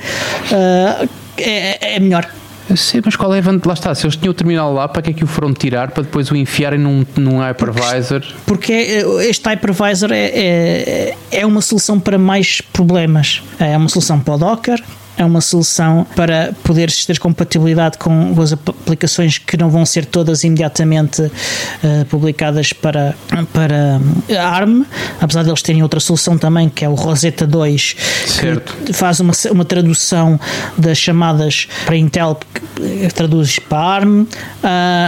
uh, 0.51 1.09
é, 1.37 1.95
é 1.95 1.99
melhor. 1.99 2.27
Sim, 2.75 3.01
mas 3.03 3.15
qual 3.15 3.33
é 3.33 3.39
a 3.39 3.41
vantagem? 3.41 3.67
Lá 3.67 3.73
está, 3.73 3.93
se 3.93 4.05
eles 4.05 4.15
tinham 4.15 4.31
o 4.31 4.33
terminal 4.33 4.73
lá, 4.73 4.87
para 4.87 5.01
que 5.01 5.09
é 5.11 5.13
que 5.13 5.23
o 5.23 5.27
foram 5.27 5.53
tirar 5.53 5.91
para 5.91 6.03
depois 6.03 6.31
o 6.31 6.35
enfiarem 6.35 6.79
num, 6.79 7.05
num 7.17 7.39
hypervisor? 7.39 8.21
Porque, 8.21 8.33
porque 8.45 8.73
é, 8.73 9.29
este 9.29 9.47
hypervisor 9.49 10.11
é, 10.11 10.25
é, 10.25 11.17
é 11.31 11.45
uma 11.45 11.61
solução 11.61 11.99
para 11.99 12.17
mais 12.17 12.61
problemas. 12.61 13.41
É 13.59 13.75
uma 13.75 13.89
solução 13.89 14.19
para 14.19 14.35
o 14.35 14.37
Docker, 14.37 14.81
é 15.21 15.25
uma 15.25 15.39
solução 15.39 16.05
para 16.15 16.53
poderes 16.63 17.05
ter 17.05 17.19
compatibilidade 17.19 17.97
com 17.97 18.33
as 18.41 18.51
aplicações 18.51 19.37
que 19.37 19.55
não 19.55 19.69
vão 19.69 19.85
ser 19.85 20.05
todas 20.05 20.43
imediatamente 20.43 21.21
uh, 21.21 22.05
publicadas 22.09 22.73
para, 22.73 23.15
para 23.53 24.01
ARM, 24.39 24.83
apesar 25.19 25.43
de 25.43 25.49
eles 25.49 25.61
terem 25.61 25.83
outra 25.83 25.99
solução 25.99 26.37
também, 26.37 26.69
que 26.69 26.83
é 26.83 26.89
o 26.89 26.95
Rosetta 26.95 27.45
2, 27.45 27.95
certo. 28.25 28.75
que 28.83 28.93
faz 28.93 29.19
uma, 29.19 29.33
uma 29.51 29.63
tradução 29.63 30.39
das 30.75 30.97
chamadas 30.97 31.67
para 31.85 31.95
Intel, 31.95 32.39
que 32.75 33.13
traduz 33.13 33.59
para 33.59 33.77
ARM. 33.77 34.21
Uh, 34.21 34.27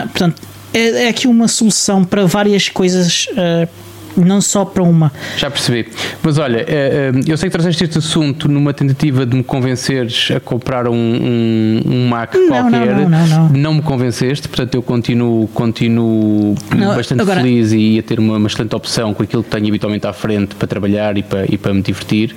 portanto, 0.09 0.41
é, 0.74 1.05
é 1.05 1.07
aqui 1.09 1.28
uma 1.28 1.47
solução 1.47 2.05
para 2.05 2.26
várias 2.26 2.70
coisas. 2.70 3.28
Uh, 3.32 3.83
não 4.18 4.41
só 4.41 4.66
para 4.66 4.84
uma. 4.84 5.11
Já 5.38 5.49
percebi. 5.49 5.88
Mas 6.22 6.38
olha, 6.38 6.59
eh, 6.59 6.66
eh, 6.68 7.22
eu 7.28 7.38
sei 7.38 7.49
que 7.49 7.53
trouxeste 7.53 7.84
este 7.84 7.97
assunto 7.97 8.47
numa 8.49 8.74
tentativa 8.74 9.26
de 9.26 9.36
me 9.36 9.43
convenceres 9.43 10.30
a 10.36 10.39
comprar 10.39 10.88
um, 10.88 10.93
um, 10.93 11.82
um 11.86 12.07
Mac 12.07 12.34
não, 12.34 12.47
qualquer. 12.47 12.95
Não, 12.95 13.09
não, 13.09 13.28
não, 13.28 13.49
não, 13.49 13.74
me 13.76 13.82
convenceste, 13.82 14.47
portanto 14.47 14.76
eu 14.76 14.84
continuo, 14.84 15.47
continuo 15.49 16.55
bastante 16.95 17.22
agora... 17.22 17.41
feliz 17.41 17.72
e 17.72 17.99
a 17.99 18.03
ter 18.03 18.20
uma, 18.20 18.38
uma, 18.38 18.47
excelente 18.47 18.76
opção 18.76 19.14
com 19.14 19.24
aquilo 19.24 19.43
que 19.43 19.49
tenho 19.49 19.68
habitualmente 19.68 20.05
à 20.07 20.14
frente 20.14 20.55
para 20.55 20.68
trabalhar 20.68 21.18
e 21.18 21.24
para, 21.24 21.45
e 21.51 21.57
para 21.57 21.74
me 21.74 21.82
divertir. 21.82 22.36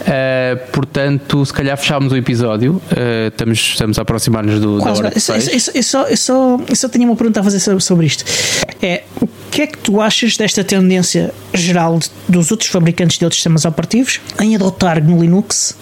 Uh, 0.00 0.70
portanto, 0.72 1.44
se 1.44 1.52
calhar 1.52 1.76
fechámos 1.76 2.12
o 2.12 2.16
episódio. 2.16 2.72
Uh, 2.90 3.28
estamos, 3.28 3.58
estamos 3.58 3.98
a 3.98 4.02
aproximar-nos 4.02 4.60
do, 4.60 4.78
da 4.78 4.92
hora. 4.92 5.12
Eu, 5.14 5.34
eu, 5.34 5.50
eu, 5.74 5.82
só, 5.82 6.02
eu, 6.02 6.16
só, 6.16 6.58
eu 6.68 6.76
só 6.76 6.88
tinha 6.88 7.06
uma 7.06 7.16
pergunta 7.16 7.40
a 7.40 7.42
fazer 7.42 7.60
sobre, 7.80 8.06
isto. 8.06 8.24
É 8.80 9.02
que 9.52 9.60
é 9.60 9.66
que 9.66 9.76
tu 9.76 10.00
achas 10.00 10.34
desta 10.34 10.64
tendência 10.64 11.32
geral 11.52 11.98
de, 11.98 12.08
dos 12.26 12.50
outros 12.50 12.70
fabricantes 12.70 13.18
de 13.18 13.24
outros 13.24 13.38
sistemas 13.38 13.66
operativos 13.66 14.18
em 14.40 14.56
adotar 14.56 14.98
GNU 14.98 15.20
Linux 15.20 15.76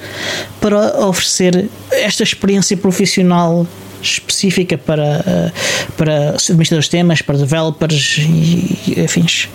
para 0.60 1.06
oferecer 1.06 1.68
esta 1.92 2.24
experiência 2.24 2.76
profissional 2.76 3.64
específica 4.02 4.78
para, 4.78 5.24
eh, 5.26 5.52
para 5.96 6.30
administradores 6.30 6.86
de 6.86 6.90
temas, 6.90 7.22
para 7.22 7.38
developers 7.38 8.18
e, 8.18 8.92
e 8.96 9.00
afins? 9.04 9.48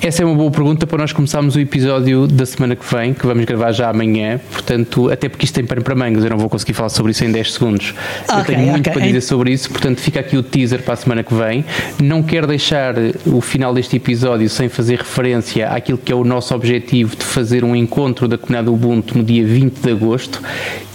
Essa 0.00 0.22
é 0.22 0.26
uma 0.26 0.34
boa 0.34 0.50
pergunta 0.50 0.84
para 0.84 0.98
nós 0.98 1.12
começarmos 1.12 1.54
o 1.54 1.60
episódio 1.60 2.26
da 2.26 2.44
semana 2.44 2.74
que 2.74 2.84
vem, 2.92 3.14
que 3.14 3.24
vamos 3.24 3.44
gravar 3.44 3.70
já 3.70 3.88
amanhã, 3.88 4.40
portanto, 4.50 5.08
até 5.08 5.28
porque 5.28 5.44
isto 5.44 5.54
tem 5.54 5.64
pano 5.64 5.80
para 5.82 5.94
mangas, 5.94 6.24
eu 6.24 6.30
não 6.30 6.38
vou 6.38 6.48
conseguir 6.48 6.72
falar 6.72 6.88
sobre 6.88 7.12
isso 7.12 7.24
em 7.24 7.30
10 7.30 7.52
segundos. 7.52 7.94
Okay, 8.24 8.40
eu 8.40 8.44
tenho 8.44 8.60
muito 8.66 8.80
okay. 8.80 8.92
para 8.92 9.02
dizer 9.02 9.20
sobre 9.20 9.52
isso, 9.52 9.70
portanto, 9.70 10.00
fica 10.00 10.18
aqui 10.18 10.36
o 10.36 10.42
teaser 10.42 10.82
para 10.82 10.94
a 10.94 10.96
semana 10.96 11.22
que 11.22 11.32
vem. 11.32 11.64
Não 12.02 12.20
quero 12.20 12.48
deixar 12.48 12.94
o 13.24 13.40
final 13.40 13.72
deste 13.72 13.94
episódio 13.94 14.48
sem 14.48 14.68
fazer 14.68 14.98
referência 14.98 15.68
àquilo 15.68 15.98
que 15.98 16.10
é 16.10 16.16
o 16.16 16.24
nosso 16.24 16.52
objetivo 16.52 17.14
de 17.14 17.24
fazer 17.24 17.62
um 17.62 17.76
encontro 17.76 18.26
da 18.26 18.36
comunidade 18.36 18.70
Ubuntu 18.70 19.16
no 19.16 19.22
dia 19.22 19.46
20 19.46 19.78
de 19.78 19.90
agosto 19.92 20.42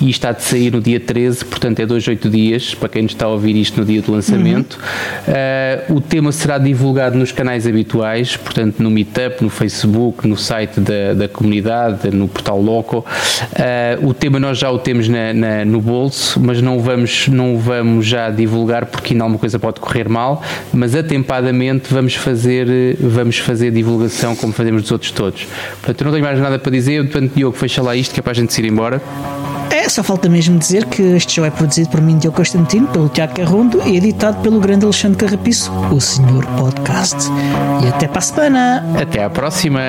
e 0.02 0.10
está 0.10 0.34
de 0.34 0.44
sair 0.44 0.72
no 0.72 0.82
dia 0.82 1.00
13, 1.00 1.46
portanto, 1.46 1.80
é 1.80 1.86
dois, 1.86 2.06
oito 2.10 2.30
dias, 2.30 2.76
para 2.76 2.87
quem 2.88 3.04
nos 3.04 3.12
está 3.12 3.26
a 3.26 3.30
ouvir 3.30 3.56
isto 3.56 3.80
no 3.80 3.86
dia 3.86 4.02
do 4.02 4.12
lançamento. 4.12 4.78
Uhum. 5.28 5.94
Uh, 5.94 5.98
o 5.98 6.02
tema 6.02 6.32
será 6.32 6.58
divulgado 6.58 7.18
nos 7.18 7.32
canais 7.32 7.68
habituais, 7.68 8.36
portanto, 8.36 8.82
no 8.82 8.90
Meetup, 8.90 9.44
no 9.44 9.50
Facebook, 9.50 10.28
no 10.28 10.38
site 10.38 10.80
da, 10.80 11.14
da 11.14 11.28
comunidade, 11.28 12.10
no 12.12 12.28
portal 12.28 12.62
Loco. 12.62 13.00
Uh, 13.00 14.08
o 14.08 14.14
tema 14.14 14.40
nós 14.40 14.58
já 14.58 14.72
o 14.72 14.80
temos 14.80 15.08
na, 15.08 15.34
na, 15.34 15.66
no 15.66 15.82
bolso, 15.82 16.40
mas 16.40 16.62
não 16.62 16.80
vamos, 16.80 17.28
não 17.28 17.58
vamos 17.58 18.06
já 18.06 18.30
divulgar 18.30 18.86
porque 18.86 19.14
ainda 19.14 19.24
alguma 19.24 19.40
coisa 19.40 19.60
pode 19.60 19.80
correr 19.80 20.10
mal, 20.10 20.42
mas 20.74 20.96
atempadamente 20.96 21.94
vamos 21.94 22.16
fazer, 22.16 22.68
vamos 23.00 23.38
fazer 23.38 23.72
divulgação 23.72 24.36
como 24.36 24.54
fazemos 24.54 24.82
dos 24.82 24.92
outros 24.92 25.12
todos. 25.12 25.48
Portanto, 25.82 26.02
eu 26.02 26.06
não 26.06 26.12
tenho 26.12 26.26
mais 26.26 26.40
nada 26.40 26.60
para 26.60 26.72
dizer, 26.72 27.04
portanto, 27.04 27.34
Diogo, 27.36 27.58
fecha 27.58 27.82
lá 27.82 27.96
isto 27.96 28.14
que 28.14 28.20
é 28.20 28.24
para 28.24 28.32
a 28.32 28.36
gente 28.36 28.54
se 28.54 28.62
ir 28.62 28.66
embora. 28.66 29.02
É, 29.88 29.90
só 29.90 30.04
falta 30.04 30.28
mesmo 30.28 30.60
dizer 30.60 30.84
que 30.84 31.02
este 31.02 31.36
show 31.36 31.46
é 31.46 31.50
produzido 31.50 31.88
por 31.88 32.02
mim, 32.02 32.18
Diogo 32.18 32.36
Constantino, 32.36 32.90
pelo 32.90 33.08
Tiago 33.08 33.34
Carrondo 33.34 33.82
e 33.88 33.96
editado 33.96 34.42
pelo 34.42 34.60
grande 34.60 34.84
Alexandre 34.84 35.18
Carrapiço, 35.18 35.72
o 35.90 36.02
Senhor 36.02 36.46
Podcast. 36.58 37.16
E 37.82 37.88
até 37.88 38.06
para 38.06 38.20
a 38.20 38.22
semana! 38.22 38.86
Até 39.02 39.24
à 39.24 39.30
próxima! 39.30 39.80